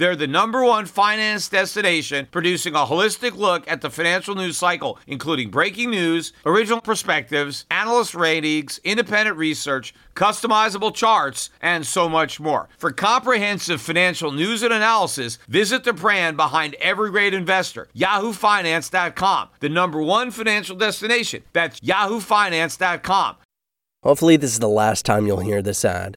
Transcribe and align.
They're 0.00 0.16
the 0.16 0.26
number 0.26 0.64
one 0.64 0.86
finance 0.86 1.46
destination, 1.50 2.26
producing 2.30 2.74
a 2.74 2.86
holistic 2.86 3.36
look 3.36 3.70
at 3.70 3.82
the 3.82 3.90
financial 3.90 4.34
news 4.34 4.56
cycle, 4.56 4.98
including 5.06 5.50
breaking 5.50 5.90
news, 5.90 6.32
original 6.46 6.80
perspectives, 6.80 7.66
analyst 7.70 8.14
ratings, 8.14 8.80
independent 8.82 9.36
research, 9.36 9.92
customizable 10.14 10.94
charts, 10.94 11.50
and 11.60 11.86
so 11.86 12.08
much 12.08 12.40
more. 12.40 12.70
For 12.78 12.92
comprehensive 12.92 13.82
financial 13.82 14.32
news 14.32 14.62
and 14.62 14.72
analysis, 14.72 15.36
visit 15.48 15.84
the 15.84 15.92
brand 15.92 16.38
behind 16.38 16.76
every 16.80 17.10
great 17.10 17.34
investor, 17.34 17.88
yahoofinance.com, 17.94 19.48
the 19.60 19.68
number 19.68 20.00
one 20.00 20.30
financial 20.30 20.76
destination. 20.76 21.42
That's 21.52 21.78
yahoofinance.com. 21.80 23.36
Hopefully, 24.02 24.38
this 24.38 24.54
is 24.54 24.60
the 24.60 24.66
last 24.66 25.04
time 25.04 25.26
you'll 25.26 25.40
hear 25.40 25.60
this 25.60 25.84
ad. 25.84 26.16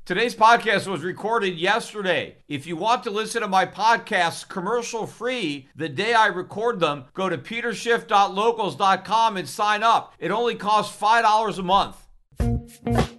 Today's 0.11 0.35
podcast 0.35 0.87
was 0.87 1.03
recorded 1.03 1.57
yesterday. 1.57 2.35
If 2.49 2.67
you 2.67 2.75
want 2.75 3.03
to 3.03 3.09
listen 3.09 3.43
to 3.43 3.47
my 3.47 3.65
podcasts 3.65 4.45
commercial 4.45 5.07
free 5.07 5.69
the 5.73 5.87
day 5.87 6.13
I 6.13 6.27
record 6.27 6.81
them, 6.81 7.05
go 7.13 7.29
to 7.29 7.37
peterschiff.locals.com 7.37 9.37
and 9.37 9.47
sign 9.47 9.83
up. 9.83 10.13
It 10.19 10.31
only 10.31 10.55
costs 10.55 11.01
$5 11.01 11.57
a 11.57 11.63
month. 11.63 13.10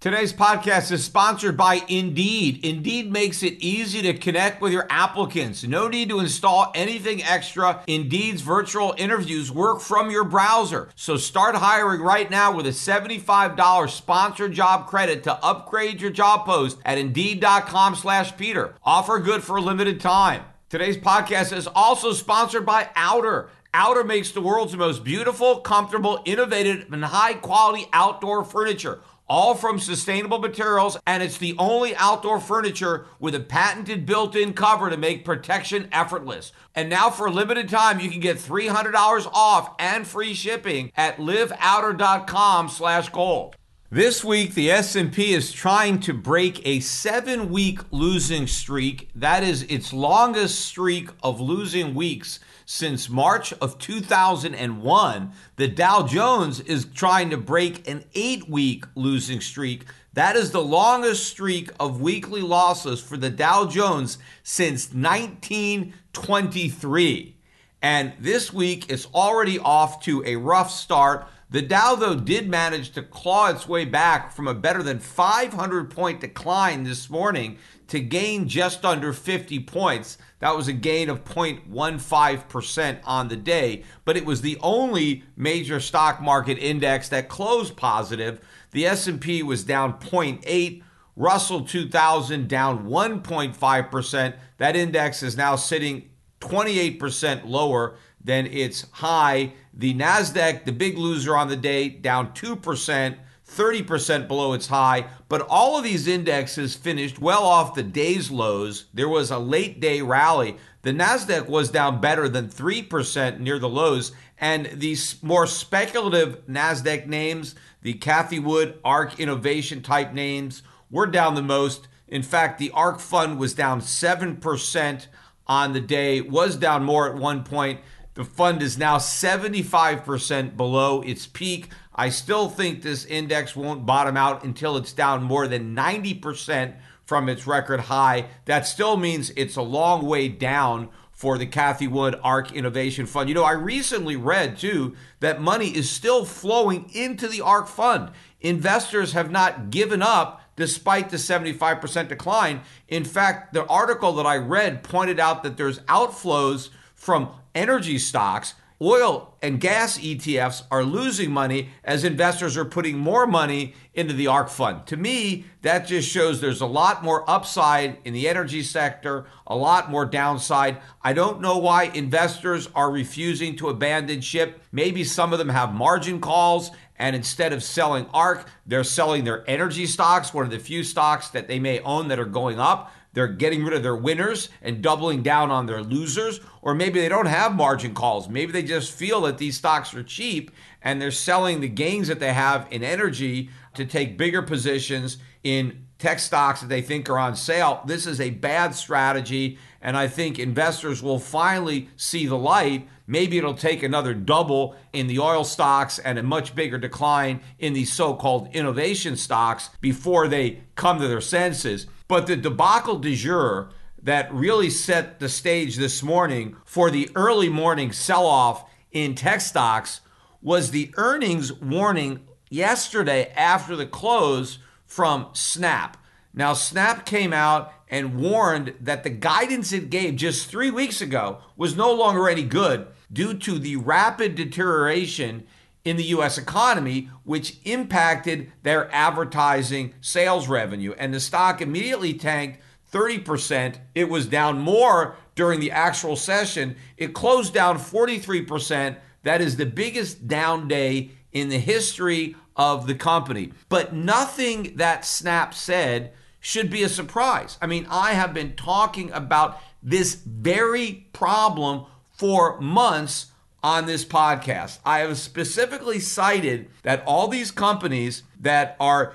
Today's 0.00 0.32
podcast 0.32 0.92
is 0.92 1.04
sponsored 1.04 1.56
by 1.56 1.82
Indeed. 1.88 2.64
Indeed 2.64 3.10
makes 3.10 3.42
it 3.42 3.54
easy 3.54 4.00
to 4.02 4.14
connect 4.14 4.62
with 4.62 4.72
your 4.72 4.86
applicants. 4.88 5.64
No 5.64 5.88
need 5.88 6.08
to 6.10 6.20
install 6.20 6.70
anything 6.72 7.20
extra. 7.24 7.82
Indeed's 7.88 8.40
virtual 8.40 8.94
interviews 8.96 9.50
work 9.50 9.80
from 9.80 10.12
your 10.12 10.22
browser. 10.22 10.88
So 10.94 11.16
start 11.16 11.56
hiring 11.56 12.00
right 12.00 12.30
now 12.30 12.54
with 12.54 12.68
a 12.68 12.70
$75 12.70 13.90
sponsored 13.90 14.52
job 14.52 14.86
credit 14.86 15.24
to 15.24 15.34
upgrade 15.44 16.00
your 16.00 16.12
job 16.12 16.46
post 16.46 16.78
at 16.84 16.96
Indeed.com 16.96 17.96
slash 17.96 18.36
Peter. 18.36 18.76
Offer 18.84 19.18
good 19.18 19.42
for 19.42 19.56
a 19.56 19.60
limited 19.60 20.00
time. 20.00 20.44
Today's 20.68 20.96
podcast 20.96 21.52
is 21.52 21.66
also 21.66 22.12
sponsored 22.12 22.64
by 22.64 22.88
Outer. 22.94 23.50
Outer 23.74 24.04
makes 24.04 24.30
the 24.30 24.40
world's 24.40 24.76
most 24.76 25.02
beautiful, 25.02 25.56
comfortable, 25.58 26.22
innovative, 26.24 26.92
and 26.92 27.04
high 27.04 27.34
quality 27.34 27.88
outdoor 27.92 28.44
furniture 28.44 29.00
all 29.28 29.54
from 29.54 29.78
sustainable 29.78 30.38
materials, 30.38 30.96
and 31.06 31.22
it's 31.22 31.38
the 31.38 31.54
only 31.58 31.94
outdoor 31.96 32.40
furniture 32.40 33.06
with 33.18 33.34
a 33.34 33.40
patented 33.40 34.06
built 34.06 34.34
in 34.34 34.52
cover 34.52 34.90
to 34.90 34.96
make 34.96 35.24
protection 35.24 35.88
effortless. 35.92 36.52
And 36.74 36.88
now, 36.88 37.10
for 37.10 37.26
a 37.26 37.30
limited 37.30 37.68
time, 37.68 38.00
you 38.00 38.10
can 38.10 38.20
get 38.20 38.38
$300 38.38 38.94
off 39.32 39.74
and 39.78 40.06
free 40.06 40.34
shipping 40.34 40.92
at 40.96 41.18
liveouter.com 41.18 42.68
slash 42.68 43.08
gold. 43.10 43.56
This 43.90 44.22
week, 44.22 44.52
the 44.52 44.70
S&P 44.70 45.32
is 45.32 45.50
trying 45.50 46.00
to 46.00 46.12
break 46.12 46.60
a 46.66 46.80
seven-week 46.80 47.80
losing 47.90 48.46
streak. 48.46 49.08
That 49.14 49.42
is 49.42 49.62
its 49.62 49.94
longest 49.94 50.60
streak 50.60 51.08
of 51.22 51.40
losing 51.40 51.94
weeks 51.94 52.38
since 52.70 53.08
March 53.08 53.54
of 53.54 53.78
2001. 53.78 55.32
The 55.56 55.68
Dow 55.68 56.06
Jones 56.06 56.60
is 56.60 56.84
trying 56.84 57.30
to 57.30 57.38
break 57.38 57.88
an 57.88 58.04
eight-week 58.14 58.84
losing 58.94 59.40
streak. 59.40 59.86
That 60.12 60.36
is 60.36 60.50
the 60.50 60.60
longest 60.60 61.26
streak 61.26 61.70
of 61.80 62.02
weekly 62.02 62.42
losses 62.42 63.00
for 63.00 63.16
the 63.16 63.30
Dow 63.30 63.64
Jones 63.64 64.18
since 64.42 64.92
1923. 64.92 67.36
And 67.80 68.12
this 68.20 68.52
week 68.52 68.92
is 68.92 69.06
already 69.14 69.58
off 69.58 70.02
to 70.02 70.22
a 70.26 70.36
rough 70.36 70.70
start. 70.70 71.26
The 71.48 71.62
Dow, 71.62 71.94
though, 71.94 72.16
did 72.16 72.50
manage 72.50 72.90
to 72.90 73.02
claw 73.02 73.48
its 73.48 73.66
way 73.66 73.86
back 73.86 74.30
from 74.30 74.46
a 74.46 74.52
better 74.52 74.82
than 74.82 74.98
500 74.98 75.90
point 75.90 76.20
decline 76.20 76.84
this 76.84 77.08
morning 77.08 77.56
to 77.86 78.00
gain 78.00 78.46
just 78.46 78.84
under 78.84 79.14
50 79.14 79.60
points. 79.60 80.18
That 80.40 80.56
was 80.56 80.68
a 80.68 80.72
gain 80.72 81.08
of 81.08 81.24
0.15% 81.24 83.00
on 83.04 83.28
the 83.28 83.36
day, 83.36 83.82
but 84.04 84.16
it 84.16 84.24
was 84.24 84.40
the 84.40 84.56
only 84.60 85.24
major 85.36 85.80
stock 85.80 86.20
market 86.20 86.58
index 86.58 87.08
that 87.08 87.28
closed 87.28 87.76
positive. 87.76 88.40
The 88.70 88.86
S&P 88.86 89.42
was 89.42 89.64
down 89.64 89.98
0.8, 89.98 90.82
Russell 91.16 91.62
2000 91.62 92.48
down 92.48 92.86
1.5%. 92.86 94.34
That 94.58 94.76
index 94.76 95.22
is 95.22 95.36
now 95.36 95.56
sitting 95.56 96.10
28% 96.40 97.44
lower 97.44 97.96
than 98.22 98.46
its 98.46 98.86
high. 98.92 99.54
The 99.74 99.94
Nasdaq, 99.94 100.64
the 100.64 100.72
big 100.72 100.96
loser 100.96 101.36
on 101.36 101.48
the 101.48 101.56
day, 101.56 101.88
down 101.88 102.32
2%. 102.32 103.16
30% 103.48 104.28
below 104.28 104.52
its 104.52 104.68
high, 104.68 105.06
but 105.28 105.46
all 105.48 105.78
of 105.78 105.84
these 105.84 106.06
indexes 106.06 106.74
finished 106.74 107.18
well 107.18 107.44
off 107.44 107.74
the 107.74 107.82
day's 107.82 108.30
lows. 108.30 108.84
There 108.92 109.08
was 109.08 109.30
a 109.30 109.38
late 109.38 109.80
day 109.80 110.02
rally. 110.02 110.56
The 110.82 110.92
Nasdaq 110.92 111.48
was 111.48 111.70
down 111.70 112.00
better 112.00 112.28
than 112.28 112.48
3% 112.48 113.40
near 113.40 113.58
the 113.58 113.68
lows, 113.68 114.12
and 114.38 114.66
these 114.66 115.22
more 115.22 115.46
speculative 115.46 116.46
Nasdaq 116.46 117.06
names, 117.06 117.54
the 117.82 117.94
Cathie 117.94 118.38
Wood, 118.38 118.78
ARK 118.84 119.18
Innovation 119.18 119.82
type 119.82 120.12
names, 120.12 120.62
were 120.90 121.06
down 121.06 121.34
the 121.34 121.42
most. 121.42 121.88
In 122.06 122.22
fact, 122.22 122.58
the 122.58 122.70
ARK 122.70 123.00
fund 123.00 123.38
was 123.38 123.54
down 123.54 123.80
7% 123.80 125.06
on 125.46 125.72
the 125.72 125.80
day, 125.80 126.20
was 126.20 126.56
down 126.56 126.84
more 126.84 127.08
at 127.08 127.16
one 127.16 127.42
point. 127.42 127.80
The 128.14 128.24
fund 128.24 128.62
is 128.62 128.76
now 128.78 128.98
75% 128.98 130.56
below 130.56 131.02
its 131.02 131.26
peak. 131.26 131.70
I 131.98 132.10
still 132.10 132.48
think 132.48 132.80
this 132.80 133.04
index 133.04 133.56
won't 133.56 133.84
bottom 133.84 134.16
out 134.16 134.44
until 134.44 134.76
it's 134.76 134.92
down 134.92 135.24
more 135.24 135.48
than 135.48 135.74
90% 135.74 136.76
from 137.04 137.28
its 137.28 137.44
record 137.44 137.80
high. 137.80 138.26
That 138.44 138.68
still 138.68 138.96
means 138.96 139.32
it's 139.34 139.56
a 139.56 139.62
long 139.62 140.06
way 140.06 140.28
down 140.28 140.90
for 141.10 141.36
the 141.36 141.46
Cathie 141.46 141.88
Wood 141.88 142.14
ARK 142.22 142.52
Innovation 142.52 143.04
Fund. 143.04 143.28
You 143.28 143.34
know, 143.34 143.42
I 143.42 143.50
recently 143.50 144.14
read 144.14 144.56
too 144.56 144.94
that 145.18 145.40
money 145.40 145.76
is 145.76 145.90
still 145.90 146.24
flowing 146.24 146.88
into 146.94 147.26
the 147.26 147.40
ARK 147.40 147.66
Fund. 147.66 148.12
Investors 148.40 149.14
have 149.14 149.32
not 149.32 149.70
given 149.70 150.00
up 150.00 150.40
despite 150.54 151.10
the 151.10 151.16
75% 151.16 152.06
decline. 152.06 152.60
In 152.86 153.04
fact, 153.04 153.52
the 153.52 153.66
article 153.66 154.12
that 154.12 154.26
I 154.26 154.36
read 154.36 154.84
pointed 154.84 155.18
out 155.18 155.42
that 155.42 155.56
there's 155.56 155.80
outflows 155.80 156.68
from 156.94 157.30
energy 157.56 157.98
stocks, 157.98 158.54
oil 158.80 159.34
and 159.42 159.60
gas 159.60 159.98
ETFs 159.98 160.62
are 160.70 160.84
losing 160.84 161.30
money 161.30 161.70
as 161.84 162.04
investors 162.04 162.56
are 162.56 162.64
putting 162.64 162.98
more 162.98 163.26
money 163.26 163.74
into 163.94 164.14
the 164.14 164.26
ARK 164.26 164.48
fund. 164.48 164.86
To 164.86 164.96
me, 164.96 165.44
that 165.62 165.86
just 165.86 166.08
shows 166.08 166.40
there's 166.40 166.60
a 166.60 166.66
lot 166.66 167.02
more 167.02 167.28
upside 167.28 167.98
in 168.04 168.14
the 168.14 168.28
energy 168.28 168.62
sector, 168.62 169.26
a 169.46 169.56
lot 169.56 169.90
more 169.90 170.06
downside. 170.06 170.78
I 171.02 171.12
don't 171.12 171.40
know 171.40 171.58
why 171.58 171.84
investors 171.84 172.68
are 172.74 172.90
refusing 172.90 173.56
to 173.56 173.68
abandon 173.68 174.20
ship. 174.20 174.62
Maybe 174.70 175.02
some 175.02 175.32
of 175.32 175.38
them 175.38 175.48
have 175.48 175.74
margin 175.74 176.20
calls 176.20 176.70
and 176.98 177.14
instead 177.14 177.52
of 177.52 177.62
selling 177.62 178.06
ARK, 178.12 178.48
they're 178.66 178.84
selling 178.84 179.24
their 179.24 179.48
energy 179.48 179.86
stocks, 179.86 180.34
one 180.34 180.44
of 180.44 180.50
the 180.50 180.58
few 180.58 180.82
stocks 180.82 181.28
that 181.28 181.46
they 181.46 181.60
may 181.60 181.80
own 181.80 182.08
that 182.08 182.18
are 182.18 182.24
going 182.24 182.58
up. 182.58 182.92
They're 183.12 183.28
getting 183.28 183.64
rid 183.64 183.74
of 183.74 183.82
their 183.82 183.96
winners 183.96 184.48
and 184.62 184.82
doubling 184.82 185.22
down 185.22 185.50
on 185.50 185.66
their 185.66 185.82
losers. 185.82 186.40
Or 186.62 186.74
maybe 186.74 187.00
they 187.00 187.08
don't 187.08 187.26
have 187.26 187.54
margin 187.54 187.94
calls. 187.94 188.28
Maybe 188.28 188.52
they 188.52 188.62
just 188.62 188.92
feel 188.92 189.22
that 189.22 189.38
these 189.38 189.56
stocks 189.56 189.94
are 189.94 190.02
cheap 190.02 190.50
and 190.82 191.00
they're 191.00 191.10
selling 191.10 191.60
the 191.60 191.68
gains 191.68 192.08
that 192.08 192.20
they 192.20 192.32
have 192.32 192.66
in 192.70 192.84
energy 192.84 193.50
to 193.74 193.84
take 193.84 194.18
bigger 194.18 194.42
positions 194.42 195.18
in 195.42 195.84
tech 195.98 196.18
stocks 196.20 196.60
that 196.60 196.68
they 196.68 196.82
think 196.82 197.08
are 197.08 197.18
on 197.18 197.34
sale. 197.34 197.82
This 197.86 198.06
is 198.06 198.20
a 198.20 198.30
bad 198.30 198.74
strategy. 198.74 199.58
And 199.80 199.96
I 199.96 200.08
think 200.08 200.38
investors 200.38 201.02
will 201.02 201.18
finally 201.18 201.88
see 201.96 202.26
the 202.26 202.36
light. 202.36 202.88
Maybe 203.06 203.38
it'll 203.38 203.54
take 203.54 203.82
another 203.82 204.12
double 204.14 204.76
in 204.92 205.06
the 205.06 205.18
oil 205.18 205.44
stocks 205.44 205.98
and 205.98 206.18
a 206.18 206.22
much 206.22 206.54
bigger 206.54 206.78
decline 206.78 207.40
in 207.58 207.72
these 207.72 207.92
so 207.92 208.14
called 208.14 208.54
innovation 208.54 209.16
stocks 209.16 209.70
before 209.80 210.28
they 210.28 210.62
come 210.74 211.00
to 211.00 211.08
their 211.08 211.20
senses. 211.20 211.86
But 212.08 212.26
the 212.26 212.36
debacle 212.36 212.98
du 212.98 213.14
jour 213.14 213.70
that 214.02 214.32
really 214.32 214.70
set 214.70 215.20
the 215.20 215.28
stage 215.28 215.76
this 215.76 216.02
morning 216.02 216.56
for 216.64 216.90
the 216.90 217.10
early 217.14 217.50
morning 217.50 217.92
sell 217.92 218.26
off 218.26 218.64
in 218.90 219.14
tech 219.14 219.42
stocks 219.42 220.00
was 220.40 220.70
the 220.70 220.90
earnings 220.96 221.52
warning 221.52 222.20
yesterday 222.48 223.30
after 223.36 223.76
the 223.76 223.86
close 223.86 224.58
from 224.86 225.28
Snap. 225.34 225.98
Now, 226.32 226.54
Snap 226.54 227.04
came 227.04 227.34
out 227.34 227.72
and 227.90 228.18
warned 228.18 228.74
that 228.80 229.02
the 229.02 229.10
guidance 229.10 229.72
it 229.72 229.90
gave 229.90 230.16
just 230.16 230.46
three 230.46 230.70
weeks 230.70 231.02
ago 231.02 231.42
was 231.56 231.76
no 231.76 231.92
longer 231.92 232.28
any 232.28 232.44
good 232.44 232.86
due 233.12 233.34
to 233.34 233.58
the 233.58 233.76
rapid 233.76 234.34
deterioration 234.34 235.46
in 235.88 235.96
the 235.96 236.04
US 236.04 236.36
economy, 236.36 237.08
which 237.24 237.56
impacted 237.64 238.52
their 238.62 238.92
advertising 238.94 239.94
sales 240.00 240.48
revenue. 240.48 240.94
And 240.98 241.14
the 241.14 241.20
stock 241.20 241.62
immediately 241.62 242.14
tanked 242.14 242.60
30%. 242.92 243.76
It 243.94 244.08
was 244.08 244.26
down 244.26 244.58
more 244.58 245.16
during 245.34 245.60
the 245.60 245.70
actual 245.70 246.16
session. 246.16 246.76
It 246.96 247.14
closed 247.14 247.54
down 247.54 247.78
43%. 247.78 248.96
That 249.22 249.40
is 249.40 249.56
the 249.56 249.66
biggest 249.66 250.28
down 250.28 250.68
day 250.68 251.10
in 251.32 251.48
the 251.48 251.58
history 251.58 252.36
of 252.56 252.86
the 252.86 252.94
company. 252.94 253.52
But 253.68 253.94
nothing 253.94 254.76
that 254.76 255.04
Snap 255.04 255.54
said 255.54 256.12
should 256.40 256.70
be 256.70 256.82
a 256.82 256.88
surprise. 256.88 257.56
I 257.62 257.66
mean, 257.66 257.86
I 257.90 258.12
have 258.12 258.34
been 258.34 258.56
talking 258.56 259.10
about 259.12 259.60
this 259.82 260.14
very 260.14 261.06
problem 261.12 261.86
for 262.10 262.60
months 262.60 263.26
on 263.62 263.86
this 263.86 264.04
podcast. 264.04 264.78
I 264.84 265.00
have 265.00 265.18
specifically 265.18 266.00
cited 266.00 266.70
that 266.82 267.02
all 267.06 267.28
these 267.28 267.50
companies 267.50 268.22
that 268.40 268.76
are 268.78 269.14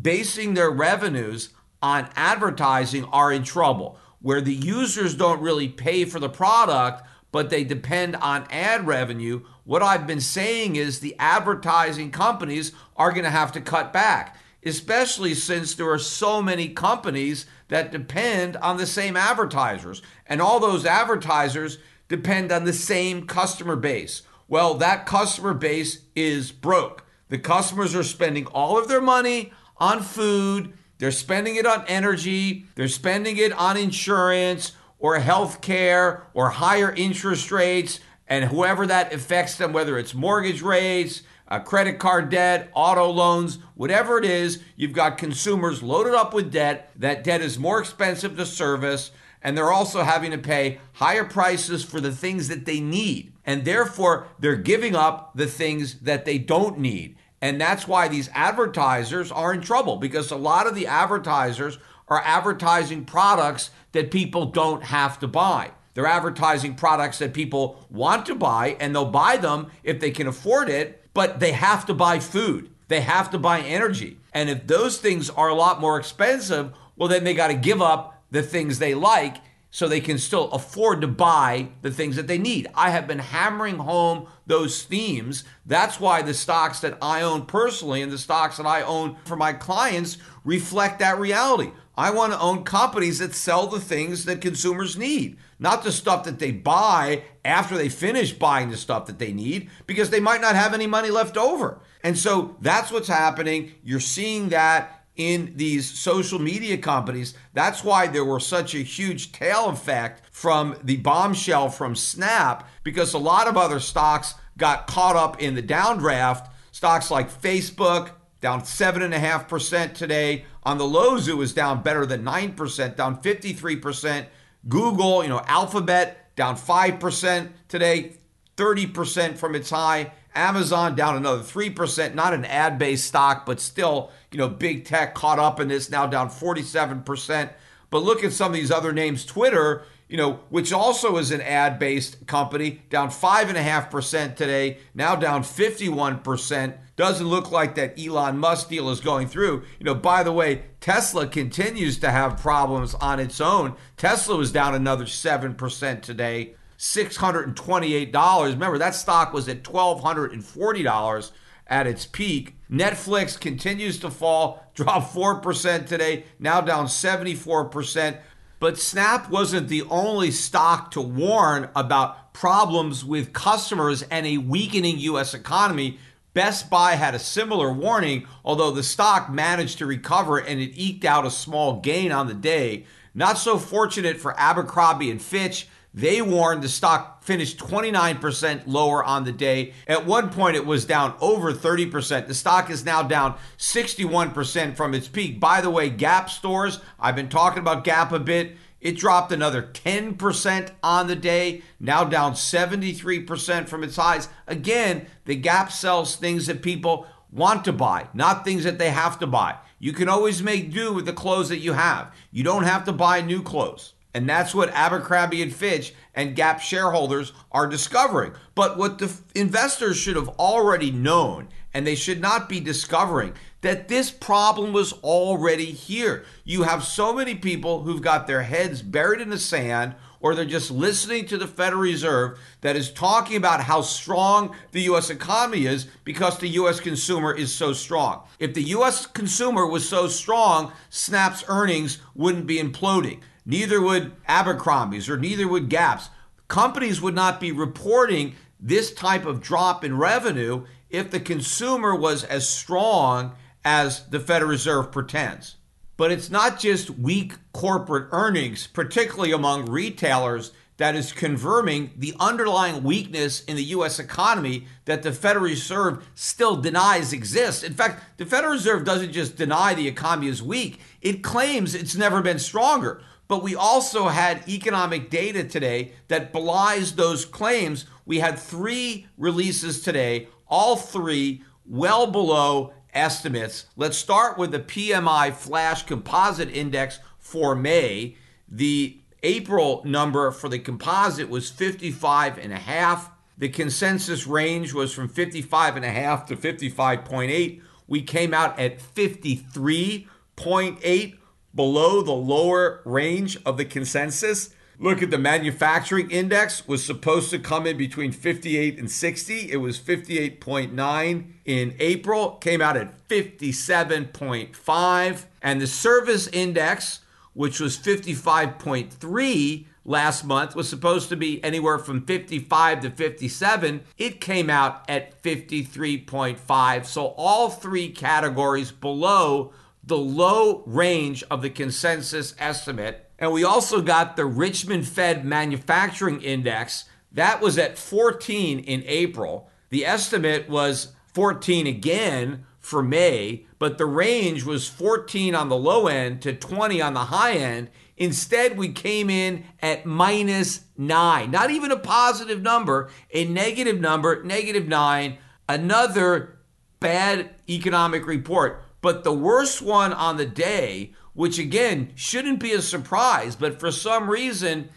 basing 0.00 0.54
their 0.54 0.70
revenues 0.70 1.50
on 1.82 2.08
advertising 2.16 3.04
are 3.06 3.32
in 3.32 3.42
trouble, 3.42 3.98
where 4.20 4.40
the 4.40 4.54
users 4.54 5.14
don't 5.14 5.42
really 5.42 5.68
pay 5.68 6.04
for 6.04 6.20
the 6.20 6.28
product, 6.28 7.02
but 7.32 7.50
they 7.50 7.64
depend 7.64 8.16
on 8.16 8.46
ad 8.50 8.86
revenue. 8.86 9.42
What 9.64 9.82
I've 9.82 10.06
been 10.06 10.20
saying 10.20 10.76
is 10.76 11.00
the 11.00 11.16
advertising 11.18 12.10
companies 12.10 12.72
are 12.96 13.10
going 13.10 13.24
to 13.24 13.30
have 13.30 13.52
to 13.52 13.60
cut 13.60 13.92
back, 13.92 14.38
especially 14.64 15.34
since 15.34 15.74
there 15.74 15.90
are 15.90 15.98
so 15.98 16.40
many 16.40 16.68
companies 16.68 17.46
that 17.68 17.90
depend 17.90 18.56
on 18.58 18.76
the 18.76 18.86
same 18.86 19.16
advertisers. 19.16 20.02
And 20.26 20.40
all 20.40 20.60
those 20.60 20.86
advertisers 20.86 21.78
depend 22.12 22.52
on 22.52 22.64
the 22.64 22.72
same 22.72 23.26
customer 23.26 23.74
base. 23.74 24.22
Well, 24.46 24.74
that 24.74 25.06
customer 25.06 25.54
base 25.54 26.02
is 26.14 26.52
broke. 26.52 27.04
The 27.28 27.38
customers 27.38 27.94
are 27.94 28.04
spending 28.04 28.46
all 28.46 28.78
of 28.78 28.86
their 28.86 29.00
money 29.00 29.52
on 29.78 30.02
food, 30.02 30.74
they're 30.98 31.10
spending 31.10 31.56
it 31.56 31.66
on 31.66 31.84
energy, 31.88 32.66
they're 32.76 32.86
spending 32.86 33.38
it 33.38 33.52
on 33.52 33.76
insurance 33.76 34.72
or 34.98 35.18
health 35.18 35.60
care 35.60 36.26
or 36.34 36.50
higher 36.50 36.92
interest 36.92 37.50
rates, 37.50 37.98
and 38.28 38.44
whoever 38.44 38.86
that 38.86 39.12
affects 39.12 39.56
them, 39.56 39.72
whether 39.72 39.98
it's 39.98 40.14
mortgage 40.14 40.62
rates, 40.62 41.22
uh, 41.48 41.58
credit 41.58 41.98
card 41.98 42.28
debt, 42.28 42.70
auto 42.74 43.10
loans, 43.10 43.58
whatever 43.74 44.18
it 44.18 44.24
is, 44.24 44.62
you've 44.76 44.92
got 44.92 45.18
consumers 45.18 45.82
loaded 45.82 46.14
up 46.14 46.32
with 46.32 46.52
debt. 46.52 46.90
That 46.94 47.24
debt 47.24 47.40
is 47.40 47.58
more 47.58 47.80
expensive 47.80 48.36
to 48.36 48.46
service 48.46 49.10
and 49.42 49.56
they're 49.56 49.72
also 49.72 50.02
having 50.02 50.30
to 50.30 50.38
pay 50.38 50.78
higher 50.94 51.24
prices 51.24 51.84
for 51.84 52.00
the 52.00 52.12
things 52.12 52.48
that 52.48 52.64
they 52.64 52.80
need. 52.80 53.32
And 53.44 53.64
therefore, 53.64 54.28
they're 54.38 54.56
giving 54.56 54.94
up 54.94 55.32
the 55.34 55.46
things 55.46 56.00
that 56.00 56.24
they 56.24 56.38
don't 56.38 56.78
need. 56.78 57.16
And 57.40 57.60
that's 57.60 57.88
why 57.88 58.06
these 58.06 58.30
advertisers 58.32 59.32
are 59.32 59.52
in 59.52 59.60
trouble 59.60 59.96
because 59.96 60.30
a 60.30 60.36
lot 60.36 60.68
of 60.68 60.76
the 60.76 60.86
advertisers 60.86 61.78
are 62.06 62.22
advertising 62.24 63.04
products 63.04 63.70
that 63.92 64.12
people 64.12 64.46
don't 64.46 64.84
have 64.84 65.18
to 65.20 65.26
buy. 65.26 65.72
They're 65.94 66.06
advertising 66.06 66.76
products 66.76 67.18
that 67.18 67.34
people 67.34 67.84
want 67.90 68.26
to 68.26 68.34
buy 68.34 68.76
and 68.80 68.94
they'll 68.94 69.04
buy 69.04 69.36
them 69.36 69.70
if 69.82 70.00
they 70.00 70.10
can 70.10 70.26
afford 70.26 70.68
it, 70.68 71.04
but 71.14 71.40
they 71.40 71.52
have 71.52 71.84
to 71.86 71.94
buy 71.94 72.20
food. 72.20 72.70
They 72.88 73.00
have 73.00 73.30
to 73.30 73.38
buy 73.38 73.60
energy. 73.60 74.18
And 74.32 74.48
if 74.48 74.66
those 74.66 74.98
things 74.98 75.28
are 75.28 75.48
a 75.48 75.54
lot 75.54 75.80
more 75.80 75.98
expensive, 75.98 76.72
well, 76.96 77.08
then 77.08 77.24
they 77.24 77.34
got 77.34 77.48
to 77.48 77.54
give 77.54 77.82
up 77.82 78.11
the 78.32 78.42
things 78.42 78.80
they 78.80 78.94
like 78.94 79.36
so 79.70 79.88
they 79.88 80.00
can 80.00 80.18
still 80.18 80.50
afford 80.50 81.00
to 81.00 81.08
buy 81.08 81.68
the 81.80 81.90
things 81.90 82.16
that 82.16 82.26
they 82.26 82.36
need. 82.36 82.68
I 82.74 82.90
have 82.90 83.06
been 83.06 83.20
hammering 83.20 83.78
home 83.78 84.26
those 84.46 84.82
themes. 84.82 85.44
That's 85.64 85.98
why 85.98 86.20
the 86.20 86.34
stocks 86.34 86.80
that 86.80 86.98
I 87.00 87.22
own 87.22 87.46
personally 87.46 88.02
and 88.02 88.12
the 88.12 88.18
stocks 88.18 88.58
that 88.58 88.66
I 88.66 88.82
own 88.82 89.16
for 89.24 89.34
my 89.34 89.54
clients 89.54 90.18
reflect 90.44 90.98
that 90.98 91.18
reality. 91.18 91.70
I 91.96 92.10
want 92.10 92.32
to 92.32 92.40
own 92.40 92.64
companies 92.64 93.18
that 93.18 93.34
sell 93.34 93.66
the 93.66 93.80
things 93.80 94.26
that 94.26 94.42
consumers 94.42 94.96
need, 94.96 95.38
not 95.58 95.84
the 95.84 95.92
stuff 95.92 96.24
that 96.24 96.38
they 96.38 96.50
buy 96.50 97.24
after 97.44 97.76
they 97.76 97.88
finish 97.88 98.32
buying 98.32 98.70
the 98.70 98.76
stuff 98.76 99.06
that 99.06 99.18
they 99.18 99.32
need 99.32 99.70
because 99.86 100.10
they 100.10 100.20
might 100.20 100.40
not 100.40 100.54
have 100.54 100.74
any 100.74 100.86
money 100.86 101.10
left 101.10 101.36
over. 101.38 101.80
And 102.02 102.18
so 102.18 102.56
that's 102.60 102.90
what's 102.90 103.08
happening. 103.08 103.72
You're 103.82 104.00
seeing 104.00 104.50
that 104.50 105.01
in 105.16 105.52
these 105.56 105.88
social 105.88 106.38
media 106.38 106.78
companies. 106.78 107.34
That's 107.52 107.84
why 107.84 108.06
there 108.06 108.24
was 108.24 108.46
such 108.46 108.74
a 108.74 108.78
huge 108.78 109.32
tail 109.32 109.68
effect 109.68 110.22
from 110.34 110.76
the 110.82 110.96
bombshell 110.96 111.68
from 111.68 111.94
Snap, 111.94 112.68
because 112.82 113.12
a 113.12 113.18
lot 113.18 113.46
of 113.46 113.56
other 113.56 113.80
stocks 113.80 114.34
got 114.56 114.86
caught 114.86 115.16
up 115.16 115.40
in 115.40 115.54
the 115.54 115.62
downdraft. 115.62 116.48
Stocks 116.70 117.10
like 117.10 117.30
Facebook, 117.30 118.12
down 118.40 118.62
7.5% 118.62 119.94
today. 119.94 120.44
On 120.64 120.78
the 120.78 120.86
lows, 120.86 121.28
it 121.28 121.36
was 121.36 121.52
down 121.52 121.82
better 121.82 122.06
than 122.06 122.24
9%, 122.24 122.96
down 122.96 123.20
53%. 123.20 124.26
Google, 124.68 125.22
you 125.22 125.28
know, 125.28 125.42
Alphabet, 125.46 126.34
down 126.36 126.56
5% 126.56 127.50
today, 127.68 128.16
30% 128.56 129.36
from 129.36 129.54
its 129.54 129.70
high. 129.70 130.12
Amazon 130.34 130.94
down 130.94 131.16
another 131.16 131.42
3%, 131.42 132.14
not 132.14 132.34
an 132.34 132.44
ad 132.44 132.78
based 132.78 133.06
stock, 133.06 133.44
but 133.44 133.60
still, 133.60 134.10
you 134.30 134.38
know, 134.38 134.48
big 134.48 134.84
tech 134.84 135.14
caught 135.14 135.38
up 135.38 135.60
in 135.60 135.68
this, 135.68 135.90
now 135.90 136.06
down 136.06 136.28
47%. 136.28 137.50
But 137.90 138.02
look 138.02 138.24
at 138.24 138.32
some 138.32 138.52
of 138.52 138.54
these 138.54 138.70
other 138.70 138.92
names. 138.92 139.26
Twitter, 139.26 139.84
you 140.08 140.16
know, 140.16 140.40
which 140.48 140.72
also 140.72 141.18
is 141.18 141.30
an 141.30 141.42
ad 141.42 141.78
based 141.78 142.26
company, 142.26 142.82
down 142.88 143.08
5.5% 143.10 144.36
today, 144.36 144.78
now 144.94 145.14
down 145.14 145.42
51%. 145.42 146.78
Doesn't 146.96 147.26
look 147.26 147.50
like 147.50 147.74
that 147.74 147.98
Elon 147.98 148.38
Musk 148.38 148.68
deal 148.68 148.90
is 148.90 149.00
going 149.00 149.26
through. 149.26 149.62
You 149.78 149.84
know, 149.84 149.94
by 149.94 150.22
the 150.22 150.32
way, 150.32 150.64
Tesla 150.80 151.26
continues 151.26 151.98
to 151.98 152.10
have 152.10 152.40
problems 152.40 152.94
on 152.94 153.18
its 153.18 153.40
own. 153.40 153.74
Tesla 153.96 154.36
was 154.36 154.52
down 154.52 154.74
another 154.74 155.04
7% 155.04 156.02
today. 156.02 156.54
$628. 156.82 158.52
Remember, 158.52 158.76
that 158.76 158.96
stock 158.96 159.32
was 159.32 159.48
at 159.48 159.62
$1,240 159.62 161.30
at 161.68 161.86
its 161.86 162.06
peak. 162.06 162.56
Netflix 162.68 163.38
continues 163.38 164.00
to 164.00 164.10
fall, 164.10 164.66
dropped 164.74 165.14
4% 165.14 165.86
today, 165.86 166.24
now 166.40 166.60
down 166.60 166.86
74%. 166.86 168.18
But 168.58 168.78
Snap 168.78 169.30
wasn't 169.30 169.68
the 169.68 169.82
only 169.82 170.32
stock 170.32 170.90
to 170.92 171.00
warn 171.00 171.70
about 171.76 172.34
problems 172.34 173.04
with 173.04 173.32
customers 173.32 174.02
and 174.02 174.26
a 174.26 174.38
weakening 174.38 174.98
U.S. 174.98 175.34
economy. 175.34 175.98
Best 176.34 176.68
Buy 176.68 176.96
had 176.96 177.14
a 177.14 177.20
similar 177.20 177.72
warning, 177.72 178.26
although 178.44 178.72
the 178.72 178.82
stock 178.82 179.30
managed 179.30 179.78
to 179.78 179.86
recover 179.86 180.38
and 180.38 180.58
it 180.60 180.72
eked 180.74 181.04
out 181.04 181.26
a 181.26 181.30
small 181.30 181.80
gain 181.80 182.10
on 182.10 182.26
the 182.26 182.34
day. 182.34 182.86
Not 183.14 183.38
so 183.38 183.56
fortunate 183.56 184.16
for 184.16 184.38
Abercrombie 184.38 185.12
and 185.12 185.22
Fitch. 185.22 185.68
They 185.94 186.22
warned 186.22 186.62
the 186.62 186.68
stock 186.68 187.22
finished 187.22 187.58
29% 187.58 188.62
lower 188.66 189.04
on 189.04 189.24
the 189.24 189.32
day. 189.32 189.74
At 189.86 190.06
one 190.06 190.30
point, 190.30 190.56
it 190.56 190.64
was 190.64 190.86
down 190.86 191.14
over 191.20 191.52
30%. 191.52 192.26
The 192.26 192.34
stock 192.34 192.70
is 192.70 192.84
now 192.84 193.02
down 193.02 193.36
61% 193.58 194.76
from 194.76 194.94
its 194.94 195.08
peak. 195.08 195.38
By 195.38 195.60
the 195.60 195.70
way, 195.70 195.90
Gap 195.90 196.30
stores, 196.30 196.80
I've 196.98 197.16
been 197.16 197.28
talking 197.28 197.60
about 197.60 197.84
Gap 197.84 198.10
a 198.12 198.18
bit. 198.18 198.56
It 198.80 198.96
dropped 198.96 199.30
another 199.30 199.62
10% 199.62 200.70
on 200.82 201.06
the 201.06 201.14
day, 201.14 201.62
now 201.78 202.02
down 202.02 202.32
73% 202.32 203.68
from 203.68 203.84
its 203.84 203.94
highs. 203.94 204.28
Again, 204.48 205.06
the 205.24 205.36
Gap 205.36 205.70
sells 205.70 206.16
things 206.16 206.46
that 206.46 206.62
people 206.62 207.06
want 207.30 207.64
to 207.66 207.72
buy, 207.72 208.08
not 208.12 208.44
things 208.44 208.64
that 208.64 208.78
they 208.78 208.90
have 208.90 209.18
to 209.20 209.26
buy. 209.26 209.56
You 209.78 209.92
can 209.92 210.08
always 210.08 210.42
make 210.42 210.72
do 210.72 210.92
with 210.92 211.06
the 211.06 211.12
clothes 211.12 211.48
that 211.50 211.58
you 211.58 211.74
have. 211.74 212.12
You 212.30 212.42
don't 212.42 212.64
have 212.64 212.84
to 212.84 212.92
buy 212.92 213.20
new 213.20 213.42
clothes. 213.42 213.94
And 214.14 214.28
that's 214.28 214.54
what 214.54 214.70
Abercrombie 214.70 215.42
and 215.42 215.54
Fitch 215.54 215.94
and 216.14 216.36
Gap 216.36 216.60
shareholders 216.60 217.32
are 217.50 217.66
discovering. 217.66 218.32
But 218.54 218.76
what 218.76 218.98
the 218.98 219.12
investors 219.34 219.96
should 219.96 220.16
have 220.16 220.28
already 220.30 220.90
known, 220.90 221.48
and 221.72 221.86
they 221.86 221.94
should 221.94 222.20
not 222.20 222.48
be 222.48 222.60
discovering, 222.60 223.32
that 223.62 223.88
this 223.88 224.10
problem 224.10 224.72
was 224.72 224.92
already 224.92 225.66
here. 225.66 226.24
You 226.44 226.64
have 226.64 226.84
so 226.84 227.14
many 227.14 227.34
people 227.34 227.84
who've 227.84 228.02
got 228.02 228.26
their 228.26 228.42
heads 228.42 228.82
buried 228.82 229.20
in 229.20 229.30
the 229.30 229.38
sand 229.38 229.94
or 230.22 230.34
they're 230.34 230.44
just 230.44 230.70
listening 230.70 231.26
to 231.26 231.36
the 231.36 231.48
Federal 231.48 231.82
Reserve 231.82 232.38
that 232.60 232.76
is 232.76 232.92
talking 232.92 233.36
about 233.36 233.62
how 233.62 233.82
strong 233.82 234.54
the 234.70 234.82
US 234.82 235.10
economy 235.10 235.66
is 235.66 235.88
because 236.04 236.38
the 236.38 236.48
US 236.48 236.80
consumer 236.80 237.34
is 237.34 237.52
so 237.52 237.72
strong. 237.72 238.22
If 238.38 238.54
the 238.54 238.62
US 238.62 239.04
consumer 239.04 239.66
was 239.66 239.88
so 239.88 240.06
strong, 240.06 240.72
Snap's 240.90 241.44
earnings 241.48 241.98
wouldn't 242.14 242.46
be 242.46 242.62
imploding. 242.62 243.20
Neither 243.44 243.80
would 243.80 244.12
Abercrombie's 244.28 245.08
or 245.08 245.16
neither 245.16 245.48
would 245.48 245.68
Gap's. 245.68 246.10
Companies 246.48 247.00
would 247.00 247.14
not 247.14 247.40
be 247.40 247.52
reporting 247.52 248.34
this 248.60 248.92
type 248.92 249.26
of 249.26 249.40
drop 249.40 249.84
in 249.84 249.98
revenue 249.98 250.64
if 250.90 251.10
the 251.10 251.20
consumer 251.20 251.94
was 251.94 252.24
as 252.24 252.48
strong 252.48 253.32
as 253.64 254.06
the 254.08 254.20
Federal 254.20 254.50
Reserve 254.50 254.92
pretends. 254.92 255.56
But 255.96 256.12
it's 256.12 256.30
not 256.30 256.60
just 256.60 256.90
weak 256.90 257.34
corporate 257.52 258.08
earnings, 258.12 258.66
particularly 258.66 259.32
among 259.32 259.66
retailers, 259.66 260.52
that 260.78 260.96
is 260.96 261.12
confirming 261.12 261.92
the 261.96 262.14
underlying 262.18 262.82
weakness 262.82 263.44
in 263.44 263.56
the 263.56 263.64
US 263.64 263.98
economy 263.98 264.66
that 264.84 265.02
the 265.02 265.12
Federal 265.12 265.44
Reserve 265.44 266.04
still 266.14 266.56
denies 266.56 267.12
exists. 267.12 267.62
In 267.62 267.74
fact, 267.74 268.18
the 268.18 268.26
Federal 268.26 268.54
Reserve 268.54 268.84
doesn't 268.84 269.12
just 269.12 269.36
deny 269.36 269.74
the 269.74 269.86
economy 269.86 270.28
is 270.28 270.42
weak, 270.42 270.80
it 271.00 271.22
claims 271.22 271.74
it's 271.74 271.94
never 271.94 272.20
been 272.20 272.38
stronger. 272.38 273.00
But 273.32 273.42
we 273.42 273.56
also 273.56 274.08
had 274.08 274.46
economic 274.46 275.08
data 275.08 275.42
today 275.42 275.92
that 276.08 276.34
belies 276.34 276.96
those 276.96 277.24
claims. 277.24 277.86
We 278.04 278.18
had 278.18 278.38
three 278.38 279.06
releases 279.16 279.80
today, 279.80 280.28
all 280.48 280.76
three 280.76 281.42
well 281.64 282.06
below 282.06 282.74
estimates. 282.92 283.64
Let's 283.74 283.96
start 283.96 284.36
with 284.36 284.50
the 284.50 284.60
PMI 284.60 285.32
Flash 285.32 285.84
Composite 285.84 286.54
Index 286.54 286.98
for 287.18 287.54
May. 287.54 288.18
The 288.50 288.98
April 289.22 289.80
number 289.86 290.30
for 290.30 290.50
the 290.50 290.58
composite 290.58 291.30
was 291.30 291.48
55 291.48 292.36
and 292.36 292.52
a 292.52 292.58
half. 292.58 293.10
The 293.38 293.48
consensus 293.48 294.26
range 294.26 294.74
was 294.74 294.92
from 294.92 295.08
55 295.08 295.76
and 295.76 295.86
a 295.86 295.90
half 295.90 296.26
to 296.26 296.36
55.8. 296.36 297.62
We 297.88 298.02
came 298.02 298.34
out 298.34 298.58
at 298.58 298.78
53.8 298.78 301.16
below 301.54 302.02
the 302.02 302.12
lower 302.12 302.82
range 302.84 303.38
of 303.44 303.56
the 303.56 303.64
consensus. 303.64 304.50
Look 304.78 305.02
at 305.02 305.10
the 305.10 305.18
manufacturing 305.18 306.10
index 306.10 306.66
was 306.66 306.82
supposed 306.84 307.30
to 307.30 307.38
come 307.38 307.68
in 307.68 307.76
between 307.76 308.10
58 308.10 308.78
and 308.78 308.90
60. 308.90 309.52
It 309.52 309.58
was 309.58 309.78
58.9 309.78 311.24
in 311.44 311.76
April, 311.78 312.30
came 312.32 312.60
out 312.60 312.76
at 312.76 313.08
57.5. 313.08 315.24
And 315.40 315.60
the 315.60 315.68
service 315.68 316.26
index, 316.28 317.00
which 317.34 317.60
was 317.60 317.78
55.3 317.78 319.66
last 319.84 320.24
month, 320.24 320.56
was 320.56 320.68
supposed 320.68 321.08
to 321.10 321.16
be 321.16 321.44
anywhere 321.44 321.78
from 321.78 322.04
55 322.04 322.80
to 322.80 322.90
57. 322.90 323.84
It 323.98 324.20
came 324.20 324.50
out 324.50 324.82
at 324.88 325.22
53.5. 325.22 326.86
So 326.86 327.14
all 327.16 327.50
three 327.50 327.88
categories 327.88 328.72
below 328.72 329.52
the 329.84 329.98
low 329.98 330.62
range 330.66 331.24
of 331.30 331.42
the 331.42 331.50
consensus 331.50 332.34
estimate. 332.38 333.08
And 333.18 333.32
we 333.32 333.44
also 333.44 333.82
got 333.82 334.16
the 334.16 334.24
Richmond 334.26 334.86
Fed 334.86 335.24
Manufacturing 335.24 336.22
Index. 336.22 336.84
That 337.10 337.40
was 337.40 337.58
at 337.58 337.78
14 337.78 338.58
in 338.60 338.82
April. 338.86 339.50
The 339.70 339.84
estimate 339.84 340.48
was 340.48 340.92
14 341.14 341.66
again 341.66 342.46
for 342.58 342.82
May, 342.82 343.46
but 343.58 343.76
the 343.76 343.86
range 343.86 344.44
was 344.44 344.68
14 344.68 345.34
on 345.34 345.48
the 345.48 345.56
low 345.56 345.88
end 345.88 346.22
to 346.22 346.32
20 346.32 346.80
on 346.80 346.94
the 346.94 347.06
high 347.06 347.34
end. 347.34 347.68
Instead, 347.96 348.56
we 348.56 348.68
came 348.68 349.10
in 349.10 349.44
at 349.60 349.84
minus 349.84 350.62
nine, 350.76 351.30
not 351.30 351.50
even 351.50 351.70
a 351.70 351.76
positive 351.76 352.40
number, 352.40 352.90
a 353.12 353.24
negative 353.24 353.80
number, 353.80 354.22
negative 354.24 354.66
nine, 354.66 355.18
another 355.48 356.38
bad 356.80 357.30
economic 357.48 358.06
report. 358.06 358.64
But 358.82 359.04
the 359.04 359.12
worst 359.12 359.62
one 359.62 359.94
on 359.94 360.18
the 360.18 360.26
day, 360.26 360.92
which 361.14 361.38
again 361.38 361.92
shouldn't 361.94 362.40
be 362.40 362.52
a 362.52 362.60
surprise, 362.60 363.34
but 363.34 363.58
for 363.58 363.72
some 363.72 364.10
reason, 364.10 364.68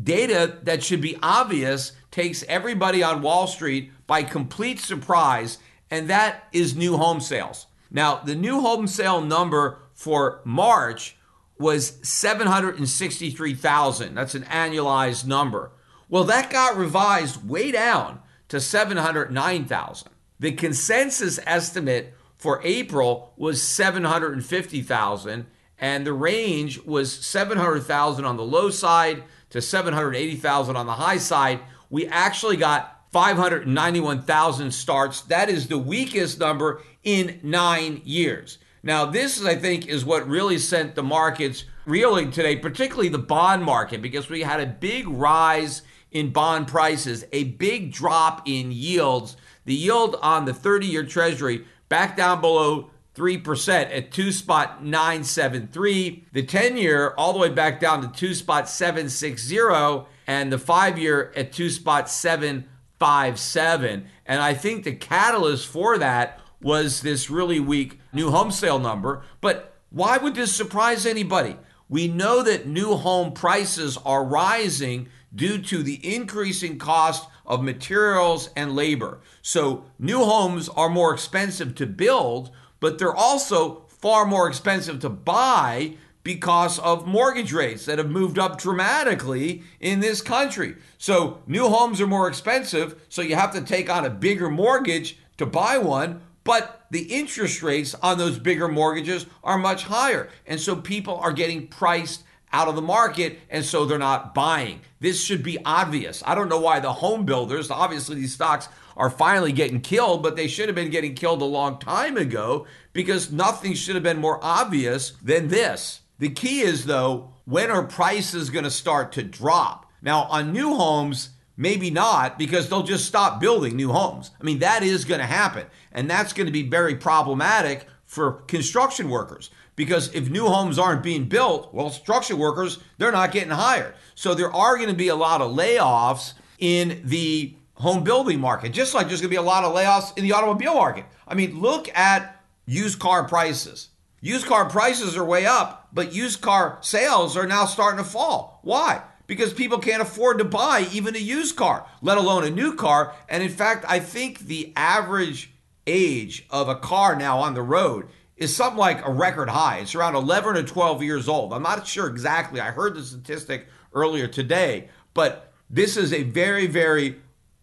data 0.00 0.58
that 0.62 0.84
should 0.84 1.00
be 1.00 1.18
obvious 1.22 1.92
takes 2.10 2.42
everybody 2.44 3.02
on 3.02 3.22
Wall 3.22 3.48
Street 3.48 3.90
by 4.06 4.22
complete 4.22 4.78
surprise, 4.78 5.58
and 5.90 6.08
that 6.08 6.44
is 6.52 6.76
new 6.76 6.96
home 6.96 7.20
sales. 7.20 7.66
Now, 7.90 8.16
the 8.16 8.34
new 8.34 8.60
home 8.60 8.86
sale 8.86 9.20
number 9.20 9.78
for 9.92 10.40
March 10.44 11.16
was 11.58 11.98
763,000. 12.02 14.14
That's 14.14 14.34
an 14.34 14.44
annualized 14.44 15.26
number. 15.26 15.72
Well, 16.08 16.24
that 16.24 16.50
got 16.50 16.76
revised 16.76 17.48
way 17.48 17.70
down 17.70 18.20
to 18.48 18.60
709,000. 18.60 20.08
The 20.40 20.52
consensus 20.52 21.38
estimate 21.46 22.14
for 22.44 22.60
April 22.62 23.32
was 23.38 23.62
750,000 23.62 25.46
and 25.78 26.06
the 26.06 26.12
range 26.12 26.78
was 26.82 27.10
700,000 27.10 28.22
on 28.26 28.36
the 28.36 28.42
low 28.42 28.68
side 28.68 29.24
to 29.48 29.62
780,000 29.62 30.76
on 30.76 30.84
the 30.84 30.92
high 30.92 31.16
side. 31.16 31.60
We 31.88 32.06
actually 32.06 32.58
got 32.58 33.06
591,000 33.12 34.72
starts. 34.72 35.22
That 35.22 35.48
is 35.48 35.68
the 35.68 35.78
weakest 35.78 36.38
number 36.38 36.82
in 37.02 37.40
9 37.42 38.02
years. 38.04 38.58
Now, 38.82 39.06
this 39.06 39.38
is, 39.40 39.46
I 39.46 39.54
think 39.54 39.88
is 39.88 40.04
what 40.04 40.28
really 40.28 40.58
sent 40.58 40.96
the 40.96 41.02
markets 41.02 41.64
reeling 41.86 42.30
today, 42.30 42.56
particularly 42.56 43.08
the 43.08 43.16
bond 43.16 43.64
market 43.64 44.02
because 44.02 44.28
we 44.28 44.42
had 44.42 44.60
a 44.60 44.66
big 44.66 45.08
rise 45.08 45.80
in 46.12 46.30
bond 46.30 46.68
prices, 46.68 47.24
a 47.32 47.44
big 47.44 47.90
drop 47.90 48.42
in 48.44 48.70
yields. 48.70 49.38
The 49.64 49.72
yield 49.72 50.18
on 50.20 50.44
the 50.44 50.52
30-year 50.52 51.04
treasury 51.04 51.64
back 51.88 52.16
down 52.16 52.40
below 52.40 52.90
3% 53.14 53.96
at 53.96 54.10
2 54.10 54.32
spot 54.32 54.84
973. 54.84 56.24
The 56.32 56.42
10 56.42 56.76
year 56.76 57.14
all 57.16 57.32
the 57.32 57.38
way 57.38 57.48
back 57.48 57.78
down 57.80 58.02
to 58.02 58.08
2 58.08 58.34
spot 58.34 58.68
760 58.68 60.06
and 60.26 60.52
the 60.52 60.58
5 60.58 60.98
year 60.98 61.32
at 61.36 61.52
2 61.52 61.70
spot 61.70 62.10
757. 62.10 64.06
And 64.26 64.42
I 64.42 64.54
think 64.54 64.84
the 64.84 64.94
catalyst 64.94 65.68
for 65.68 65.96
that 65.98 66.40
was 66.60 67.02
this 67.02 67.30
really 67.30 67.60
weak 67.60 68.00
new 68.12 68.30
home 68.30 68.50
sale 68.50 68.78
number, 68.78 69.22
but 69.40 69.76
why 69.90 70.16
would 70.16 70.34
this 70.34 70.54
surprise 70.54 71.06
anybody? 71.06 71.56
We 71.88 72.08
know 72.08 72.42
that 72.42 72.66
new 72.66 72.94
home 72.94 73.32
prices 73.32 73.98
are 74.04 74.24
rising 74.24 75.08
due 75.34 75.58
to 75.58 75.82
the 75.82 76.14
increasing 76.14 76.78
cost 76.78 77.28
of 77.44 77.62
materials 77.62 78.50
and 78.56 78.74
labor. 78.74 79.20
So 79.42 79.84
new 79.98 80.24
homes 80.24 80.68
are 80.68 80.88
more 80.88 81.12
expensive 81.12 81.74
to 81.76 81.86
build, 81.86 82.50
but 82.80 82.98
they're 82.98 83.14
also 83.14 83.84
far 83.88 84.24
more 84.24 84.48
expensive 84.48 85.00
to 85.00 85.08
buy 85.08 85.96
because 86.22 86.78
of 86.78 87.06
mortgage 87.06 87.52
rates 87.52 87.84
that 87.84 87.98
have 87.98 88.10
moved 88.10 88.38
up 88.38 88.58
dramatically 88.58 89.62
in 89.78 90.00
this 90.00 90.22
country. 90.22 90.74
So 90.96 91.42
new 91.46 91.68
homes 91.68 92.00
are 92.00 92.06
more 92.06 92.28
expensive, 92.28 93.02
so 93.10 93.20
you 93.20 93.34
have 93.34 93.52
to 93.52 93.60
take 93.60 93.90
on 93.90 94.06
a 94.06 94.10
bigger 94.10 94.48
mortgage 94.48 95.18
to 95.36 95.44
buy 95.44 95.78
one, 95.78 96.22
but 96.44 96.86
the 96.90 97.02
interest 97.02 97.62
rates 97.62 97.94
on 97.94 98.18
those 98.18 98.38
bigger 98.38 98.68
mortgages 98.68 99.26
are 99.42 99.58
much 99.58 99.84
higher. 99.84 100.28
And 100.46 100.60
so 100.60 100.76
people 100.76 101.16
are 101.16 101.32
getting 101.32 101.66
priced 101.66 102.22
out 102.52 102.68
of 102.68 102.76
the 102.76 102.82
market 102.82 103.40
and 103.50 103.64
so 103.64 103.84
they're 103.84 103.98
not 103.98 104.34
buying. 104.34 104.80
This 105.00 105.22
should 105.22 105.42
be 105.42 105.58
obvious. 105.64 106.22
I 106.24 106.36
don't 106.36 106.48
know 106.48 106.60
why 106.60 106.78
the 106.78 106.92
home 106.92 107.24
builders, 107.24 107.70
obviously 107.70 108.16
these 108.16 108.34
stocks 108.34 108.68
are 108.96 109.10
finally 109.10 109.50
getting 109.50 109.80
killed, 109.80 110.22
but 110.22 110.36
they 110.36 110.46
should 110.46 110.68
have 110.68 110.76
been 110.76 110.90
getting 110.90 111.14
killed 111.14 111.42
a 111.42 111.46
long 111.46 111.80
time 111.80 112.16
ago 112.16 112.66
because 112.92 113.32
nothing 113.32 113.74
should 113.74 113.96
have 113.96 114.04
been 114.04 114.20
more 114.20 114.38
obvious 114.40 115.14
than 115.22 115.48
this. 115.48 116.02
The 116.20 116.30
key 116.30 116.60
is 116.60 116.86
though, 116.86 117.32
when 117.44 117.70
are 117.70 117.82
prices 117.82 118.50
going 118.50 118.64
to 118.64 118.70
start 118.70 119.10
to 119.12 119.22
drop? 119.22 119.90
Now, 120.00 120.24
on 120.24 120.52
new 120.52 120.74
homes, 120.74 121.30
maybe 121.56 121.90
not 121.90 122.38
because 122.38 122.68
they'll 122.68 122.82
just 122.82 123.06
stop 123.06 123.40
building 123.40 123.76
new 123.76 123.92
homes. 123.92 124.30
I 124.40 124.44
mean, 124.44 124.58
that 124.60 124.82
is 124.82 125.04
going 125.04 125.20
to 125.20 125.26
happen. 125.26 125.66
And 125.92 126.10
that's 126.10 126.32
going 126.32 126.46
to 126.46 126.52
be 126.52 126.68
very 126.68 126.96
problematic 126.96 127.86
for 128.04 128.32
construction 128.42 129.08
workers 129.08 129.50
because 129.76 130.14
if 130.14 130.28
new 130.28 130.46
homes 130.46 130.78
aren't 130.78 131.02
being 131.02 131.24
built, 131.24 131.72
well, 131.72 131.90
construction 131.90 132.38
workers, 132.38 132.78
they're 132.98 133.12
not 133.12 133.32
getting 133.32 133.50
hired. 133.50 133.94
So 134.14 134.34
there 134.34 134.52
are 134.52 134.76
going 134.76 134.88
to 134.88 134.94
be 134.94 135.08
a 135.08 135.16
lot 135.16 135.40
of 135.40 135.52
layoffs 135.52 136.34
in 136.58 137.02
the 137.04 137.54
home 137.74 138.04
building 138.04 138.40
market, 138.40 138.72
just 138.72 138.94
like 138.94 139.08
there's 139.08 139.20
going 139.20 139.30
to 139.30 139.34
be 139.34 139.36
a 139.36 139.42
lot 139.42 139.64
of 139.64 139.74
layoffs 139.74 140.16
in 140.16 140.24
the 140.24 140.32
automobile 140.32 140.74
market. 140.74 141.06
I 141.26 141.34
mean, 141.34 141.60
look 141.60 141.88
at 141.96 142.40
used 142.66 142.98
car 142.98 143.24
prices. 143.24 143.88
Used 144.20 144.46
car 144.46 144.70
prices 144.70 145.16
are 145.16 145.24
way 145.24 145.44
up, 145.44 145.88
but 145.92 146.14
used 146.14 146.40
car 146.40 146.78
sales 146.80 147.36
are 147.36 147.46
now 147.46 147.66
starting 147.66 148.02
to 148.02 148.08
fall. 148.08 148.60
Why? 148.62 149.02
Because 149.26 149.54
people 149.54 149.78
can't 149.78 150.02
afford 150.02 150.38
to 150.38 150.44
buy 150.44 150.86
even 150.92 151.16
a 151.16 151.18
used 151.18 151.56
car, 151.56 151.86
let 152.02 152.18
alone 152.18 152.44
a 152.44 152.50
new 152.50 152.74
car. 152.74 153.14
And 153.28 153.42
in 153.42 153.48
fact, 153.48 153.84
I 153.88 153.98
think 153.98 154.40
the 154.40 154.72
average 154.76 155.50
age 155.86 156.46
of 156.50 156.68
a 156.68 156.76
car 156.76 157.16
now 157.16 157.38
on 157.38 157.54
the 157.54 157.62
road 157.62 158.08
is 158.36 158.54
something 158.54 158.78
like 158.78 159.06
a 159.06 159.10
record 159.10 159.48
high. 159.48 159.78
It's 159.78 159.94
around 159.94 160.16
11 160.16 160.56
or 160.56 160.62
12 160.62 161.02
years 161.02 161.28
old. 161.28 161.52
I'm 161.52 161.62
not 161.62 161.86
sure 161.86 162.08
exactly. 162.08 162.60
I 162.60 162.70
heard 162.70 162.94
the 162.94 163.02
statistic 163.02 163.68
earlier 163.92 164.26
today, 164.26 164.88
but 165.14 165.52
this 165.70 165.96
is 165.96 166.12
a 166.12 166.24
very, 166.24 166.66
very 166.66 167.16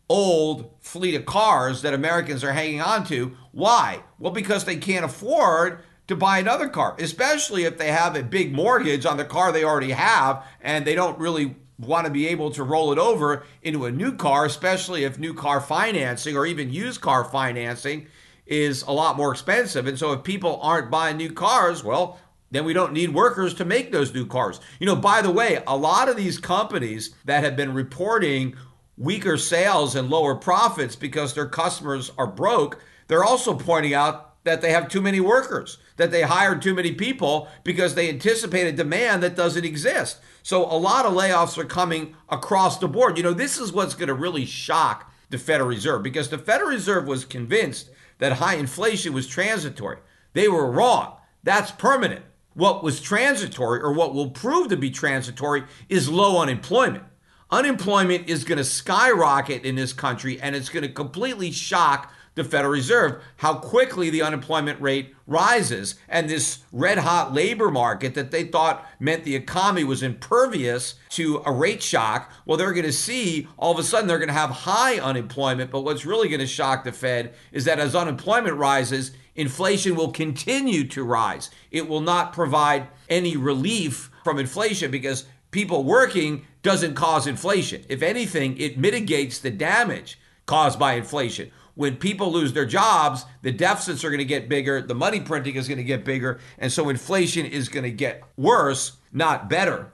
old 0.09 0.71
fleet 0.79 1.15
of 1.15 1.25
cars 1.25 1.81
that 1.81 1.93
Americans 1.93 2.43
are 2.43 2.53
hanging 2.53 2.81
on 2.81 3.05
to. 3.05 3.35
Why? 3.51 4.03
Well, 4.19 4.33
because 4.33 4.65
they 4.65 4.77
can't 4.77 5.05
afford 5.05 5.83
to 6.11 6.15
buy 6.15 6.37
another 6.37 6.69
car, 6.69 6.95
especially 6.99 7.63
if 7.63 7.77
they 7.77 7.91
have 7.91 8.15
a 8.15 8.23
big 8.23 8.53
mortgage 8.53 9.05
on 9.05 9.17
the 9.17 9.25
car 9.25 9.51
they 9.51 9.63
already 9.63 9.91
have 9.91 10.45
and 10.61 10.85
they 10.85 10.95
don't 10.95 11.17
really 11.19 11.55
want 11.79 12.05
to 12.05 12.11
be 12.11 12.27
able 12.27 12.51
to 12.51 12.63
roll 12.63 12.91
it 12.91 12.99
over 12.99 13.43
into 13.63 13.85
a 13.85 13.91
new 13.91 14.15
car, 14.15 14.45
especially 14.45 15.03
if 15.03 15.17
new 15.17 15.33
car 15.33 15.59
financing 15.59 16.37
or 16.37 16.45
even 16.45 16.71
used 16.71 17.01
car 17.01 17.23
financing 17.23 18.07
is 18.45 18.83
a 18.83 18.91
lot 18.91 19.17
more 19.17 19.31
expensive. 19.31 19.87
And 19.87 19.97
so 19.97 20.11
if 20.13 20.23
people 20.23 20.59
aren't 20.61 20.91
buying 20.91 21.17
new 21.17 21.31
cars, 21.31 21.83
well, 21.83 22.19
then 22.51 22.65
we 22.65 22.73
don't 22.73 22.93
need 22.93 23.13
workers 23.13 23.53
to 23.55 23.65
make 23.65 23.91
those 23.91 24.13
new 24.13 24.25
cars. 24.25 24.59
You 24.79 24.85
know, 24.85 24.95
by 24.95 25.21
the 25.21 25.31
way, 25.31 25.63
a 25.65 25.77
lot 25.77 26.09
of 26.09 26.17
these 26.17 26.37
companies 26.37 27.15
that 27.25 27.43
have 27.43 27.55
been 27.55 27.73
reporting 27.73 28.55
weaker 28.97 29.37
sales 29.37 29.95
and 29.95 30.09
lower 30.09 30.35
profits 30.35 30.95
because 30.95 31.33
their 31.33 31.47
customers 31.47 32.11
are 32.17 32.27
broke, 32.27 32.79
they're 33.07 33.23
also 33.23 33.55
pointing 33.55 33.93
out 33.93 34.30
that 34.43 34.61
they 34.61 34.71
have 34.71 34.87
too 34.87 35.01
many 35.01 35.19
workers, 35.19 35.77
that 35.97 36.11
they 36.11 36.23
hired 36.23 36.61
too 36.61 36.73
many 36.73 36.93
people 36.93 37.47
because 37.63 37.93
they 37.93 38.09
anticipate 38.09 38.67
a 38.67 38.71
demand 38.71 39.21
that 39.21 39.35
doesn't 39.35 39.65
exist. 39.65 40.19
So 40.43 40.65
a 40.65 40.77
lot 40.77 41.05
of 41.05 41.13
layoffs 41.13 41.57
are 41.57 41.65
coming 41.65 42.15
across 42.29 42.79
the 42.79 42.87
board. 42.87 43.17
You 43.17 43.23
know, 43.23 43.33
this 43.33 43.59
is 43.59 43.71
what's 43.71 43.93
going 43.93 44.07
to 44.07 44.13
really 44.13 44.45
shock 44.45 45.11
the 45.29 45.37
Federal 45.37 45.69
Reserve 45.69 46.03
because 46.03 46.29
the 46.29 46.37
Federal 46.37 46.71
Reserve 46.71 47.07
was 47.07 47.25
convinced 47.25 47.89
that 48.17 48.33
high 48.33 48.55
inflation 48.55 49.13
was 49.13 49.27
transitory. 49.27 49.97
They 50.33 50.47
were 50.47 50.71
wrong. 50.71 51.17
That's 51.43 51.71
permanent. 51.71 52.25
What 52.53 52.83
was 52.83 52.99
transitory 52.99 53.81
or 53.81 53.93
what 53.93 54.13
will 54.13 54.29
prove 54.29 54.69
to 54.69 54.77
be 54.77 54.91
transitory 54.91 55.63
is 55.87 56.09
low 56.09 56.41
unemployment. 56.41 57.05
Unemployment 57.49 58.29
is 58.29 58.43
going 58.43 58.57
to 58.57 58.63
skyrocket 58.63 59.63
in 59.63 59.75
this 59.75 59.93
country 59.93 60.39
and 60.39 60.55
it's 60.55 60.69
going 60.69 60.83
to 60.83 60.91
completely 60.91 61.51
shock 61.51 62.11
the 62.35 62.43
Federal 62.43 62.71
Reserve, 62.71 63.21
how 63.37 63.55
quickly 63.55 64.09
the 64.09 64.21
unemployment 64.21 64.81
rate 64.81 65.13
rises. 65.27 65.95
And 66.07 66.29
this 66.29 66.59
red 66.71 66.99
hot 66.99 67.33
labor 67.33 67.69
market 67.69 68.13
that 68.15 68.31
they 68.31 68.45
thought 68.45 68.85
meant 68.99 69.23
the 69.23 69.35
economy 69.35 69.83
was 69.83 70.01
impervious 70.01 70.95
to 71.09 71.41
a 71.45 71.51
rate 71.51 71.83
shock, 71.83 72.31
well, 72.45 72.57
they're 72.57 72.73
going 72.73 72.85
to 72.85 72.93
see 72.93 73.47
all 73.57 73.71
of 73.71 73.79
a 73.79 73.83
sudden 73.83 74.07
they're 74.07 74.17
going 74.17 74.29
to 74.29 74.33
have 74.33 74.49
high 74.49 74.99
unemployment. 74.99 75.71
But 75.71 75.81
what's 75.81 76.05
really 76.05 76.29
going 76.29 76.39
to 76.39 76.47
shock 76.47 76.83
the 76.83 76.91
Fed 76.91 77.33
is 77.51 77.65
that 77.65 77.79
as 77.79 77.95
unemployment 77.95 78.55
rises, 78.55 79.11
inflation 79.35 79.95
will 79.95 80.11
continue 80.11 80.87
to 80.87 81.03
rise. 81.03 81.49
It 81.69 81.87
will 81.87 82.01
not 82.01 82.33
provide 82.33 82.87
any 83.09 83.35
relief 83.35 84.09
from 84.23 84.39
inflation 84.39 84.89
because 84.89 85.25
people 85.51 85.83
working 85.83 86.45
doesn't 86.63 86.93
cause 86.93 87.27
inflation. 87.27 87.83
If 87.89 88.01
anything, 88.01 88.57
it 88.57 88.77
mitigates 88.77 89.39
the 89.39 89.51
damage 89.51 90.17
caused 90.45 90.79
by 90.79 90.93
inflation 90.93 91.51
when 91.81 91.95
people 91.95 92.31
lose 92.31 92.53
their 92.53 92.67
jobs, 92.67 93.25
the 93.41 93.51
deficits 93.51 94.03
are 94.03 94.09
going 94.09 94.19
to 94.19 94.23
get 94.23 94.47
bigger, 94.47 94.83
the 94.83 94.93
money 94.93 95.19
printing 95.19 95.55
is 95.55 95.67
going 95.67 95.79
to 95.79 95.83
get 95.83 96.05
bigger, 96.05 96.39
and 96.59 96.71
so 96.71 96.89
inflation 96.89 97.43
is 97.43 97.69
going 97.69 97.83
to 97.83 97.89
get 97.89 98.21
worse, 98.37 98.97
not 99.11 99.49
better. 99.49 99.91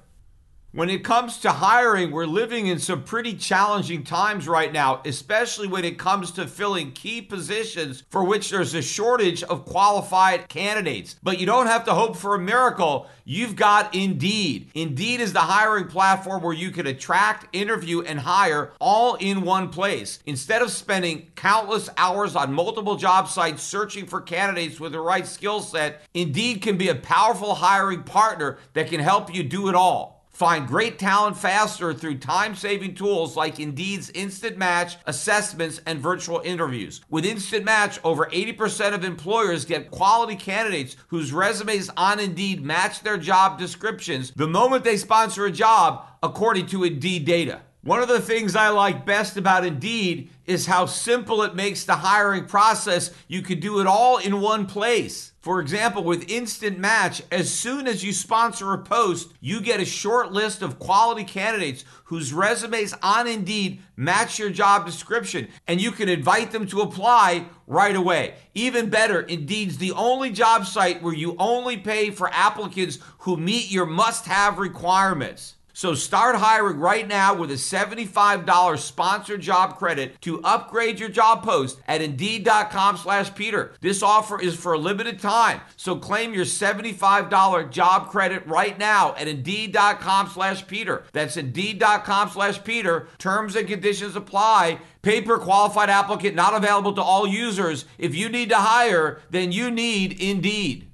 When 0.74 0.90
it 0.90 1.04
comes 1.04 1.40
to 1.40 1.54
hiring, 1.54 2.12
we're 2.12 2.26
living 2.26 2.68
in 2.68 2.78
some 2.78 3.04
pretty 3.04 3.34
challenging 3.34 4.04
times 4.04 4.48
right 4.50 4.72
now, 4.72 5.02
especially 5.06 5.68
when 5.68 5.86
it 5.86 5.98
comes 5.98 6.30
to 6.32 6.46
filling 6.46 6.92
key 6.92 7.22
positions 7.22 8.04
for 8.10 8.24
which 8.24 8.52
there's 8.52 8.76
a 8.76 8.82
shortage 8.82 9.42
of 9.42 9.66
qualified 9.66 10.50
candidates. 10.50 11.16
But 11.24 11.40
you 11.40 11.46
don't 11.46 11.66
have 11.68 11.86
to 11.86 11.94
hope 11.94 12.18
for 12.18 12.36
a 12.36 12.40
miracle. 12.40 13.08
You've 13.24 13.56
got 13.56 13.96
Indeed. 13.96 14.70
Indeed 14.76 15.22
is 15.22 15.32
the 15.32 15.40
hiring 15.40 15.88
platform 15.88 16.44
where 16.44 16.54
you 16.54 16.70
can 16.70 16.86
attract, 16.86 17.56
interview, 17.56 18.02
and 18.02 18.20
hire 18.20 18.74
all 18.80 19.16
in 19.16 19.42
one 19.42 19.70
place. 19.70 20.20
Instead 20.26 20.62
of 20.62 20.70
spending 20.70 21.32
countless 21.36 21.90
hours 21.98 22.36
on 22.36 22.54
multiple 22.54 22.98
job 22.98 23.30
sites 23.30 23.64
searching 23.64 24.06
for 24.06 24.20
candidates 24.20 24.82
with 24.82 24.92
the 24.92 25.00
right 25.00 25.26
skill 25.26 25.62
set, 25.62 26.02
Indeed 26.14 26.62
can 26.62 26.78
be 26.78 26.90
a 26.90 26.96
powerful 26.96 27.56
hiring 27.56 28.04
partner 28.04 28.60
that 28.74 28.90
can 28.90 29.00
help 29.00 29.34
you 29.34 29.44
do 29.44 29.70
it 29.70 29.74
all. 29.76 30.17
Find 30.38 30.68
great 30.68 31.00
talent 31.00 31.36
faster 31.36 31.96
through 31.96 32.20
time 32.20 32.54
saving 32.54 32.94
tools 32.94 33.36
like 33.36 33.60
Indeed's 33.60 34.12
Instant 34.12 34.56
Match 34.56 34.98
assessments 35.08 35.82
and 35.88 36.00
virtual 36.00 36.42
interviews. 36.46 37.02
With 37.10 37.26
Instant 37.26 37.66
Match, 37.66 38.00
over 38.04 38.28
80% 38.28 38.94
of 38.94 39.04
employers 39.04 39.66
get 39.66 39.90
quality 39.90 40.36
candidates 40.36 40.96
whose 41.08 41.34
resumes 41.34 41.90
on 41.98 42.20
Indeed 42.20 42.64
match 42.64 43.02
their 43.02 43.18
job 43.18 43.58
descriptions 43.58 44.30
the 44.36 44.48
moment 44.48 44.84
they 44.84 44.98
sponsor 44.98 45.48
a 45.48 45.52
job, 45.52 46.06
according 46.22 46.68
to 46.68 46.84
Indeed 46.84 47.26
data. 47.26 47.62
One 47.82 48.04
of 48.04 48.08
the 48.08 48.22
things 48.22 48.56
I 48.56 48.70
like 48.70 49.08
best 49.08 49.38
about 49.38 49.66
Indeed 49.66 50.30
is 50.46 50.68
how 50.68 50.86
simple 50.86 51.42
it 51.42 51.56
makes 51.56 51.84
the 51.84 51.96
hiring 51.96 52.46
process. 52.46 53.12
You 53.28 53.42
could 53.42 53.60
do 53.60 53.80
it 53.80 53.88
all 53.88 54.18
in 54.20 54.42
one 54.42 54.68
place. 54.68 55.32
For 55.48 55.62
example, 55.62 56.04
with 56.04 56.30
Instant 56.30 56.78
Match, 56.78 57.22
as 57.32 57.50
soon 57.50 57.88
as 57.88 58.04
you 58.04 58.12
sponsor 58.12 58.74
a 58.74 58.80
post, 58.80 59.32
you 59.40 59.62
get 59.62 59.80
a 59.80 59.86
short 59.86 60.34
list 60.34 60.62
of 60.62 60.78
quality 60.78 61.24
candidates 61.24 61.86
whose 62.04 62.34
resumes 62.34 62.94
on 63.02 63.28
Indeed 63.30 63.82
match 63.96 64.40
your 64.40 64.50
job 64.50 64.86
description, 64.86 65.48
and 65.66 65.80
you 65.80 65.92
can 65.92 66.10
invite 66.10 66.52
them 66.52 66.68
to 66.68 66.82
apply 66.82 67.46
right 67.66 67.96
away. 67.96 68.34
Even 68.56 68.90
better, 68.90 69.22
Indeed's 69.22 69.78
the 69.78 69.94
only 69.94 70.32
job 70.32 70.66
site 70.66 71.02
where 71.02 71.14
you 71.14 71.38
only 71.40 71.78
pay 71.78 72.10
for 72.10 72.30
applicants 72.34 73.00
who 73.20 73.38
meet 73.38 73.72
your 73.72 73.86
must 73.86 74.26
have 74.26 74.60
requirements. 74.60 75.56
So 75.78 75.94
start 75.94 76.38
hiring 76.38 76.80
right 76.80 77.08
now 77.08 77.36
with 77.36 77.52
a 77.52 77.54
$75 77.54 78.80
sponsored 78.80 79.42
job 79.42 79.78
credit 79.78 80.20
to 80.22 80.42
upgrade 80.42 81.00
your 81.00 81.08
job 81.08 81.44
post 81.44 81.80
at 81.88 82.02
Indeed.com 82.02 82.98
slash 82.98 83.36
Peter. 83.36 83.76
This 83.80 84.02
offer 84.02 84.42
is 84.42 84.56
for 84.56 84.74
a 84.74 84.80
limited 84.80 85.20
time. 85.20 85.62
So 85.76 85.96
claim 85.96 86.34
your 86.34 86.46
$75 86.46 87.70
job 87.70 88.10
credit 88.10 88.48
right 88.48 88.76
now 88.80 89.14
at 89.18 89.28
Indeed.com 89.28 90.30
slash 90.30 90.66
Peter. 90.66 91.04
That's 91.14 91.38
Indeed.com 91.38 92.30
slash 92.32 92.64
Peter. 92.64 93.08
Terms 93.20 93.56
and 93.56 93.68
conditions 93.68 94.16
apply. 94.16 94.80
Paper 95.04 95.38
qualified 95.38 95.92
applicant 95.92 96.34
not 96.34 96.56
available 96.56 96.94
to 96.94 97.04
all 97.04 97.28
users. 97.28 97.86
If 98.00 98.16
you 98.16 98.30
need 98.30 98.50
to 98.50 98.56
hire, 98.56 99.22
then 99.30 99.52
you 99.52 99.70
need 99.70 100.20
Indeed. 100.20 100.88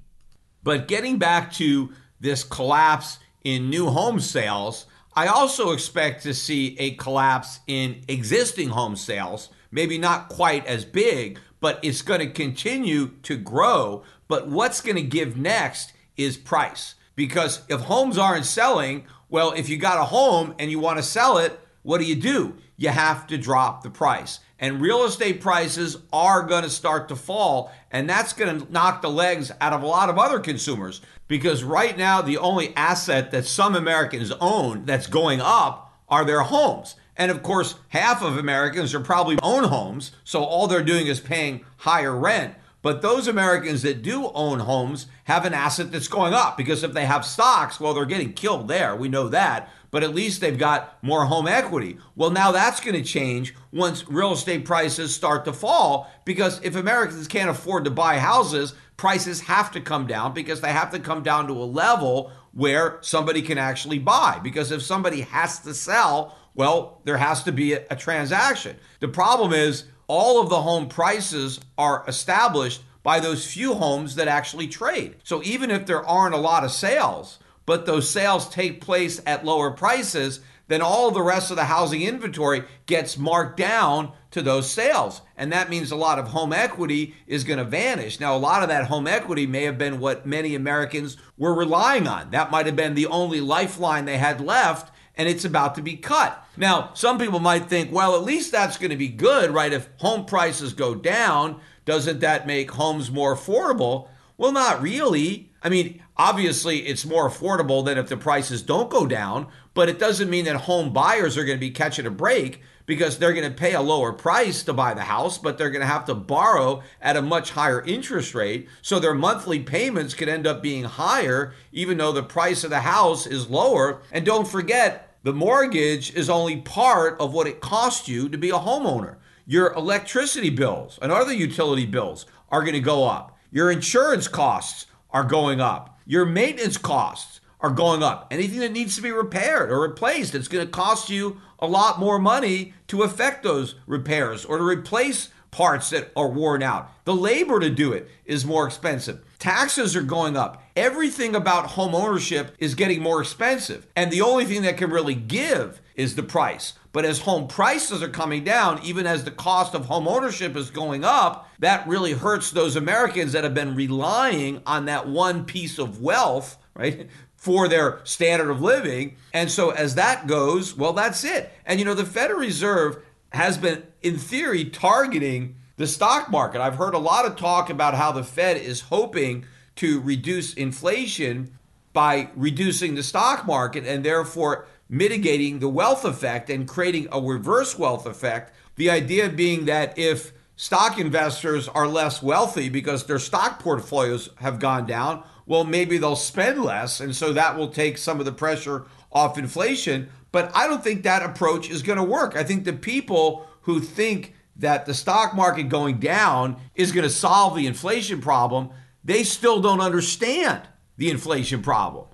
But 0.62 0.90
getting 0.90 1.20
back 1.20 1.54
to 1.54 1.94
this 2.20 2.44
collapse 2.44 3.20
in 3.44 3.70
new 3.70 3.88
home 3.90 4.20
sales, 4.20 4.86
I 5.16 5.28
also 5.28 5.72
expect 5.72 6.24
to 6.24 6.34
see 6.34 6.76
a 6.80 6.96
collapse 6.96 7.60
in 7.68 8.02
existing 8.08 8.70
home 8.70 8.96
sales. 8.96 9.50
Maybe 9.72 9.98
not 9.98 10.30
quite 10.30 10.66
as 10.66 10.86
big, 10.86 11.40
but 11.60 11.80
it's 11.84 12.02
going 12.02 12.20
to 12.20 12.30
continue 12.30 13.08
to 13.24 13.38
grow. 13.38 14.04
But 14.28 14.48
what's 14.48 14.82
going 14.82 14.96
to 14.96 15.02
give 15.02 15.38
next 15.38 15.94
is 16.18 16.38
price. 16.38 16.96
Because 17.16 17.62
if 17.70 17.82
homes 17.82 18.18
aren't 18.18 18.46
selling, 18.46 19.06
well, 19.30 19.52
if 19.52 19.70
you 19.70 19.78
got 19.78 20.00
a 20.00 20.06
home 20.06 20.56
and 20.58 20.72
you 20.72 20.80
want 20.80 20.98
to 20.98 21.04
sell 21.04 21.38
it, 21.38 21.60
what 21.84 22.00
do 22.00 22.06
you 22.06 22.16
do? 22.16 22.56
You 22.78 22.90
have 22.90 23.28
to 23.28 23.38
drop 23.38 23.84
the 23.84 23.90
price. 23.90 24.40
And 24.60 24.82
real 24.82 25.04
estate 25.04 25.42
prices 25.42 25.98
are 26.14 26.44
going 26.44 26.64
to 26.64 26.70
start 26.70 27.10
to 27.10 27.16
fall. 27.16 27.72
And 27.92 28.10
that's 28.10 28.34
going 28.34 28.60
to 28.60 28.72
knock 28.72 29.02
the 29.02 29.10
legs 29.10 29.52
out 29.60 29.74
of 29.74 29.84
a 29.84 29.88
lot 29.88 30.10
of 30.10 30.18
other 30.18 30.40
consumers 30.40 31.02
because 31.28 31.64
right 31.64 31.98
now 31.98 32.22
the 32.22 32.38
only 32.38 32.76
asset 32.76 33.32
that 33.32 33.46
some 33.46 33.76
Americans 33.76 34.32
own 34.40 34.86
that's 34.86 35.08
going 35.08 35.42
up 35.42 36.00
are 36.08 36.24
their 36.24 36.42
homes. 36.42 36.96
And 37.16 37.32
of 37.32 37.44
course, 37.44 37.76
half 37.90 38.24
of 38.24 38.38
Americans 38.38 38.94
are 38.94 39.00
probably 39.00 39.38
own 39.44 39.66
homes, 39.66 40.12
so 40.24 40.44
all 40.44 40.68
they're 40.68 40.84
doing 40.84 41.08
is 41.08 41.20
paying 41.20 41.66
higher 41.78 42.16
rent. 42.16 42.56
But 42.82 43.02
those 43.02 43.28
Americans 43.28 43.82
that 43.84 44.02
do 44.02 44.30
own 44.34 44.60
homes 44.60 45.08
have 45.26 45.46
an 45.46 45.54
asset 45.54 45.92
that's 45.92 46.08
going 46.08 46.34
up 46.34 46.58
because 46.58 46.84
if 46.84 46.94
they 46.94 47.06
have 47.06 47.26
stocks, 47.26 47.80
well, 47.80 47.94
they're 47.94 48.06
getting 48.06 48.34
killed 48.34 48.68
there. 48.68 48.96
We 48.96 49.08
know 49.10 49.30
that. 49.30 49.72
But 49.94 50.02
at 50.02 50.16
least 50.16 50.42
they've 50.42 50.58
got 50.58 50.98
more 51.04 51.26
home 51.26 51.48
equity. 51.48 52.00
Well, 52.16 52.32
now 52.32 52.52
that's 52.52 52.80
going 52.80 52.96
to 52.96 53.04
change 53.04 53.54
once 53.72 54.10
real 54.10 54.34
estate 54.34 54.66
prices 54.66 55.14
start 55.14 55.46
to 55.46 55.54
fall 55.54 56.12
because 56.26 56.60
if 56.64 56.76
Americans 56.76 57.28
can't 57.28 57.52
afford 57.52 57.86
to 57.86 57.92
buy 57.92 58.18
houses, 58.18 58.74
prices 58.98 59.42
have 59.42 59.72
to 59.74 59.80
come 59.80 60.08
down 60.08 60.34
because 60.34 60.62
they 60.62 60.72
have 60.72 60.90
to 60.94 61.00
come 61.00 61.22
down 61.22 61.46
to 61.46 61.54
a 61.54 61.64
level 61.64 62.32
where 62.54 62.98
somebody 63.02 63.44
can 63.44 63.60
actually 63.60 64.00
buy. 64.00 64.40
Because 64.42 64.72
if 64.72 64.82
somebody 64.82 65.22
has 65.22 65.60
to 65.60 65.76
sell, 65.76 66.40
well, 66.56 67.00
there 67.04 67.18
has 67.18 67.44
to 67.44 67.52
be 67.52 67.74
a, 67.74 67.86
a 67.92 67.96
transaction. 67.96 68.78
The 69.00 69.10
problem 69.10 69.54
is 69.54 69.84
all 70.08 70.42
of 70.42 70.50
the 70.50 70.64
home 70.64 70.90
prices 70.90 71.60
are 71.78 72.04
established 72.08 72.82
by 73.04 73.20
those 73.20 73.46
few 73.46 73.76
homes 73.76 74.16
that 74.16 74.28
actually 74.28 74.70
trade. 74.70 75.18
So 75.24 75.44
even 75.44 75.70
if 75.70 75.86
there 75.86 76.04
aren't 76.04 76.34
a 76.34 76.40
lot 76.40 76.64
of 76.64 76.72
sales, 76.72 77.38
but 77.66 77.86
those 77.86 78.10
sales 78.10 78.50
take 78.50 78.82
place 78.82 79.22
at 79.26 79.46
lower 79.46 79.72
prices, 79.72 80.42
then 80.68 80.82
all 80.82 81.12
the 81.12 81.22
rest 81.22 81.52
of 81.52 81.58
the 81.58 81.66
housing 81.66 82.02
inventory 82.02 82.64
gets 82.86 83.18
marked 83.18 83.58
down 83.58 84.12
to 84.32 84.42
those 84.42 84.72
sales. 84.72 85.22
And 85.38 85.52
that 85.52 85.70
means 85.70 85.92
a 85.92 85.96
lot 85.96 86.20
of 86.20 86.30
home 86.30 86.54
equity 86.54 87.16
is 87.28 87.44
going 87.44 87.60
to 87.60 87.66
vanish. 87.66 88.20
Now, 88.20 88.36
a 88.36 88.38
lot 88.38 88.64
of 88.64 88.70
that 88.70 88.86
home 88.86 89.06
equity 89.06 89.46
may 89.46 89.64
have 89.64 89.78
been 89.78 90.00
what 90.00 90.26
many 90.26 90.56
Americans 90.56 91.18
were 91.38 91.54
relying 91.54 92.08
on. 92.08 92.32
That 92.32 92.50
might 92.50 92.66
have 92.66 92.76
been 92.76 92.96
the 92.96 93.08
only 93.08 93.42
lifeline 93.42 94.06
they 94.06 94.18
had 94.18 94.42
left, 94.42 94.92
and 95.16 95.30
it's 95.30 95.46
about 95.46 95.76
to 95.76 95.82
be 95.82 95.98
cut. 95.98 96.44
Now, 96.58 96.92
some 96.94 97.20
people 97.20 97.40
might 97.40 97.68
think, 97.68 97.92
well, 97.92 98.16
at 98.16 98.24
least 98.24 98.52
that's 98.52 98.78
going 98.78 98.92
to 98.92 98.98
be 98.98 99.10
good, 99.10 99.52
right? 99.52 99.74
If 99.74 99.90
home 99.98 100.26
prices 100.26 100.74
go 100.74 100.96
down, 100.96 101.60
doesn't 101.86 102.22
that 102.22 102.48
make 102.48 102.72
homes 102.72 103.12
more 103.12 103.36
affordable? 103.36 104.08
Well, 104.44 104.52
not 104.52 104.82
really. 104.82 105.52
I 105.62 105.70
mean, 105.70 106.04
obviously, 106.18 106.80
it's 106.80 107.06
more 107.06 107.30
affordable 107.30 107.86
than 107.86 107.98
if 107.98 108.10
the 108.10 108.18
prices 108.18 108.62
don't 108.62 108.90
go 108.90 109.08
down, 109.08 109.48
but 109.74 109.88
it 109.88 109.98
doesn't 109.98 110.30
mean 110.30 110.44
that 110.44 110.58
home 110.58 110.92
buyers 110.92 111.38
are 111.38 111.46
going 111.46 111.58
to 111.58 111.66
be 111.66 111.72
catching 111.72 112.06
a 112.06 112.12
break 112.12 112.62
because 112.86 113.18
they're 113.18 113.32
going 113.32 113.50
to 113.50 113.58
pay 113.58 113.74
a 113.74 113.80
lower 113.80 114.12
price 114.12 114.62
to 114.64 114.74
buy 114.74 114.94
the 114.94 115.04
house, 115.04 115.38
but 115.38 115.58
they're 115.58 115.70
going 115.70 115.80
to 115.80 115.88
have 115.88 116.04
to 116.08 116.14
borrow 116.14 116.84
at 117.02 117.16
a 117.16 117.22
much 117.22 117.52
higher 117.52 117.82
interest 117.84 118.36
rate. 118.36 118.68
So 118.82 119.00
their 119.00 119.14
monthly 119.14 119.62
payments 119.62 120.14
could 120.14 120.28
end 120.28 120.46
up 120.46 120.62
being 120.62 120.84
higher, 120.84 121.54
even 121.72 121.98
though 121.98 122.12
the 122.12 122.22
price 122.22 122.66
of 122.66 122.70
the 122.70 122.82
house 122.82 123.26
is 123.26 123.50
lower. 123.50 124.02
And 124.12 124.26
don't 124.26 124.46
forget, 124.46 125.16
the 125.24 125.32
mortgage 125.32 126.14
is 126.16 126.30
only 126.30 126.58
part 126.58 127.18
of 127.22 127.34
what 127.34 127.48
it 127.48 127.62
costs 127.62 128.10
you 128.10 128.28
to 128.28 128.38
be 128.38 128.50
a 128.50 128.56
homeowner. 128.56 129.16
Your 129.46 129.72
electricity 129.72 130.50
bills 130.50 131.00
and 131.02 131.14
other 131.14 131.32
utility 131.32 131.86
bills 131.86 132.26
are 132.52 132.60
going 132.60 132.74
to 132.74 132.82
go 132.82 133.06
up. 133.06 133.33
Your 133.54 133.70
insurance 133.70 134.28
costs 134.28 134.88
are 135.12 135.24
going 135.24 135.62
up. 135.62 136.00
Your 136.08 136.26
maintenance 136.26 136.76
costs 136.76 137.40
are 137.62 137.70
going 137.70 138.02
up. 138.02 138.28
Anything 138.32 138.62
that 138.62 138.72
needs 138.72 138.96
to 138.96 139.02
be 139.04 139.12
repaired 139.12 139.72
or 139.72 139.80
replaced, 139.80 140.34
it's 140.34 140.48
going 140.48 140.66
to 140.66 140.72
cost 140.72 141.12
you 141.12 141.40
a 141.60 141.68
lot 141.68 142.00
more 142.00 142.18
money 142.18 142.74
to 142.88 143.04
effect 143.04 143.44
those 143.44 143.76
repairs 143.86 144.44
or 144.44 144.58
to 144.58 144.64
replace 144.64 145.30
parts 145.52 145.92
that 145.92 146.12
are 146.16 146.30
worn 146.30 146.64
out. 146.64 146.90
The 147.06 147.14
labor 147.14 147.60
to 147.60 147.70
do 147.70 147.94
it 147.94 148.10
is 148.26 148.44
more 148.44 148.66
expensive. 148.66 149.24
Taxes 149.38 149.96
are 149.96 150.02
going 150.02 150.36
up. 150.36 150.64
Everything 150.76 151.36
about 151.36 151.68
home 151.68 151.94
ownership 151.94 152.56
is 152.58 152.74
getting 152.74 153.04
more 153.04 153.22
expensive. 153.22 153.86
And 153.96 154.10
the 154.10 154.22
only 154.22 154.46
thing 154.46 154.64
that 154.64 154.78
can 154.78 154.90
really 154.90 155.14
give 155.14 155.80
is 155.96 156.16
the 156.16 156.24
price. 156.24 156.74
But 156.94 157.06
as 157.06 157.20
home 157.20 157.48
prices 157.48 158.04
are 158.04 158.08
coming 158.08 158.44
down, 158.44 158.80
even 158.84 159.08
as 159.08 159.24
the 159.24 159.32
cost 159.32 159.74
of 159.74 159.86
home 159.86 160.08
ownership 160.08 160.56
is 160.56 160.70
going 160.70 161.04
up, 161.04 161.50
that 161.60 161.88
really 161.88 162.14
hurts 162.14 162.52
those 162.52 162.76
Americans 162.76 163.34
that 163.34 163.44
have 163.44 163.56
been 163.56 163.76
relying 163.76 164.62
on 164.68 164.86
that 164.86 165.08
one 165.08 165.44
piece 165.44 165.80
of 165.80 166.00
wealth, 166.00 166.56
right? 166.76 167.10
For 167.36 167.68
their 167.68 168.00
standard 168.04 168.52
of 168.52 168.62
living. 168.62 169.18
And 169.34 169.50
so 169.50 169.72
as 169.72 169.96
that 169.96 170.28
goes, 170.28 170.78
well, 170.78 170.94
that's 170.94 171.24
it. 171.24 171.52
And 171.66 171.80
you 171.80 171.86
know, 171.86 171.96
the 171.96 172.06
Federal 172.06 172.40
Reserve 172.40 173.04
has 173.32 173.58
been, 173.58 173.84
in 174.04 174.18
theory, 174.18 174.66
targeting 174.66 175.56
the 175.78 175.88
stock 175.88 176.30
market. 176.30 176.62
I've 176.62 176.76
heard 176.76 176.94
a 176.94 177.00
lot 177.00 177.26
of 177.26 177.36
talk 177.36 177.72
about 177.72 177.96
how 177.96 178.12
the 178.12 178.24
Fed 178.24 178.58
is 178.58 178.82
hoping 178.82 179.46
to 179.78 180.00
reduce 180.02 180.54
inflation 180.54 181.58
by 181.92 182.30
reducing 182.36 182.94
the 182.94 183.04
stock 183.04 183.48
market 183.48 183.86
and 183.86 184.04
therefore 184.04 184.66
mitigating 184.90 185.60
the 185.60 185.70
wealth 185.70 186.06
effect 186.06 186.50
and 186.50 186.68
creating 186.68 187.08
a 187.12 187.22
reverse 187.22 187.78
wealth 187.78 188.06
effect. 188.06 188.54
The 188.76 188.90
idea 188.90 189.30
being 189.30 189.66
that 189.66 189.98
if 189.98 190.34
stock 190.56 191.00
investors 191.00 191.68
are 191.68 191.88
less 191.88 192.22
wealthy 192.22 192.70
because 192.70 193.06
their 193.06 193.20
stock 193.20 193.60
portfolios 193.60 194.30
have 194.38 194.60
gone 194.60 194.86
down, 194.86 195.24
well, 195.46 195.64
maybe 195.64 195.98
they'll 195.98 196.16
spend 196.16 196.64
less. 196.64 197.00
And 197.00 197.16
so 197.16 197.34
that 197.34 197.58
will 197.58 197.70
take 197.70 197.98
some 197.98 198.20
of 198.20 198.26
the 198.26 198.32
pressure 198.32 198.86
off 199.12 199.38
inflation. 199.38 200.10
But 200.32 200.52
I 200.56 200.68
don't 200.68 200.84
think 200.84 201.04
that 201.04 201.24
approach 201.24 201.70
is 201.70 201.82
going 201.82 201.98
to 201.98 202.04
work. 202.04 202.36
I 202.36 202.44
think 202.44 202.64
the 202.64 202.74
people 202.74 203.48
who 203.62 203.80
think 203.80 204.34
that 204.56 204.86
the 204.86 204.94
stock 204.94 205.36
market 205.36 205.70
going 205.70 206.00
down 206.00 206.58
is 206.76 206.92
going 206.92 207.04
to 207.04 207.10
solve 207.10 207.56
the 207.56 207.68
inflation 207.68 208.22
problem, 208.22 208.70
they 209.04 209.24
still 209.24 209.62
don't 209.62 209.82
understand 209.82 210.62
the 210.98 211.10
inflation 211.10 211.62
problem. 211.62 212.06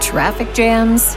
Traffic 0.00 0.52
jams, 0.54 1.16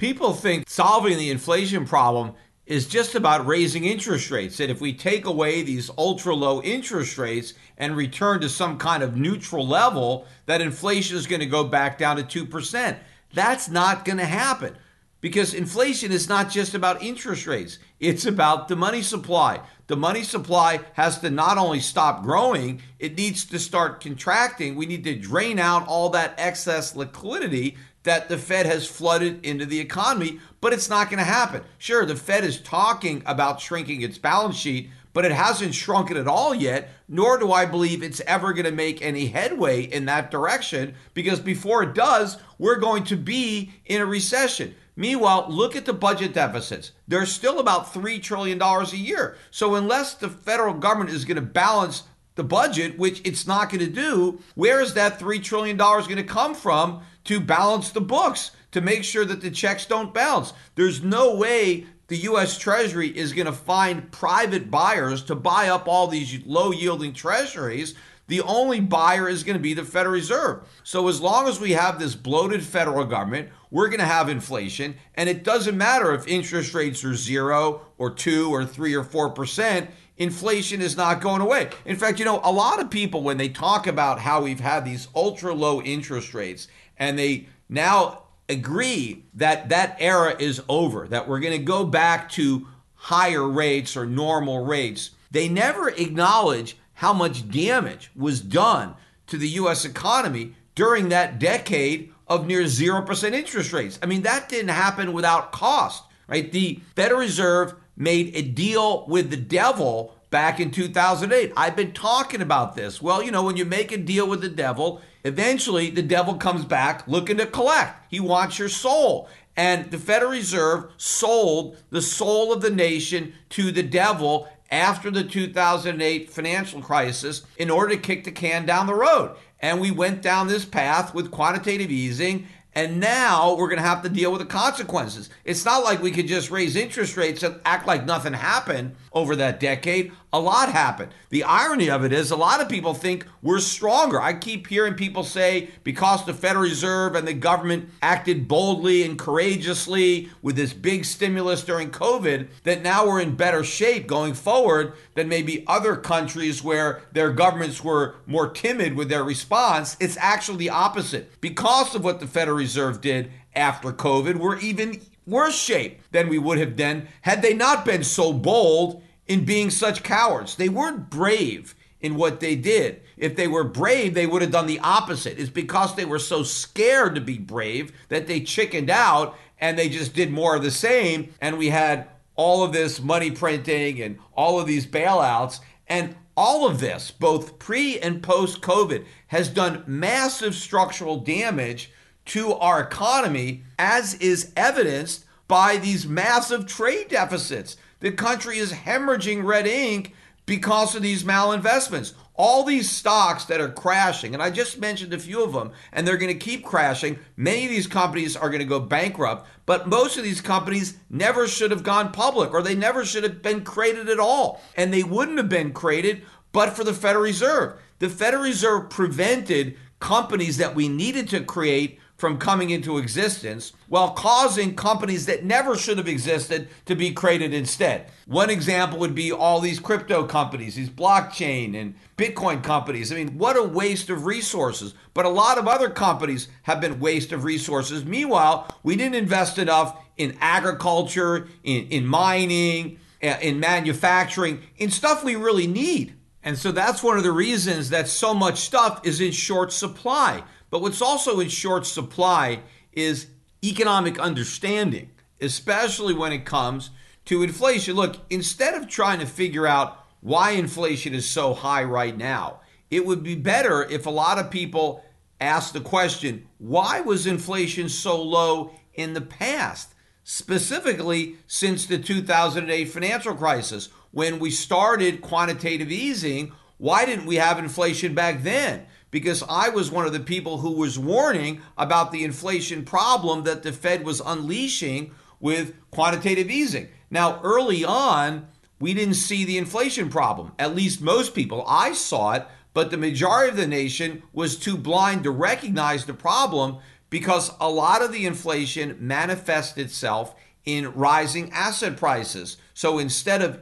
People 0.00 0.32
think 0.32 0.64
solving 0.66 1.18
the 1.18 1.28
inflation 1.28 1.84
problem 1.84 2.32
is 2.64 2.88
just 2.88 3.14
about 3.14 3.46
raising 3.46 3.84
interest 3.84 4.30
rates. 4.30 4.56
That 4.56 4.70
if 4.70 4.80
we 4.80 4.94
take 4.94 5.26
away 5.26 5.60
these 5.60 5.90
ultra 5.98 6.34
low 6.34 6.62
interest 6.62 7.18
rates 7.18 7.52
and 7.76 7.94
return 7.94 8.40
to 8.40 8.48
some 8.48 8.78
kind 8.78 9.02
of 9.02 9.18
neutral 9.18 9.68
level, 9.68 10.26
that 10.46 10.62
inflation 10.62 11.18
is 11.18 11.26
going 11.26 11.40
to 11.40 11.46
go 11.46 11.64
back 11.64 11.98
down 11.98 12.16
to 12.16 12.46
2%. 12.46 12.96
That's 13.34 13.68
not 13.68 14.06
going 14.06 14.16
to 14.16 14.24
happen 14.24 14.74
because 15.20 15.52
inflation 15.52 16.12
is 16.12 16.30
not 16.30 16.48
just 16.48 16.74
about 16.74 17.02
interest 17.02 17.46
rates, 17.46 17.78
it's 17.98 18.24
about 18.24 18.68
the 18.68 18.76
money 18.76 19.02
supply. 19.02 19.60
The 19.86 19.96
money 19.96 20.22
supply 20.22 20.80
has 20.94 21.18
to 21.18 21.28
not 21.28 21.58
only 21.58 21.80
stop 21.80 22.22
growing, 22.22 22.80
it 22.98 23.16
needs 23.16 23.44
to 23.46 23.58
start 23.58 24.00
contracting. 24.00 24.76
We 24.76 24.86
need 24.86 25.04
to 25.04 25.14
drain 25.14 25.58
out 25.58 25.86
all 25.86 26.08
that 26.10 26.34
excess 26.38 26.96
liquidity 26.96 27.76
that 28.02 28.28
the 28.28 28.38
Fed 28.38 28.66
has 28.66 28.86
flooded 28.86 29.44
into 29.44 29.66
the 29.66 29.80
economy, 29.80 30.40
but 30.60 30.72
it's 30.72 30.88
not 30.88 31.10
going 31.10 31.18
to 31.18 31.24
happen. 31.24 31.62
Sure, 31.78 32.06
the 32.06 32.16
Fed 32.16 32.44
is 32.44 32.60
talking 32.60 33.22
about 33.26 33.60
shrinking 33.60 34.02
its 34.02 34.18
balance 34.18 34.56
sheet, 34.56 34.90
but 35.12 35.24
it 35.24 35.32
hasn't 35.32 35.74
shrunk 35.74 36.10
it 36.10 36.16
at 36.16 36.28
all 36.28 36.54
yet, 36.54 36.90
nor 37.08 37.36
do 37.36 37.52
I 37.52 37.66
believe 37.66 38.02
it's 38.02 38.20
ever 38.26 38.52
going 38.52 38.64
to 38.64 38.72
make 38.72 39.02
any 39.02 39.26
headway 39.26 39.82
in 39.82 40.04
that 40.06 40.30
direction 40.30 40.94
because 41.14 41.40
before 41.40 41.82
it 41.82 41.94
does, 41.94 42.38
we're 42.58 42.78
going 42.78 43.04
to 43.04 43.16
be 43.16 43.72
in 43.86 44.00
a 44.00 44.06
recession. 44.06 44.74
Meanwhile, 44.96 45.46
look 45.48 45.76
at 45.76 45.86
the 45.86 45.92
budget 45.92 46.34
deficits. 46.34 46.92
They're 47.08 47.26
still 47.26 47.58
about 47.58 47.92
$3 47.92 48.22
trillion 48.22 48.60
a 48.60 48.84
year. 48.96 49.36
So, 49.50 49.74
unless 49.74 50.14
the 50.14 50.28
federal 50.28 50.74
government 50.74 51.10
is 51.10 51.24
going 51.24 51.36
to 51.36 51.42
balance 51.42 52.02
the 52.34 52.44
budget, 52.44 52.98
which 52.98 53.20
it's 53.24 53.46
not 53.46 53.70
going 53.70 53.80
to 53.80 53.90
do, 53.90 54.40
where 54.54 54.80
is 54.80 54.94
that 54.94 55.18
$3 55.18 55.42
trillion 55.42 55.76
going 55.76 56.16
to 56.16 56.22
come 56.22 56.54
from 56.54 57.02
to 57.24 57.40
balance 57.40 57.90
the 57.90 58.00
books, 58.00 58.52
to 58.72 58.80
make 58.80 59.04
sure 59.04 59.24
that 59.24 59.40
the 59.40 59.50
checks 59.50 59.86
don't 59.86 60.14
bounce? 60.14 60.52
There's 60.74 61.02
no 61.02 61.34
way 61.34 61.86
the 62.08 62.16
US 62.18 62.58
Treasury 62.58 63.08
is 63.16 63.32
going 63.32 63.46
to 63.46 63.52
find 63.52 64.10
private 64.10 64.70
buyers 64.70 65.22
to 65.24 65.34
buy 65.34 65.68
up 65.68 65.86
all 65.86 66.08
these 66.08 66.44
low 66.44 66.72
yielding 66.72 67.12
treasuries. 67.12 67.94
The 68.26 68.40
only 68.42 68.80
buyer 68.80 69.28
is 69.28 69.42
going 69.42 69.56
to 69.56 69.62
be 69.62 69.74
the 69.74 69.84
Federal 69.84 70.14
Reserve. 70.14 70.66
So, 70.84 71.08
as 71.08 71.20
long 71.20 71.48
as 71.48 71.60
we 71.60 71.72
have 71.72 71.98
this 71.98 72.14
bloated 72.14 72.62
federal 72.62 73.04
government, 73.04 73.48
we're 73.70 73.88
going 73.88 74.00
to 74.00 74.06
have 74.06 74.28
inflation. 74.28 74.96
And 75.14 75.28
it 75.28 75.42
doesn't 75.42 75.76
matter 75.76 76.12
if 76.14 76.28
interest 76.28 76.74
rates 76.74 77.04
are 77.04 77.14
zero 77.14 77.82
or 77.98 78.10
two 78.10 78.52
or 78.52 78.64
three 78.64 78.94
or 78.94 79.04
four 79.04 79.30
percent 79.30 79.90
inflation 80.20 80.82
is 80.82 80.96
not 80.96 81.20
going 81.20 81.40
away. 81.40 81.70
In 81.86 81.96
fact, 81.96 82.18
you 82.18 82.24
know, 82.24 82.40
a 82.44 82.52
lot 82.52 82.78
of 82.78 82.90
people, 82.90 83.22
when 83.22 83.38
they 83.38 83.48
talk 83.48 83.86
about 83.86 84.20
how 84.20 84.42
we've 84.42 84.60
had 84.60 84.84
these 84.84 85.08
ultra 85.16 85.52
low 85.54 85.80
interest 85.80 86.34
rates 86.34 86.68
and 87.00 87.18
they 87.18 87.48
now 87.68 88.22
agree 88.48 89.24
that 89.34 89.68
that 89.70 89.96
era 89.98 90.36
is 90.38 90.62
over, 90.68 91.08
that 91.08 91.26
we're 91.26 91.40
going 91.40 91.58
to 91.58 91.64
go 91.64 91.84
back 91.84 92.30
to 92.30 92.68
higher 92.94 93.48
rates 93.48 93.96
or 93.96 94.06
normal 94.06 94.64
rates, 94.64 95.10
they 95.32 95.48
never 95.48 95.88
acknowledge 95.88 96.76
how 96.94 97.12
much 97.12 97.50
damage 97.50 98.12
was 98.14 98.40
done 98.40 98.94
to 99.26 99.36
the 99.36 99.48
US 99.48 99.84
economy 99.84 100.54
during 100.76 101.08
that 101.08 101.40
decade 101.40 102.12
of 102.28 102.46
near 102.46 102.62
0% 102.62 103.32
interest 103.32 103.72
rates. 103.72 103.98
I 104.02 104.06
mean, 104.06 104.22
that 104.22 104.48
didn't 104.48 104.68
happen 104.68 105.12
without 105.12 105.50
cost 105.50 106.04
right? 106.30 106.50
The 106.50 106.80
Federal 106.96 107.20
Reserve 107.20 107.74
made 107.96 108.34
a 108.34 108.40
deal 108.40 109.04
with 109.06 109.28
the 109.28 109.36
devil 109.36 110.14
back 110.30 110.60
in 110.60 110.70
2008. 110.70 111.52
I've 111.56 111.76
been 111.76 111.92
talking 111.92 112.40
about 112.40 112.76
this. 112.76 113.02
Well, 113.02 113.22
you 113.22 113.32
know, 113.32 113.42
when 113.42 113.58
you 113.58 113.66
make 113.66 113.92
a 113.92 113.98
deal 113.98 114.26
with 114.26 114.40
the 114.40 114.48
devil, 114.48 115.02
eventually 115.24 115.90
the 115.90 116.02
devil 116.02 116.34
comes 116.34 116.64
back 116.64 117.06
looking 117.06 117.36
to 117.38 117.46
collect. 117.46 118.06
He 118.10 118.20
wants 118.20 118.58
your 118.58 118.68
soul. 118.68 119.28
And 119.56 119.90
the 119.90 119.98
Federal 119.98 120.30
Reserve 120.30 120.92
sold 120.96 121.76
the 121.90 122.02
soul 122.02 122.52
of 122.52 122.62
the 122.62 122.70
nation 122.70 123.34
to 123.50 123.72
the 123.72 123.82
devil 123.82 124.48
after 124.70 125.10
the 125.10 125.24
2008 125.24 126.30
financial 126.30 126.80
crisis 126.80 127.42
in 127.58 127.70
order 127.70 127.94
to 127.94 128.00
kick 128.00 128.24
the 128.24 128.30
can 128.30 128.64
down 128.64 128.86
the 128.86 128.94
road. 128.94 129.36
And 129.58 129.80
we 129.80 129.90
went 129.90 130.22
down 130.22 130.46
this 130.46 130.64
path 130.64 131.12
with 131.12 131.30
quantitative 131.30 131.90
easing 131.90 132.46
and 132.74 133.00
now 133.00 133.56
we're 133.56 133.68
going 133.68 133.82
to 133.82 133.88
have 133.88 134.02
to 134.02 134.08
deal 134.08 134.30
with 134.30 134.40
the 134.40 134.46
consequences. 134.46 135.28
It's 135.44 135.64
not 135.64 135.82
like 135.82 136.00
we 136.00 136.12
could 136.12 136.28
just 136.28 136.50
raise 136.50 136.76
interest 136.76 137.16
rates 137.16 137.42
and 137.42 137.60
act 137.64 137.86
like 137.86 138.04
nothing 138.04 138.32
happened 138.32 138.94
over 139.12 139.34
that 139.36 139.58
decade. 139.58 140.12
A 140.32 140.38
lot 140.38 140.70
happened. 140.70 141.12
The 141.30 141.42
irony 141.42 141.90
of 141.90 142.04
it 142.04 142.12
is, 142.12 142.30
a 142.30 142.36
lot 142.36 142.60
of 142.60 142.68
people 142.68 142.94
think 142.94 143.26
we're 143.42 143.58
stronger. 143.58 144.20
I 144.20 144.34
keep 144.34 144.68
hearing 144.68 144.94
people 144.94 145.24
say 145.24 145.70
because 145.82 146.24
the 146.24 146.32
Federal 146.32 146.62
Reserve 146.62 147.16
and 147.16 147.26
the 147.26 147.34
government 147.34 147.90
acted 148.00 148.46
boldly 148.46 149.02
and 149.02 149.18
courageously 149.18 150.30
with 150.40 150.54
this 150.54 150.72
big 150.72 151.04
stimulus 151.04 151.64
during 151.64 151.90
COVID, 151.90 152.46
that 152.62 152.82
now 152.82 153.08
we're 153.08 153.20
in 153.20 153.34
better 153.34 153.64
shape 153.64 154.06
going 154.06 154.34
forward 154.34 154.92
than 155.14 155.28
maybe 155.28 155.64
other 155.66 155.96
countries 155.96 156.62
where 156.62 157.02
their 157.12 157.32
governments 157.32 157.82
were 157.82 158.14
more 158.26 158.48
timid 158.48 158.94
with 158.94 159.08
their 159.08 159.24
response. 159.24 159.96
It's 159.98 160.16
actually 160.18 160.58
the 160.58 160.70
opposite. 160.70 161.40
Because 161.40 161.96
of 161.96 162.04
what 162.04 162.20
the 162.20 162.28
Federal 162.28 162.56
Reserve 162.56 163.00
did 163.00 163.32
after 163.56 163.92
COVID, 163.92 164.36
we're 164.36 164.60
even 164.60 165.00
worse 165.26 165.58
shape 165.58 166.00
than 166.12 166.28
we 166.28 166.38
would 166.38 166.58
have 166.58 166.76
been 166.76 167.08
had 167.22 167.42
they 167.42 167.54
not 167.54 167.84
been 167.84 168.04
so 168.04 168.32
bold 168.32 169.02
in 169.30 169.44
being 169.44 169.70
such 169.70 170.02
cowards. 170.02 170.56
They 170.56 170.68
weren't 170.68 171.08
brave 171.08 171.76
in 172.00 172.16
what 172.16 172.40
they 172.40 172.56
did. 172.56 173.00
If 173.16 173.36
they 173.36 173.46
were 173.46 173.62
brave, 173.62 174.12
they 174.12 174.26
would 174.26 174.42
have 174.42 174.50
done 174.50 174.66
the 174.66 174.80
opposite. 174.80 175.38
It's 175.38 175.48
because 175.48 175.94
they 175.94 176.04
were 176.04 176.18
so 176.18 176.42
scared 176.42 177.14
to 177.14 177.20
be 177.20 177.38
brave 177.38 177.92
that 178.08 178.26
they 178.26 178.40
chickened 178.40 178.90
out 178.90 179.38
and 179.60 179.78
they 179.78 179.88
just 179.88 180.14
did 180.14 180.32
more 180.32 180.56
of 180.56 180.64
the 180.64 180.72
same. 180.72 181.32
And 181.40 181.58
we 181.58 181.68
had 181.68 182.08
all 182.34 182.64
of 182.64 182.72
this 182.72 183.00
money 183.00 183.30
printing 183.30 184.02
and 184.02 184.18
all 184.34 184.58
of 184.58 184.66
these 184.66 184.84
bailouts. 184.84 185.60
And 185.86 186.16
all 186.36 186.66
of 186.66 186.80
this, 186.80 187.12
both 187.12 187.60
pre 187.60 188.00
and 188.00 188.24
post 188.24 188.60
COVID, 188.62 189.04
has 189.28 189.48
done 189.48 189.84
massive 189.86 190.56
structural 190.56 191.18
damage 191.18 191.92
to 192.26 192.54
our 192.54 192.80
economy, 192.80 193.62
as 193.78 194.14
is 194.14 194.52
evidenced 194.56 195.24
by 195.46 195.76
these 195.76 196.04
massive 196.04 196.66
trade 196.66 197.08
deficits. 197.10 197.76
The 198.00 198.12
country 198.12 198.58
is 198.58 198.72
hemorrhaging 198.72 199.44
red 199.44 199.66
ink 199.66 200.14
because 200.46 200.96
of 200.96 201.02
these 201.02 201.22
malinvestments. 201.22 202.14
All 202.34 202.64
these 202.64 202.90
stocks 202.90 203.44
that 203.44 203.60
are 203.60 203.70
crashing, 203.70 204.32
and 204.32 204.42
I 204.42 204.50
just 204.50 204.80
mentioned 204.80 205.12
a 205.12 205.18
few 205.18 205.44
of 205.44 205.52
them, 205.52 205.72
and 205.92 206.08
they're 206.08 206.16
going 206.16 206.32
to 206.32 206.44
keep 206.44 206.64
crashing. 206.64 207.18
Many 207.36 207.64
of 207.66 207.70
these 207.70 207.86
companies 207.86 208.34
are 208.34 208.48
going 208.48 208.60
to 208.60 208.64
go 208.64 208.80
bankrupt, 208.80 209.46
but 209.66 209.86
most 209.86 210.16
of 210.16 210.24
these 210.24 210.40
companies 210.40 210.96
never 211.10 211.46
should 211.46 211.70
have 211.70 211.82
gone 211.82 212.10
public 212.10 212.52
or 212.52 212.62
they 212.62 212.74
never 212.74 213.04
should 213.04 213.22
have 213.22 213.42
been 213.42 213.62
created 213.62 214.08
at 214.08 214.18
all. 214.18 214.60
And 214.74 214.92
they 214.92 215.02
wouldn't 215.02 215.38
have 215.38 215.50
been 215.50 215.72
created 215.72 216.22
but 216.52 216.70
for 216.70 216.82
the 216.82 216.94
Federal 216.94 217.22
Reserve. 217.22 217.78
The 218.00 218.08
Federal 218.08 218.42
Reserve 218.42 218.90
prevented 218.90 219.76
companies 220.00 220.56
that 220.56 220.74
we 220.74 220.88
needed 220.88 221.28
to 221.28 221.44
create 221.44 221.99
from 222.20 222.36
coming 222.36 222.68
into 222.68 222.98
existence 222.98 223.72
while 223.88 224.10
causing 224.10 224.76
companies 224.76 225.24
that 225.24 225.42
never 225.42 225.74
should 225.74 225.96
have 225.96 226.06
existed 226.06 226.68
to 226.84 226.94
be 226.94 227.12
created 227.12 227.54
instead. 227.54 228.10
One 228.26 228.50
example 228.50 228.98
would 228.98 229.14
be 229.14 229.32
all 229.32 229.58
these 229.58 229.80
crypto 229.80 230.24
companies, 230.26 230.74
these 230.74 230.90
blockchain 230.90 231.74
and 231.74 231.94
Bitcoin 232.18 232.62
companies. 232.62 233.10
I 233.10 233.14
mean, 233.14 233.38
what 233.38 233.56
a 233.56 233.62
waste 233.62 234.10
of 234.10 234.26
resources. 234.26 234.92
But 235.14 235.24
a 235.24 235.30
lot 235.30 235.56
of 235.56 235.66
other 235.66 235.88
companies 235.88 236.48
have 236.64 236.82
been 236.82 237.00
waste 237.00 237.32
of 237.32 237.44
resources. 237.44 238.04
Meanwhile, 238.04 238.76
we 238.82 238.96
didn't 238.96 239.14
invest 239.14 239.56
enough 239.56 239.98
in 240.18 240.36
agriculture, 240.40 241.48
in, 241.64 241.88
in 241.88 242.06
mining, 242.06 242.98
in 243.22 243.58
manufacturing, 243.58 244.60
in 244.76 244.90
stuff 244.90 245.24
we 245.24 245.36
really 245.36 245.66
need. 245.66 246.16
And 246.42 246.58
so 246.58 246.70
that's 246.70 247.02
one 247.02 247.16
of 247.16 247.22
the 247.22 247.32
reasons 247.32 247.88
that 247.90 248.08
so 248.08 248.34
much 248.34 248.58
stuff 248.58 249.06
is 249.06 249.22
in 249.22 249.32
short 249.32 249.72
supply. 249.72 250.42
But 250.70 250.82
what's 250.82 251.02
also 251.02 251.40
in 251.40 251.48
short 251.48 251.86
supply 251.86 252.60
is 252.92 253.26
economic 253.62 254.18
understanding, 254.18 255.10
especially 255.40 256.14
when 256.14 256.32
it 256.32 256.44
comes 256.44 256.90
to 257.26 257.42
inflation. 257.42 257.96
Look, 257.96 258.16
instead 258.30 258.74
of 258.74 258.88
trying 258.88 259.18
to 259.20 259.26
figure 259.26 259.66
out 259.66 259.98
why 260.20 260.52
inflation 260.52 261.14
is 261.14 261.28
so 261.28 261.54
high 261.54 261.84
right 261.84 262.16
now, 262.16 262.60
it 262.90 263.06
would 263.06 263.22
be 263.22 263.34
better 263.34 263.82
if 263.82 264.06
a 264.06 264.10
lot 264.10 264.38
of 264.38 264.50
people 264.50 265.04
asked 265.40 265.72
the 265.72 265.80
question 265.80 266.46
why 266.58 267.00
was 267.00 267.26
inflation 267.26 267.88
so 267.88 268.20
low 268.22 268.72
in 268.94 269.14
the 269.14 269.20
past? 269.20 269.94
Specifically, 270.22 271.36
since 271.46 271.86
the 271.86 271.98
2008 271.98 272.84
financial 272.86 273.34
crisis, 273.34 273.88
when 274.10 274.38
we 274.38 274.50
started 274.50 275.22
quantitative 275.22 275.90
easing, 275.90 276.52
why 276.78 277.04
didn't 277.04 277.26
we 277.26 277.36
have 277.36 277.58
inflation 277.58 278.14
back 278.14 278.42
then? 278.42 278.86
Because 279.10 279.42
I 279.48 279.68
was 279.68 279.90
one 279.90 280.06
of 280.06 280.12
the 280.12 280.20
people 280.20 280.58
who 280.58 280.72
was 280.72 280.98
warning 280.98 281.60
about 281.76 282.12
the 282.12 282.24
inflation 282.24 282.84
problem 282.84 283.44
that 283.44 283.62
the 283.62 283.72
Fed 283.72 284.04
was 284.04 284.20
unleashing 284.24 285.12
with 285.40 285.74
quantitative 285.90 286.50
easing. 286.50 286.88
Now, 287.10 287.40
early 287.42 287.84
on, 287.84 288.48
we 288.78 288.94
didn't 288.94 289.14
see 289.14 289.44
the 289.44 289.58
inflation 289.58 290.08
problem. 290.08 290.52
At 290.58 290.74
least 290.74 291.00
most 291.00 291.34
people. 291.34 291.64
I 291.66 291.92
saw 291.92 292.32
it, 292.32 292.46
but 292.72 292.90
the 292.90 292.96
majority 292.96 293.50
of 293.50 293.56
the 293.56 293.66
nation 293.66 294.22
was 294.32 294.56
too 294.56 294.76
blind 294.76 295.24
to 295.24 295.30
recognize 295.30 296.04
the 296.04 296.14
problem 296.14 296.78
because 297.10 297.50
a 297.60 297.68
lot 297.68 298.02
of 298.02 298.12
the 298.12 298.24
inflation 298.24 298.96
manifests 299.00 299.76
itself 299.76 300.34
in 300.64 300.92
rising 300.94 301.50
asset 301.52 301.96
prices. 301.96 302.56
So 302.72 302.98
instead 302.98 303.42
of 303.42 303.60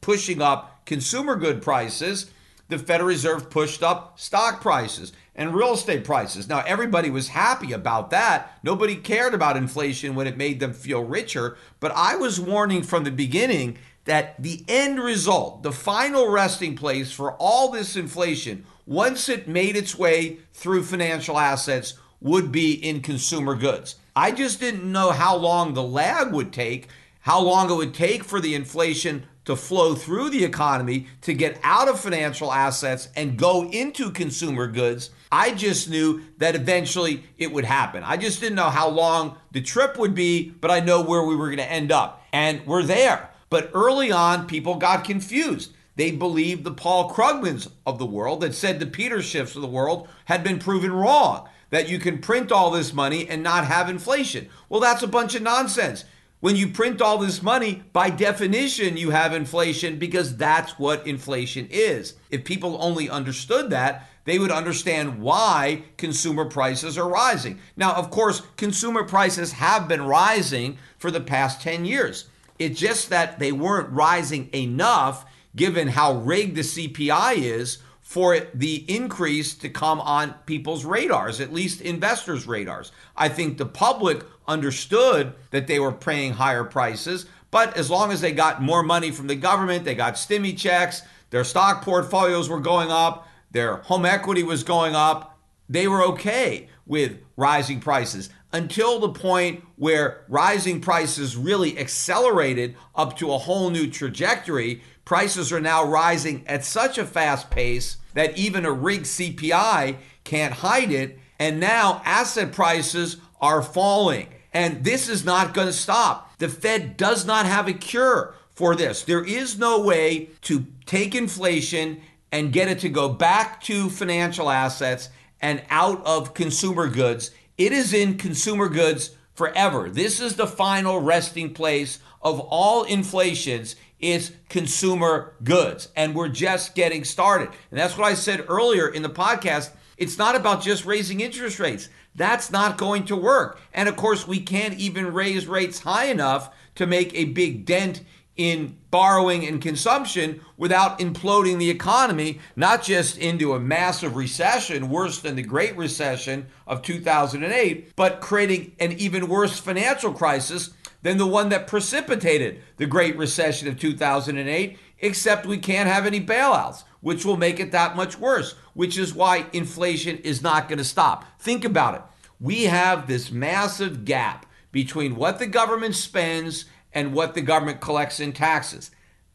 pushing 0.00 0.42
up 0.42 0.84
consumer 0.84 1.36
good 1.36 1.62
prices, 1.62 2.30
the 2.70 2.78
Federal 2.78 3.08
Reserve 3.08 3.50
pushed 3.50 3.82
up 3.82 4.18
stock 4.18 4.60
prices 4.60 5.12
and 5.34 5.54
real 5.54 5.74
estate 5.74 6.04
prices. 6.04 6.48
Now, 6.48 6.62
everybody 6.66 7.10
was 7.10 7.28
happy 7.28 7.72
about 7.72 8.10
that. 8.10 8.58
Nobody 8.62 8.96
cared 8.96 9.34
about 9.34 9.56
inflation 9.56 10.14
when 10.14 10.26
it 10.26 10.36
made 10.36 10.60
them 10.60 10.72
feel 10.72 11.02
richer. 11.02 11.56
But 11.78 11.92
I 11.94 12.16
was 12.16 12.40
warning 12.40 12.82
from 12.82 13.04
the 13.04 13.10
beginning 13.10 13.78
that 14.04 14.42
the 14.42 14.64
end 14.68 14.98
result, 14.98 15.62
the 15.62 15.72
final 15.72 16.28
resting 16.28 16.76
place 16.76 17.12
for 17.12 17.32
all 17.34 17.70
this 17.70 17.96
inflation, 17.96 18.64
once 18.86 19.28
it 19.28 19.46
made 19.46 19.76
its 19.76 19.96
way 19.96 20.38
through 20.52 20.82
financial 20.82 21.38
assets, 21.38 21.94
would 22.20 22.52
be 22.52 22.72
in 22.72 23.00
consumer 23.00 23.54
goods. 23.54 23.96
I 24.14 24.32
just 24.32 24.60
didn't 24.60 24.90
know 24.90 25.10
how 25.12 25.36
long 25.36 25.74
the 25.74 25.82
lag 25.82 26.32
would 26.32 26.52
take, 26.52 26.88
how 27.20 27.40
long 27.40 27.70
it 27.70 27.74
would 27.74 27.94
take 27.94 28.24
for 28.24 28.40
the 28.40 28.54
inflation 28.54 29.26
to 29.44 29.56
flow 29.56 29.94
through 29.94 30.30
the 30.30 30.44
economy 30.44 31.06
to 31.22 31.34
get 31.34 31.58
out 31.62 31.88
of 31.88 31.98
financial 31.98 32.52
assets 32.52 33.08
and 33.16 33.38
go 33.38 33.68
into 33.70 34.10
consumer 34.10 34.66
goods. 34.66 35.10
I 35.32 35.52
just 35.52 35.88
knew 35.88 36.22
that 36.38 36.54
eventually 36.54 37.24
it 37.38 37.52
would 37.52 37.64
happen. 37.64 38.02
I 38.02 38.16
just 38.16 38.40
didn't 38.40 38.56
know 38.56 38.70
how 38.70 38.88
long 38.88 39.38
the 39.52 39.60
trip 39.60 39.98
would 39.98 40.14
be, 40.14 40.50
but 40.50 40.70
I 40.70 40.80
know 40.80 41.02
where 41.02 41.22
we 41.22 41.36
were 41.36 41.46
going 41.46 41.58
to 41.58 41.70
end 41.70 41.92
up. 41.92 42.24
And 42.32 42.66
we're 42.66 42.82
there. 42.82 43.30
But 43.48 43.70
early 43.74 44.12
on, 44.12 44.46
people 44.46 44.76
got 44.76 45.04
confused. 45.04 45.72
They 45.96 46.12
believed 46.12 46.64
the 46.64 46.72
Paul 46.72 47.10
Krugmans 47.10 47.70
of 47.86 47.98
the 47.98 48.06
world 48.06 48.40
that 48.40 48.54
said 48.54 48.78
the 48.78 48.86
Peter 48.86 49.18
Schiffs 49.18 49.56
of 49.56 49.62
the 49.62 49.68
world 49.68 50.08
had 50.26 50.42
been 50.42 50.58
proven 50.58 50.92
wrong, 50.92 51.48
that 51.70 51.88
you 51.88 51.98
can 51.98 52.18
print 52.18 52.52
all 52.52 52.70
this 52.70 52.92
money 52.92 53.28
and 53.28 53.42
not 53.42 53.66
have 53.66 53.88
inflation. 53.88 54.48
Well, 54.68 54.80
that's 54.80 55.02
a 55.02 55.08
bunch 55.08 55.34
of 55.34 55.42
nonsense. 55.42 56.04
When 56.40 56.56
you 56.56 56.68
print 56.68 57.02
all 57.02 57.18
this 57.18 57.42
money, 57.42 57.82
by 57.92 58.08
definition, 58.08 58.96
you 58.96 59.10
have 59.10 59.34
inflation 59.34 59.98
because 59.98 60.38
that's 60.38 60.78
what 60.78 61.06
inflation 61.06 61.68
is. 61.70 62.14
If 62.30 62.44
people 62.44 62.78
only 62.80 63.10
understood 63.10 63.68
that, 63.70 64.08
they 64.24 64.38
would 64.38 64.50
understand 64.50 65.20
why 65.20 65.82
consumer 65.98 66.46
prices 66.46 66.96
are 66.96 67.08
rising. 67.08 67.58
Now, 67.76 67.92
of 67.92 68.10
course, 68.10 68.40
consumer 68.56 69.04
prices 69.04 69.52
have 69.52 69.86
been 69.86 70.02
rising 70.02 70.78
for 70.96 71.10
the 71.10 71.20
past 71.20 71.60
10 71.60 71.84
years. 71.84 72.30
It's 72.58 72.80
just 72.80 73.10
that 73.10 73.38
they 73.38 73.52
weren't 73.52 73.90
rising 73.90 74.48
enough 74.54 75.26
given 75.54 75.88
how 75.88 76.14
rigged 76.14 76.56
the 76.56 76.62
CPI 76.62 77.36
is 77.36 77.78
for 78.10 78.40
the 78.52 78.84
increase 78.92 79.54
to 79.54 79.68
come 79.68 80.00
on 80.00 80.34
people's 80.44 80.84
radars, 80.84 81.40
at 81.40 81.52
least 81.52 81.80
investors' 81.80 82.44
radars. 82.44 82.90
I 83.16 83.28
think 83.28 83.56
the 83.56 83.64
public 83.64 84.24
understood 84.48 85.32
that 85.52 85.68
they 85.68 85.78
were 85.78 85.92
paying 85.92 86.32
higher 86.32 86.64
prices, 86.64 87.26
but 87.52 87.76
as 87.76 87.88
long 87.88 88.10
as 88.10 88.20
they 88.20 88.32
got 88.32 88.60
more 88.60 88.82
money 88.82 89.12
from 89.12 89.28
the 89.28 89.36
government, 89.36 89.84
they 89.84 89.94
got 89.94 90.14
stimmy 90.14 90.58
checks, 90.58 91.02
their 91.30 91.44
stock 91.44 91.84
portfolios 91.84 92.48
were 92.48 92.58
going 92.58 92.90
up, 92.90 93.28
their 93.52 93.76
home 93.76 94.04
equity 94.04 94.42
was 94.42 94.64
going 94.64 94.96
up, 94.96 95.38
they 95.68 95.86
were 95.86 96.02
okay 96.02 96.68
with 96.86 97.16
rising 97.36 97.78
prices. 97.78 98.28
until 98.52 98.98
the 98.98 99.08
point 99.08 99.62
where 99.76 100.24
rising 100.28 100.80
prices 100.80 101.36
really 101.36 101.78
accelerated 101.78 102.74
up 102.94 103.16
to 103.16 103.32
a 103.32 103.38
whole 103.38 103.70
new 103.70 103.88
trajectory. 103.88 104.82
Prices 105.04 105.52
are 105.52 105.60
now 105.60 105.84
rising 105.84 106.44
at 106.46 106.64
such 106.64 106.98
a 106.98 107.06
fast 107.06 107.50
pace 107.50 107.96
that 108.14 108.36
even 108.36 108.64
a 108.64 108.72
rigged 108.72 109.06
CPI 109.06 109.96
can't 110.24 110.54
hide 110.54 110.92
it. 110.92 111.18
And 111.38 111.58
now 111.58 112.02
asset 112.04 112.52
prices 112.52 113.16
are 113.40 113.62
falling. 113.62 114.28
And 114.52 114.84
this 114.84 115.08
is 115.08 115.24
not 115.24 115.54
going 115.54 115.68
to 115.68 115.72
stop. 115.72 116.38
The 116.38 116.48
Fed 116.48 116.96
does 116.96 117.24
not 117.24 117.46
have 117.46 117.68
a 117.68 117.72
cure 117.72 118.34
for 118.50 118.76
this. 118.76 119.02
There 119.02 119.24
is 119.24 119.58
no 119.58 119.80
way 119.80 120.30
to 120.42 120.66
take 120.86 121.14
inflation 121.14 122.00
and 122.32 122.52
get 122.52 122.68
it 122.68 122.80
to 122.80 122.88
go 122.88 123.08
back 123.08 123.62
to 123.62 123.88
financial 123.90 124.50
assets 124.50 125.08
and 125.40 125.62
out 125.70 126.04
of 126.04 126.34
consumer 126.34 126.88
goods. 126.88 127.30
It 127.56 127.72
is 127.72 127.92
in 127.92 128.18
consumer 128.18 128.68
goods 128.68 129.16
forever. 129.34 129.88
This 129.88 130.20
is 130.20 130.36
the 130.36 130.46
final 130.46 131.00
resting 131.00 131.54
place 131.54 131.98
of 132.22 132.40
all 132.40 132.84
inflations 132.84 133.76
is 134.00 134.32
consumer 134.48 135.34
goods 135.44 135.88
and 135.96 136.14
we're 136.14 136.28
just 136.28 136.74
getting 136.74 137.04
started. 137.04 137.48
And 137.70 137.78
that's 137.78 137.96
what 137.96 138.06
I 138.06 138.14
said 138.14 138.44
earlier 138.48 138.88
in 138.88 139.02
the 139.02 139.10
podcast. 139.10 139.70
It's 139.96 140.18
not 140.18 140.34
about 140.34 140.62
just 140.62 140.86
raising 140.86 141.20
interest 141.20 141.60
rates. 141.60 141.88
That's 142.14 142.50
not 142.50 142.78
going 142.78 143.04
to 143.06 143.16
work. 143.16 143.60
And 143.72 143.88
of 143.88 143.96
course, 143.96 144.26
we 144.26 144.40
can't 144.40 144.78
even 144.78 145.12
raise 145.12 145.46
rates 145.46 145.80
high 145.80 146.06
enough 146.06 146.54
to 146.76 146.86
make 146.86 147.14
a 147.14 147.26
big 147.26 147.66
dent 147.66 148.02
in 148.36 148.74
borrowing 148.90 149.46
and 149.46 149.60
consumption 149.60 150.40
without 150.56 150.98
imploding 150.98 151.58
the 151.58 151.68
economy, 151.68 152.40
not 152.56 152.82
just 152.82 153.18
into 153.18 153.52
a 153.52 153.60
massive 153.60 154.16
recession, 154.16 154.88
worse 154.88 155.18
than 155.18 155.36
the 155.36 155.42
Great 155.42 155.76
Recession 155.76 156.46
of 156.66 156.80
2008, 156.80 157.94
but 157.96 158.22
creating 158.22 158.72
an 158.80 158.92
even 158.92 159.28
worse 159.28 159.58
financial 159.58 160.14
crisis 160.14 160.70
than 161.02 161.18
the 161.18 161.26
one 161.26 161.48
that 161.48 161.66
precipitated 161.66 162.60
the 162.76 162.86
Great 162.86 163.16
Recession 163.16 163.68
of 163.68 163.78
2008, 163.78 164.78
except 164.98 165.46
we 165.46 165.58
can't 165.58 165.88
have 165.88 166.06
any 166.06 166.20
bailouts, 166.20 166.84
which 167.00 167.24
will 167.24 167.36
make 167.36 167.58
it 167.58 167.72
that 167.72 167.96
much 167.96 168.18
worse, 168.18 168.54
which 168.74 168.98
is 168.98 169.14
why 169.14 169.46
inflation 169.52 170.18
is 170.18 170.42
not 170.42 170.68
going 170.68 170.78
to 170.78 170.84
stop. 170.84 171.24
Think 171.40 171.64
about 171.64 171.94
it. 171.94 172.02
We 172.38 172.64
have 172.64 173.06
this 173.06 173.30
massive 173.30 174.04
gap 174.04 174.46
between 174.72 175.16
what 175.16 175.38
the 175.38 175.46
government 175.46 175.94
spends 175.94 176.66
and 176.92 177.12
what 177.12 177.34
the 177.34 177.40
government 177.40 177.80
collects 177.80 178.20
in 178.20 178.32
taxes. 178.32 178.90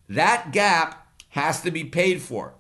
That 0.10 0.52
gap 0.52 1.08
has 1.30 1.62
to 1.62 1.72
be 1.72 1.84
paid 1.84 2.22
for. 2.22 2.54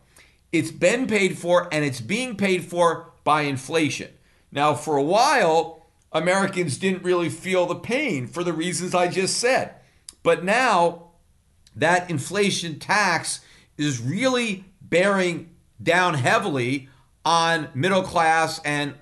It's 0.51 0.71
been 0.71 1.07
paid 1.07 1.37
for 1.37 1.67
and 1.71 1.83
it's 1.83 2.01
being 2.01 2.37
paid 2.37 2.65
for 2.65 3.11
by 3.23 3.41
inflation. 3.41 4.09
Now, 4.51 4.73
for 4.73 4.97
a 4.97 5.03
while, 5.03 5.84
Americans 6.15 6.77
didn't 6.77 7.03
really 7.03 7.27
feel 7.27 7.65
the 7.65 7.75
pain 7.75 8.25
for 8.25 8.41
the 8.41 8.53
reasons 8.53 8.95
I 8.95 9.09
just 9.09 9.37
said. 9.37 9.75
But 10.23 10.45
now 10.45 11.11
that 11.75 12.09
inflation 12.09 12.79
tax 12.79 13.41
is 13.77 13.99
really 13.99 14.63
bearing 14.81 15.49
down 15.83 16.13
heavily 16.13 16.87
on 17.25 17.67
middle 17.75 18.01
class 18.01 18.61
and 18.63 18.93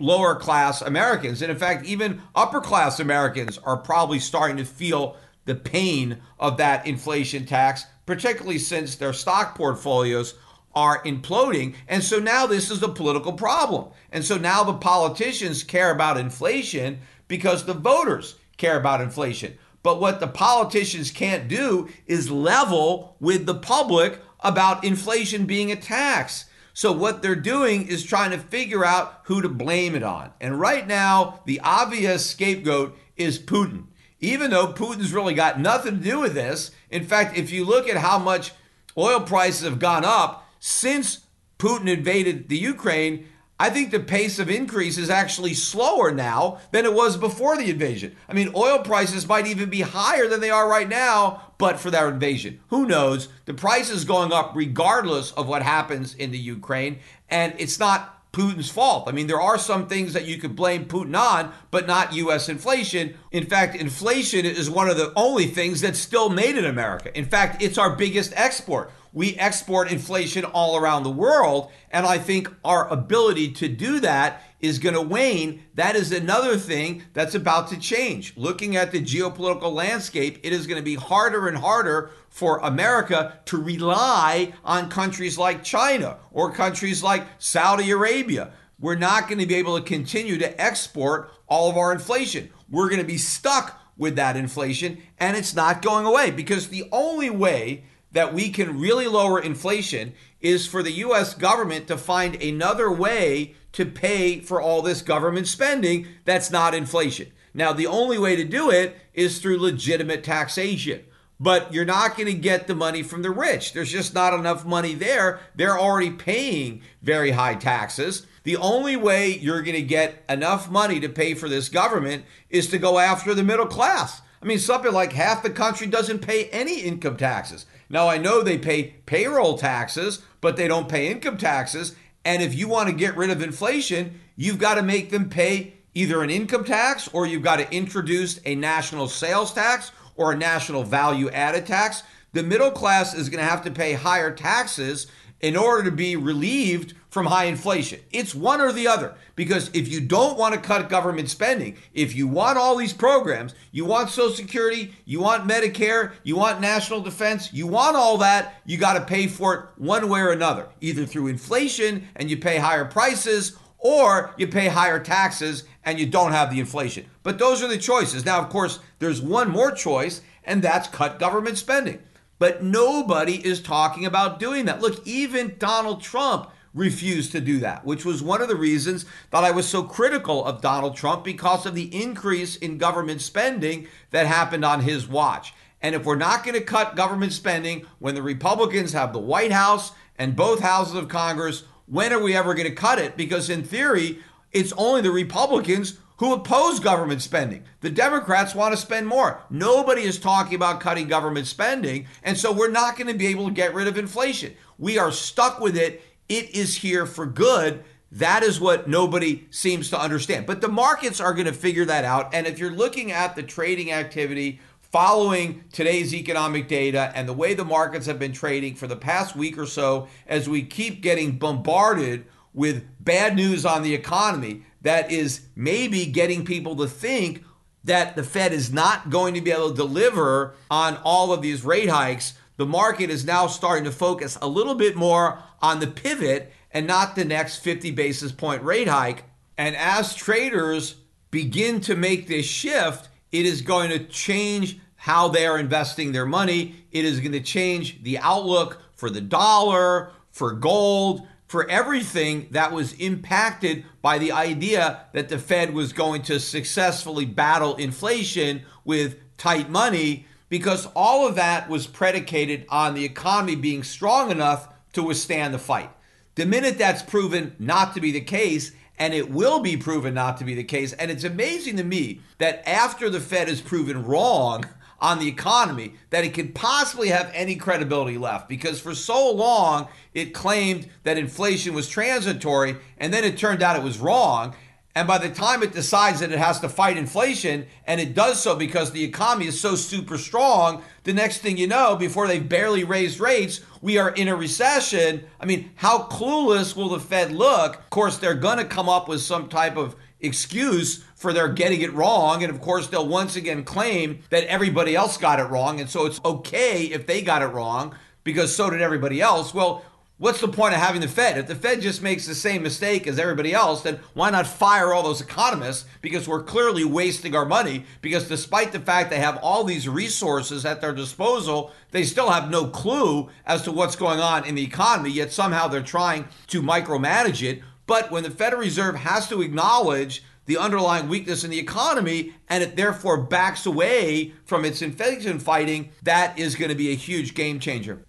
lower 0.00 0.34
class 0.34 0.80
Americans. 0.80 1.42
And 1.42 1.52
in 1.52 1.58
fact, 1.58 1.84
even 1.84 2.22
upper 2.34 2.62
class 2.62 2.98
Americans 2.98 3.58
are 3.58 3.76
probably 3.76 4.18
starting 4.18 4.56
to 4.56 4.64
feel 4.64 5.16
the 5.44 5.54
pain 5.54 6.22
of 6.38 6.56
that 6.56 6.86
inflation 6.86 7.44
tax, 7.44 7.84
particularly 8.06 8.58
since 8.58 8.96
their 8.96 9.12
stock 9.12 9.54
portfolios 9.54 10.34
are 10.74 11.02
imploding. 11.04 11.74
And 11.88 12.02
so 12.02 12.18
now 12.18 12.46
this 12.46 12.70
is 12.70 12.82
a 12.82 12.88
political 12.88 13.32
problem. 13.32 13.88
And 14.10 14.24
so 14.24 14.36
now 14.36 14.64
the 14.64 14.74
politicians 14.74 15.64
care 15.64 15.90
about 15.90 16.16
inflation 16.16 17.00
because 17.28 17.64
the 17.64 17.74
voters 17.74 18.36
care 18.56 18.78
about 18.78 19.00
inflation. 19.00 19.58
But 19.82 20.00
what 20.00 20.20
the 20.20 20.28
politicians 20.28 21.10
can't 21.10 21.48
do 21.48 21.88
is 22.06 22.30
level 22.30 23.16
with 23.20 23.46
the 23.46 23.54
public 23.54 24.20
about 24.40 24.84
inflation 24.84 25.44
being 25.44 25.72
a 25.72 25.76
tax. 25.76 26.46
So 26.74 26.92
what 26.92 27.20
they're 27.20 27.34
doing 27.34 27.86
is 27.86 28.04
trying 28.04 28.30
to 28.30 28.38
figure 28.38 28.84
out 28.84 29.20
who 29.24 29.42
to 29.42 29.48
blame 29.48 29.94
it 29.94 30.02
on. 30.02 30.32
And 30.40 30.58
right 30.58 30.86
now, 30.86 31.40
the 31.44 31.60
obvious 31.60 32.24
scapegoat 32.24 32.96
is 33.16 33.38
Putin 33.38 33.86
even 34.22 34.52
though 34.52 34.68
Putin's 34.68 35.12
really 35.12 35.34
got 35.34 35.60
nothing 35.60 35.98
to 35.98 36.04
do 36.04 36.20
with 36.20 36.32
this. 36.32 36.70
In 36.90 37.04
fact, 37.04 37.36
if 37.36 37.50
you 37.50 37.64
look 37.64 37.88
at 37.88 37.96
how 37.96 38.18
much 38.18 38.52
oil 38.96 39.20
prices 39.20 39.64
have 39.64 39.80
gone 39.80 40.04
up 40.04 40.41
since 40.64 41.26
Putin 41.58 41.88
invaded 41.88 42.48
the 42.48 42.56
Ukraine, 42.56 43.26
I 43.58 43.68
think 43.68 43.90
the 43.90 43.98
pace 43.98 44.38
of 44.38 44.48
increase 44.48 44.96
is 44.96 45.10
actually 45.10 45.54
slower 45.54 46.12
now 46.12 46.60
than 46.70 46.84
it 46.84 46.94
was 46.94 47.16
before 47.16 47.56
the 47.56 47.68
invasion. 47.68 48.14
I 48.28 48.32
mean, 48.32 48.52
oil 48.54 48.78
prices 48.78 49.26
might 49.26 49.48
even 49.48 49.70
be 49.70 49.80
higher 49.80 50.28
than 50.28 50.40
they 50.40 50.50
are 50.50 50.70
right 50.70 50.88
now, 50.88 51.54
but 51.58 51.80
for 51.80 51.90
that 51.90 52.06
invasion. 52.06 52.60
Who 52.68 52.86
knows? 52.86 53.28
The 53.46 53.54
price 53.54 53.90
is 53.90 54.04
going 54.04 54.32
up 54.32 54.52
regardless 54.54 55.32
of 55.32 55.48
what 55.48 55.62
happens 55.62 56.14
in 56.14 56.30
the 56.30 56.38
Ukraine, 56.38 57.00
and 57.28 57.54
it's 57.58 57.80
not 57.80 58.21
Putin's 58.32 58.70
fault. 58.70 59.06
I 59.06 59.12
mean, 59.12 59.26
there 59.26 59.40
are 59.40 59.58
some 59.58 59.86
things 59.86 60.14
that 60.14 60.24
you 60.24 60.38
could 60.38 60.56
blame 60.56 60.86
Putin 60.86 61.18
on, 61.18 61.52
but 61.70 61.86
not 61.86 62.14
U.S. 62.14 62.48
inflation. 62.48 63.14
In 63.30 63.44
fact, 63.44 63.76
inflation 63.76 64.46
is 64.46 64.70
one 64.70 64.88
of 64.88 64.96
the 64.96 65.12
only 65.14 65.46
things 65.46 65.82
that's 65.82 65.98
still 65.98 66.30
made 66.30 66.56
in 66.56 66.64
America. 66.64 67.16
In 67.16 67.26
fact, 67.26 67.62
it's 67.62 67.76
our 67.76 67.94
biggest 67.94 68.32
export. 68.34 68.90
We 69.12 69.36
export 69.36 69.92
inflation 69.92 70.46
all 70.46 70.78
around 70.78 71.02
the 71.02 71.10
world, 71.10 71.70
and 71.90 72.06
I 72.06 72.16
think 72.16 72.48
our 72.64 72.88
ability 72.88 73.52
to 73.52 73.68
do 73.68 74.00
that 74.00 74.42
is 74.62 74.78
going 74.78 74.94
to 74.94 75.02
wane. 75.02 75.64
That 75.74 75.96
is 75.96 76.12
another 76.12 76.56
thing 76.56 77.02
that's 77.12 77.34
about 77.34 77.68
to 77.68 77.78
change. 77.78 78.36
Looking 78.36 78.76
at 78.76 78.92
the 78.92 79.02
geopolitical 79.02 79.72
landscape, 79.72 80.38
it 80.42 80.52
is 80.52 80.66
going 80.68 80.78
to 80.78 80.84
be 80.84 80.94
harder 80.94 81.48
and 81.48 81.58
harder 81.58 82.10
for 82.30 82.58
America 82.58 83.38
to 83.46 83.60
rely 83.60 84.54
on 84.64 84.88
countries 84.88 85.36
like 85.36 85.64
China 85.64 86.16
or 86.30 86.52
countries 86.52 87.02
like 87.02 87.26
Saudi 87.38 87.90
Arabia. 87.90 88.52
We're 88.80 88.94
not 88.94 89.28
going 89.28 89.40
to 89.40 89.46
be 89.46 89.56
able 89.56 89.78
to 89.78 89.84
continue 89.84 90.38
to 90.38 90.60
export 90.60 91.30
all 91.46 91.68
of 91.68 91.76
our 91.76 91.92
inflation. 91.92 92.50
We're 92.70 92.88
going 92.88 93.02
to 93.02 93.06
be 93.06 93.18
stuck 93.18 93.80
with 93.96 94.16
that 94.16 94.36
inflation 94.36 94.98
and 95.18 95.36
it's 95.36 95.54
not 95.54 95.82
going 95.82 96.06
away 96.06 96.30
because 96.30 96.68
the 96.68 96.88
only 96.90 97.28
way 97.28 97.84
that 98.12 98.32
we 98.32 98.50
can 98.50 98.80
really 98.80 99.06
lower 99.06 99.40
inflation 99.40 100.14
is 100.40 100.66
for 100.66 100.82
the 100.82 100.92
US 100.92 101.34
government 101.34 101.86
to 101.88 101.96
find 101.96 102.40
another 102.42 102.90
way 102.90 103.54
to 103.72 103.86
pay 103.86 104.40
for 104.40 104.60
all 104.60 104.82
this 104.82 105.02
government 105.02 105.48
spending 105.48 106.06
that's 106.24 106.50
not 106.50 106.74
inflation. 106.74 107.32
Now, 107.54 107.72
the 107.72 107.86
only 107.86 108.18
way 108.18 108.36
to 108.36 108.44
do 108.44 108.70
it 108.70 108.96
is 109.14 109.38
through 109.38 109.58
legitimate 109.58 110.24
taxation 110.24 111.04
but 111.42 111.74
you're 111.74 111.84
not 111.84 112.16
going 112.16 112.28
to 112.28 112.34
get 112.34 112.68
the 112.68 112.74
money 112.74 113.02
from 113.02 113.22
the 113.22 113.30
rich. 113.30 113.72
There's 113.72 113.90
just 113.90 114.14
not 114.14 114.32
enough 114.32 114.64
money 114.64 114.94
there. 114.94 115.40
They're 115.56 115.78
already 115.78 116.10
paying 116.10 116.82
very 117.02 117.32
high 117.32 117.56
taxes. 117.56 118.28
The 118.44 118.56
only 118.56 118.94
way 118.94 119.36
you're 119.38 119.62
going 119.62 119.74
to 119.74 119.82
get 119.82 120.22
enough 120.28 120.70
money 120.70 121.00
to 121.00 121.08
pay 121.08 121.34
for 121.34 121.48
this 121.48 121.68
government 121.68 122.26
is 122.48 122.68
to 122.68 122.78
go 122.78 123.00
after 123.00 123.34
the 123.34 123.42
middle 123.42 123.66
class. 123.66 124.22
I 124.40 124.46
mean, 124.46 124.60
something 124.60 124.92
like 124.92 125.14
half 125.14 125.42
the 125.42 125.50
country 125.50 125.88
doesn't 125.88 126.20
pay 126.20 126.44
any 126.50 126.80
income 126.80 127.16
taxes. 127.16 127.66
Now, 127.90 128.08
I 128.08 128.18
know 128.18 128.40
they 128.40 128.56
pay 128.56 128.94
payroll 129.06 129.58
taxes, 129.58 130.22
but 130.40 130.56
they 130.56 130.68
don't 130.68 130.88
pay 130.88 131.10
income 131.10 131.38
taxes. 131.38 131.96
And 132.24 132.42
if 132.42 132.54
you 132.54 132.68
want 132.68 132.88
to 132.88 132.94
get 132.94 133.16
rid 133.16 133.30
of 133.30 133.42
inflation, 133.42 134.20
you've 134.36 134.58
got 134.58 134.74
to 134.74 134.82
make 134.82 135.10
them 135.10 135.28
pay 135.28 135.74
either 135.94 136.22
an 136.22 136.30
income 136.30 136.64
tax 136.64 137.08
or 137.12 137.26
you've 137.26 137.42
got 137.42 137.56
to 137.56 137.74
introduce 137.74 138.40
a 138.44 138.54
national 138.54 139.08
sales 139.08 139.52
tax 139.52 139.92
or 140.16 140.32
a 140.32 140.36
national 140.36 140.84
value 140.84 141.28
added 141.30 141.66
tax, 141.66 142.02
the 142.32 142.42
middle 142.42 142.70
class 142.70 143.14
is 143.14 143.28
going 143.28 143.42
to 143.42 143.50
have 143.50 143.64
to 143.64 143.70
pay 143.70 143.92
higher 143.92 144.30
taxes 144.30 145.06
in 145.40 145.56
order 145.56 145.84
to 145.84 145.90
be 145.90 146.16
relieved 146.16 146.94
from 147.12 147.26
high 147.26 147.44
inflation. 147.44 148.00
It's 148.10 148.34
one 148.34 148.62
or 148.62 148.72
the 148.72 148.88
other. 148.88 149.14
Because 149.36 149.70
if 149.74 149.86
you 149.86 150.00
don't 150.00 150.38
want 150.38 150.54
to 150.54 150.60
cut 150.60 150.88
government 150.88 151.28
spending, 151.28 151.76
if 151.92 152.16
you 152.16 152.26
want 152.26 152.56
all 152.56 152.74
these 152.74 152.94
programs, 152.94 153.54
you 153.70 153.84
want 153.84 154.08
Social 154.08 154.34
Security, 154.34 154.94
you 155.04 155.20
want 155.20 155.46
Medicare, 155.46 156.12
you 156.22 156.36
want 156.36 156.62
national 156.62 157.02
defense, 157.02 157.52
you 157.52 157.66
want 157.66 157.96
all 157.96 158.16
that, 158.16 158.54
you 158.64 158.78
got 158.78 158.94
to 158.94 159.04
pay 159.04 159.26
for 159.26 159.54
it 159.54 159.60
one 159.76 160.08
way 160.08 160.20
or 160.20 160.30
another, 160.30 160.68
either 160.80 161.04
through 161.04 161.26
inflation 161.26 162.08
and 162.16 162.30
you 162.30 162.38
pay 162.38 162.56
higher 162.56 162.86
prices, 162.86 163.58
or 163.76 164.32
you 164.38 164.48
pay 164.48 164.68
higher 164.68 164.98
taxes 164.98 165.64
and 165.84 166.00
you 166.00 166.06
don't 166.06 166.32
have 166.32 166.50
the 166.50 166.60
inflation. 166.60 167.04
But 167.22 167.38
those 167.38 167.62
are 167.62 167.68
the 167.68 167.76
choices. 167.76 168.24
Now, 168.24 168.40
of 168.40 168.48
course, 168.48 168.78
there's 169.00 169.20
one 169.20 169.50
more 169.50 169.72
choice, 169.72 170.22
and 170.44 170.62
that's 170.62 170.88
cut 170.88 171.18
government 171.18 171.58
spending. 171.58 171.98
But 172.38 172.62
nobody 172.62 173.46
is 173.46 173.60
talking 173.60 174.06
about 174.06 174.40
doing 174.40 174.64
that. 174.64 174.80
Look, 174.80 175.06
even 175.06 175.56
Donald 175.58 176.00
Trump 176.00 176.48
refused 176.74 177.32
to 177.32 177.40
do 177.40 177.58
that, 177.60 177.84
which 177.84 178.04
was 178.04 178.22
one 178.22 178.40
of 178.40 178.48
the 178.48 178.56
reasons 178.56 179.04
that 179.30 179.44
I 179.44 179.50
was 179.50 179.68
so 179.68 179.82
critical 179.82 180.44
of 180.44 180.62
Donald 180.62 180.96
Trump 180.96 181.24
because 181.24 181.66
of 181.66 181.74
the 181.74 181.94
increase 181.94 182.56
in 182.56 182.78
government 182.78 183.20
spending 183.20 183.88
that 184.10 184.26
happened 184.26 184.64
on 184.64 184.80
his 184.80 185.06
watch. 185.06 185.54
And 185.82 185.94
if 185.94 186.04
we're 186.04 186.16
not 186.16 186.44
going 186.44 186.54
to 186.54 186.64
cut 186.64 186.96
government 186.96 187.32
spending 187.32 187.86
when 187.98 188.14
the 188.14 188.22
Republicans 188.22 188.92
have 188.92 189.12
the 189.12 189.18
White 189.18 189.52
House 189.52 189.92
and 190.16 190.36
both 190.36 190.60
houses 190.60 190.94
of 190.94 191.08
Congress, 191.08 191.64
when 191.86 192.12
are 192.12 192.22
we 192.22 192.36
ever 192.36 192.54
going 192.54 192.68
to 192.68 192.74
cut 192.74 192.98
it? 192.98 193.16
Because 193.16 193.50
in 193.50 193.64
theory, 193.64 194.20
it's 194.52 194.72
only 194.74 195.00
the 195.00 195.10
Republicans 195.10 195.98
who 196.18 196.32
oppose 196.32 196.78
government 196.78 197.20
spending. 197.20 197.64
The 197.80 197.90
Democrats 197.90 198.54
want 198.54 198.72
to 198.72 198.80
spend 198.80 199.08
more. 199.08 199.40
Nobody 199.50 200.02
is 200.02 200.20
talking 200.20 200.54
about 200.54 200.80
cutting 200.80 201.08
government 201.08 201.48
spending. 201.48 202.06
And 202.22 202.38
so 202.38 202.52
we're 202.52 202.70
not 202.70 202.96
going 202.96 203.08
to 203.08 203.18
be 203.18 203.26
able 203.26 203.46
to 203.46 203.52
get 203.52 203.74
rid 203.74 203.88
of 203.88 203.98
inflation. 203.98 204.54
We 204.78 204.98
are 204.98 205.10
stuck 205.10 205.58
with 205.58 205.76
it. 205.76 206.00
It 206.28 206.54
is 206.54 206.76
here 206.76 207.06
for 207.06 207.26
good. 207.26 207.84
That 208.12 208.42
is 208.42 208.60
what 208.60 208.88
nobody 208.88 209.46
seems 209.50 209.88
to 209.90 210.00
understand. 210.00 210.46
But 210.46 210.60
the 210.60 210.68
markets 210.68 211.20
are 211.20 211.32
going 211.32 211.46
to 211.46 211.52
figure 211.52 211.86
that 211.86 212.04
out. 212.04 212.34
And 212.34 212.46
if 212.46 212.58
you're 212.58 212.70
looking 212.70 213.10
at 213.10 213.34
the 213.36 213.42
trading 213.42 213.90
activity 213.90 214.60
following 214.80 215.64
today's 215.72 216.14
economic 216.14 216.68
data 216.68 217.10
and 217.14 217.26
the 217.26 217.32
way 217.32 217.54
the 217.54 217.64
markets 217.64 218.04
have 218.04 218.18
been 218.18 218.32
trading 218.32 218.74
for 218.74 218.86
the 218.86 218.96
past 218.96 219.34
week 219.34 219.56
or 219.56 219.64
so, 219.64 220.08
as 220.26 220.48
we 220.48 220.62
keep 220.62 221.00
getting 221.00 221.38
bombarded 221.38 222.26
with 222.52 222.84
bad 223.00 223.34
news 223.34 223.64
on 223.64 223.82
the 223.82 223.94
economy, 223.94 224.62
that 224.82 225.10
is 225.10 225.46
maybe 225.56 226.04
getting 226.04 226.44
people 226.44 226.76
to 226.76 226.86
think 226.86 227.42
that 227.84 228.14
the 228.14 228.22
Fed 228.22 228.52
is 228.52 228.72
not 228.72 229.10
going 229.10 229.34
to 229.34 229.40
be 229.40 229.50
able 229.50 229.70
to 229.70 229.76
deliver 229.76 230.54
on 230.70 230.98
all 230.98 231.32
of 231.32 231.40
these 231.40 231.64
rate 231.64 231.88
hikes. 231.88 232.34
The 232.58 232.66
market 232.66 233.08
is 233.08 233.24
now 233.24 233.46
starting 233.46 233.84
to 233.84 233.90
focus 233.90 234.36
a 234.42 234.46
little 234.46 234.74
bit 234.74 234.94
more 234.94 235.42
on 235.62 235.80
the 235.80 235.86
pivot 235.86 236.52
and 236.72 236.86
not 236.86 237.14
the 237.14 237.24
next 237.24 237.56
50 237.58 237.90
basis 237.92 238.32
point 238.32 238.62
rate 238.62 238.88
hike. 238.88 239.24
And 239.56 239.76
as 239.76 240.14
traders 240.14 240.96
begin 241.30 241.80
to 241.82 241.94
make 241.94 242.26
this 242.26 242.46
shift, 242.46 243.08
it 243.30 243.46
is 243.46 243.62
going 243.62 243.90
to 243.90 244.04
change 244.04 244.78
how 244.96 245.28
they 245.28 245.46
are 245.46 245.58
investing 245.58 246.12
their 246.12 246.26
money. 246.26 246.76
It 246.90 247.04
is 247.04 247.20
going 247.20 247.32
to 247.32 247.40
change 247.40 248.02
the 248.02 248.18
outlook 248.18 248.80
for 248.94 249.10
the 249.10 249.20
dollar, 249.20 250.12
for 250.30 250.52
gold, 250.52 251.26
for 251.46 251.68
everything 251.68 252.48
that 252.52 252.72
was 252.72 252.94
impacted 252.94 253.84
by 254.00 254.18
the 254.18 254.32
idea 254.32 255.04
that 255.12 255.28
the 255.28 255.38
Fed 255.38 255.74
was 255.74 255.92
going 255.92 256.22
to 256.22 256.40
successfully 256.40 257.26
battle 257.26 257.76
inflation 257.76 258.62
with 258.84 259.18
tight 259.36 259.68
money 259.68 260.26
because 260.48 260.86
all 260.94 261.26
of 261.26 261.34
that 261.34 261.68
was 261.68 261.86
predicated 261.86 262.64
on 262.68 262.94
the 262.94 263.04
economy 263.04 263.54
being 263.54 263.82
strong 263.82 264.30
enough 264.30 264.71
to 264.92 265.02
withstand 265.02 265.52
the 265.52 265.58
fight. 265.58 265.90
The 266.34 266.46
minute 266.46 266.78
that's 266.78 267.02
proven 267.02 267.54
not 267.58 267.94
to 267.94 268.00
be 268.00 268.10
the 268.10 268.20
case, 268.20 268.72
and 268.98 269.12
it 269.12 269.30
will 269.30 269.60
be 269.60 269.76
proven 269.76 270.14
not 270.14 270.38
to 270.38 270.44
be 270.44 270.54
the 270.54 270.64
case, 270.64 270.92
and 270.94 271.10
it's 271.10 271.24
amazing 271.24 271.76
to 271.76 271.84
me 271.84 272.20
that 272.38 272.66
after 272.68 273.10
the 273.10 273.20
Fed 273.20 273.48
is 273.48 273.60
proven 273.60 274.04
wrong 274.04 274.64
on 275.00 275.18
the 275.18 275.28
economy, 275.28 275.94
that 276.10 276.24
it 276.24 276.32
could 276.32 276.54
possibly 276.54 277.08
have 277.08 277.30
any 277.34 277.56
credibility 277.56 278.16
left 278.16 278.48
because 278.48 278.80
for 278.80 278.94
so 278.94 279.30
long 279.32 279.88
it 280.14 280.32
claimed 280.32 280.88
that 281.02 281.18
inflation 281.18 281.74
was 281.74 281.88
transitory, 281.88 282.76
and 282.98 283.12
then 283.12 283.24
it 283.24 283.36
turned 283.36 283.62
out 283.62 283.76
it 283.76 283.82
was 283.82 283.98
wrong. 283.98 284.54
And 284.94 285.08
by 285.08 285.18
the 285.18 285.30
time 285.30 285.62
it 285.62 285.72
decides 285.72 286.20
that 286.20 286.32
it 286.32 286.38
has 286.38 286.60
to 286.60 286.68
fight 286.68 286.98
inflation, 286.98 287.66
and 287.86 288.00
it 288.00 288.14
does 288.14 288.42
so 288.42 288.54
because 288.54 288.90
the 288.90 289.04
economy 289.04 289.46
is 289.46 289.58
so 289.58 289.74
super 289.74 290.18
strong, 290.18 290.82
the 291.04 291.14
next 291.14 291.38
thing 291.38 291.56
you 291.56 291.66
know, 291.66 291.96
before 291.96 292.26
they've 292.26 292.46
barely 292.46 292.84
raised 292.84 293.18
rates, 293.18 293.60
we 293.80 293.96
are 293.96 294.10
in 294.10 294.28
a 294.28 294.36
recession. 294.36 295.24
I 295.40 295.46
mean, 295.46 295.70
how 295.76 296.04
clueless 296.04 296.76
will 296.76 296.90
the 296.90 297.00
Fed 297.00 297.32
look? 297.32 297.76
Of 297.76 297.90
course, 297.90 298.18
they're 298.18 298.34
going 298.34 298.58
to 298.58 298.66
come 298.66 298.88
up 298.88 299.08
with 299.08 299.22
some 299.22 299.48
type 299.48 299.76
of 299.78 299.96
excuse 300.20 301.02
for 301.14 301.32
their 301.32 301.48
getting 301.48 301.80
it 301.80 301.92
wrong. 301.94 302.42
And 302.42 302.52
of 302.52 302.60
course, 302.60 302.88
they'll 302.88 303.08
once 303.08 303.34
again 303.34 303.64
claim 303.64 304.20
that 304.30 304.44
everybody 304.44 304.94
else 304.94 305.16
got 305.16 305.40
it 305.40 305.44
wrong. 305.44 305.80
And 305.80 305.88
so 305.88 306.06
it's 306.06 306.20
okay 306.24 306.84
if 306.84 307.06
they 307.06 307.22
got 307.22 307.42
it 307.42 307.46
wrong 307.46 307.94
because 308.24 308.54
so 308.54 308.70
did 308.70 308.82
everybody 308.82 309.20
else. 309.20 309.52
Well, 309.52 309.84
What's 310.22 310.40
the 310.40 310.46
point 310.46 310.72
of 310.72 310.80
having 310.80 311.00
the 311.00 311.08
Fed? 311.08 311.36
If 311.36 311.48
the 311.48 311.56
Fed 311.56 311.80
just 311.80 312.00
makes 312.00 312.26
the 312.26 312.34
same 312.36 312.62
mistake 312.62 313.08
as 313.08 313.18
everybody 313.18 313.52
else, 313.52 313.82
then 313.82 313.98
why 314.14 314.30
not 314.30 314.46
fire 314.46 314.92
all 314.92 315.02
those 315.02 315.20
economists? 315.20 315.84
Because 316.00 316.28
we're 316.28 316.44
clearly 316.44 316.84
wasting 316.84 317.34
our 317.34 317.44
money. 317.44 317.86
Because 318.02 318.28
despite 318.28 318.70
the 318.70 318.78
fact 318.78 319.10
they 319.10 319.18
have 319.18 319.38
all 319.38 319.64
these 319.64 319.88
resources 319.88 320.64
at 320.64 320.80
their 320.80 320.92
disposal, 320.92 321.72
they 321.90 322.04
still 322.04 322.30
have 322.30 322.50
no 322.50 322.68
clue 322.68 323.30
as 323.46 323.62
to 323.62 323.72
what's 323.72 323.96
going 323.96 324.20
on 324.20 324.44
in 324.44 324.54
the 324.54 324.62
economy, 324.62 325.10
yet 325.10 325.32
somehow 325.32 325.66
they're 325.66 325.82
trying 325.82 326.28
to 326.46 326.62
micromanage 326.62 327.42
it. 327.42 327.60
But 327.88 328.12
when 328.12 328.22
the 328.22 328.30
Federal 328.30 328.62
Reserve 328.62 328.94
has 328.94 329.28
to 329.28 329.42
acknowledge 329.42 330.22
the 330.46 330.56
underlying 330.56 331.08
weakness 331.08 331.42
in 331.42 331.50
the 331.50 331.58
economy 331.58 332.34
and 332.48 332.62
it 332.62 332.76
therefore 332.76 333.22
backs 333.22 333.66
away 333.66 334.34
from 334.44 334.64
its 334.64 334.82
inflation 334.82 335.40
fighting, 335.40 335.90
that 336.04 336.38
is 336.38 336.54
going 336.54 336.68
to 336.68 336.76
be 336.76 336.90
a 336.90 336.96
huge 336.96 337.34
game 337.34 337.58
changer. 337.58 338.04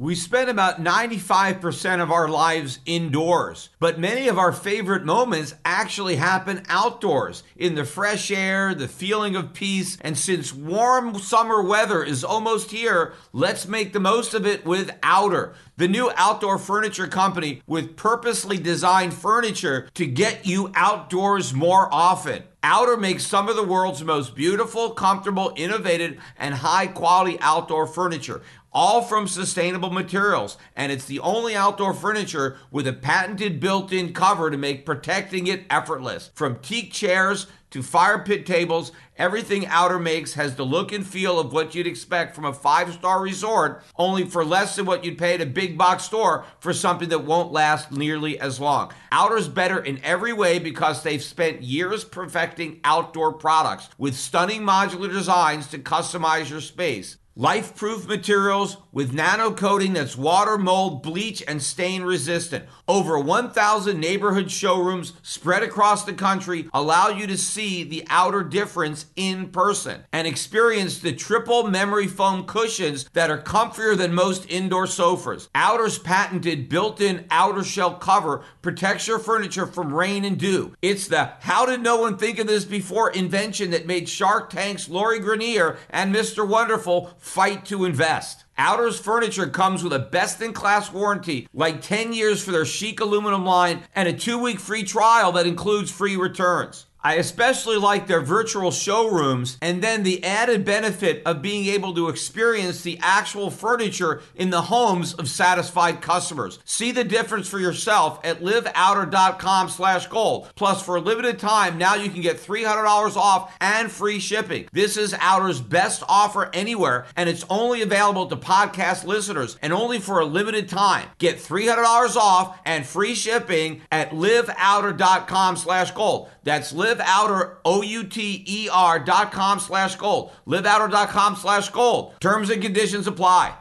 We 0.00 0.14
spend 0.14 0.48
about 0.48 0.80
95% 0.80 2.00
of 2.00 2.12
our 2.12 2.28
lives 2.28 2.78
indoors, 2.86 3.70
but 3.80 3.98
many 3.98 4.28
of 4.28 4.38
our 4.38 4.52
favorite 4.52 5.04
moments 5.04 5.56
actually 5.64 6.14
happen 6.14 6.62
outdoors 6.68 7.42
in 7.56 7.74
the 7.74 7.84
fresh 7.84 8.30
air, 8.30 8.76
the 8.76 8.86
feeling 8.86 9.34
of 9.34 9.54
peace. 9.54 9.98
And 10.00 10.16
since 10.16 10.54
warm 10.54 11.18
summer 11.18 11.60
weather 11.60 12.04
is 12.04 12.22
almost 12.22 12.70
here, 12.70 13.14
let's 13.32 13.66
make 13.66 13.92
the 13.92 13.98
most 13.98 14.34
of 14.34 14.46
it 14.46 14.64
with 14.64 14.96
Outer, 15.02 15.54
the 15.76 15.88
new 15.88 16.12
outdoor 16.14 16.58
furniture 16.58 17.08
company 17.08 17.60
with 17.66 17.96
purposely 17.96 18.56
designed 18.56 19.14
furniture 19.14 19.88
to 19.94 20.06
get 20.06 20.46
you 20.46 20.70
outdoors 20.76 21.52
more 21.52 21.92
often. 21.92 22.44
Outer 22.62 22.96
makes 22.96 23.24
some 23.24 23.48
of 23.48 23.54
the 23.54 23.62
world's 23.62 24.02
most 24.02 24.34
beautiful, 24.34 24.90
comfortable, 24.90 25.52
innovative, 25.54 26.20
and 26.36 26.56
high 26.56 26.88
quality 26.88 27.38
outdoor 27.40 27.86
furniture 27.86 28.42
all 28.72 29.02
from 29.02 29.26
sustainable 29.26 29.90
materials. 29.90 30.56
And 30.76 30.92
it's 30.92 31.06
the 31.06 31.20
only 31.20 31.56
outdoor 31.56 31.94
furniture 31.94 32.56
with 32.70 32.86
a 32.86 32.92
patented 32.92 33.60
built 33.60 33.92
in 33.92 34.12
cover 34.12 34.50
to 34.50 34.56
make 34.56 34.86
protecting 34.86 35.46
it 35.46 35.64
effortless. 35.70 36.30
From 36.34 36.58
teak 36.60 36.92
chairs 36.92 37.46
to 37.70 37.82
fire 37.82 38.18
pit 38.18 38.46
tables, 38.46 38.92
everything 39.16 39.66
Outer 39.66 39.98
makes 39.98 40.34
has 40.34 40.56
the 40.56 40.64
look 40.64 40.90
and 40.90 41.06
feel 41.06 41.38
of 41.38 41.52
what 41.52 41.74
you'd 41.74 41.86
expect 41.86 42.34
from 42.34 42.46
a 42.46 42.52
five 42.52 42.92
star 42.94 43.20
resort, 43.20 43.82
only 43.96 44.24
for 44.24 44.44
less 44.44 44.76
than 44.76 44.86
what 44.86 45.04
you'd 45.04 45.18
pay 45.18 45.34
at 45.34 45.40
a 45.40 45.46
big 45.46 45.76
box 45.76 46.04
store 46.04 46.44
for 46.60 46.72
something 46.72 47.10
that 47.10 47.24
won't 47.24 47.52
last 47.52 47.92
nearly 47.92 48.40
as 48.40 48.58
long. 48.58 48.92
Outer's 49.12 49.48
better 49.48 49.78
in 49.78 50.02
every 50.02 50.32
way 50.32 50.58
because 50.58 51.02
they've 51.02 51.22
spent 51.22 51.62
years 51.62 52.04
perfecting 52.04 52.80
outdoor 52.84 53.34
products 53.34 53.90
with 53.98 54.16
stunning 54.16 54.62
modular 54.62 55.10
designs 55.10 55.68
to 55.68 55.78
customize 55.78 56.48
your 56.48 56.62
space. 56.62 57.18
Life 57.40 57.76
proof 57.76 58.08
materials 58.08 58.78
with 58.90 59.14
nano 59.14 59.52
coating 59.52 59.92
that's 59.92 60.18
water, 60.18 60.58
mold, 60.58 61.04
bleach, 61.04 61.40
and 61.46 61.62
stain 61.62 62.02
resistant. 62.02 62.64
Over 62.88 63.16
1,000 63.16 64.00
neighborhood 64.00 64.50
showrooms 64.50 65.12
spread 65.22 65.62
across 65.62 66.04
the 66.04 66.14
country 66.14 66.68
allow 66.74 67.10
you 67.10 67.28
to 67.28 67.38
see 67.38 67.84
the 67.84 68.04
outer 68.10 68.42
difference 68.42 69.06
in 69.14 69.50
person 69.50 70.02
and 70.12 70.26
experience 70.26 70.98
the 70.98 71.12
triple 71.12 71.70
memory 71.70 72.08
foam 72.08 72.44
cushions 72.44 73.08
that 73.12 73.30
are 73.30 73.40
comfier 73.40 73.96
than 73.96 74.12
most 74.12 74.44
indoor 74.50 74.88
sofas. 74.88 75.48
Outer's 75.54 76.00
patented 76.00 76.68
built 76.68 77.00
in 77.00 77.24
outer 77.30 77.62
shell 77.62 77.94
cover 77.94 78.42
protects 78.62 79.06
your 79.06 79.20
furniture 79.20 79.66
from 79.66 79.94
rain 79.94 80.24
and 80.24 80.38
dew. 80.38 80.74
It's 80.82 81.06
the 81.06 81.34
how 81.38 81.66
did 81.66 81.82
no 81.82 81.98
one 81.98 82.18
think 82.18 82.40
of 82.40 82.48
this 82.48 82.64
before 82.64 83.12
invention 83.12 83.70
that 83.70 83.86
made 83.86 84.08
Shark 84.08 84.50
Tank's 84.50 84.88
Lori 84.88 85.20
Greiner 85.20 85.76
and 85.90 86.12
Mr. 86.12 86.44
Wonderful 86.44 87.12
fight 87.28 87.66
to 87.66 87.84
invest. 87.84 88.44
Outer's 88.58 88.98
furniture 88.98 89.46
comes 89.46 89.84
with 89.84 89.92
a 89.92 89.98
best 89.98 90.40
in 90.40 90.52
class 90.52 90.90
warranty, 90.92 91.46
like 91.52 91.82
10 91.82 92.12
years 92.12 92.42
for 92.42 92.50
their 92.50 92.64
chic 92.64 93.00
aluminum 93.00 93.44
line, 93.44 93.82
and 93.94 94.08
a 94.08 94.12
two 94.12 94.38
week 94.38 94.58
free 94.58 94.82
trial 94.82 95.30
that 95.32 95.46
includes 95.46 95.92
free 95.92 96.16
returns. 96.16 96.86
I 97.02 97.14
especially 97.14 97.76
like 97.76 98.06
their 98.06 98.20
virtual 98.20 98.70
showrooms 98.70 99.56
and 99.62 99.82
then 99.82 100.02
the 100.02 100.24
added 100.24 100.64
benefit 100.64 101.22
of 101.24 101.42
being 101.42 101.66
able 101.66 101.94
to 101.94 102.08
experience 102.08 102.82
the 102.82 102.98
actual 103.00 103.50
furniture 103.50 104.20
in 104.34 104.50
the 104.50 104.62
homes 104.62 105.14
of 105.14 105.28
satisfied 105.28 106.00
customers. 106.00 106.58
See 106.64 106.92
the 106.92 107.04
difference 107.04 107.48
for 107.48 107.58
yourself 107.58 108.20
at 108.24 108.40
liveouter.com 108.40 109.68
slash 109.68 110.06
gold. 110.06 110.50
Plus, 110.54 110.82
for 110.82 110.96
a 110.96 111.00
limited 111.00 111.38
time, 111.38 111.78
now 111.78 111.94
you 111.94 112.10
can 112.10 112.20
get 112.20 112.38
$300 112.38 113.16
off 113.16 113.54
and 113.60 113.90
free 113.90 114.18
shipping. 114.18 114.68
This 114.72 114.96
is 114.96 115.14
Outer's 115.14 115.60
best 115.60 116.02
offer 116.08 116.50
anywhere, 116.52 117.06
and 117.16 117.28
it's 117.28 117.44
only 117.48 117.82
available 117.82 118.26
to 118.26 118.36
podcast 118.36 119.04
listeners 119.04 119.56
and 119.62 119.72
only 119.72 119.98
for 120.00 120.20
a 120.20 120.24
limited 120.24 120.68
time. 120.68 121.08
Get 121.18 121.38
$300 121.38 122.16
off 122.16 122.58
and 122.64 122.86
free 122.86 123.14
shipping 123.14 123.82
at 123.92 124.10
liveouter.com 124.10 125.56
slash 125.56 125.90
gold. 125.92 126.28
That's 126.42 126.72
liveouter, 126.98 127.56
O-U-T-E-R 127.64 128.98
dot 129.00 129.32
com 129.32 129.60
slash 129.60 129.96
gold. 129.96 130.32
Liveouter.com 130.46 131.36
slash 131.36 131.70
gold. 131.70 132.14
Terms 132.20 132.50
and 132.50 132.62
conditions 132.62 133.06
apply. 133.06 133.54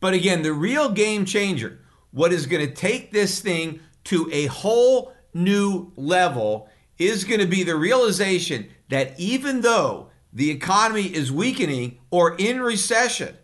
But 0.00 0.14
again, 0.14 0.42
the 0.42 0.52
real 0.52 0.90
game 0.90 1.24
changer, 1.24 1.80
what 2.12 2.32
is 2.32 2.46
going 2.46 2.66
to 2.66 2.72
take 2.72 3.10
this 3.12 3.40
thing 3.40 3.80
to 4.04 4.28
a 4.32 4.46
whole 4.46 5.12
new 5.34 5.92
level 5.96 6.68
is 6.98 7.24
going 7.24 7.40
to 7.40 7.46
be 7.46 7.62
the 7.62 7.76
realization 7.76 8.68
that 8.88 9.18
even 9.18 9.60
though 9.60 10.08
the 10.32 10.50
economy 10.50 11.02
is 11.02 11.32
weakening 11.32 11.98
or 12.10 12.36
in 12.36 12.60
recession, 12.60 13.36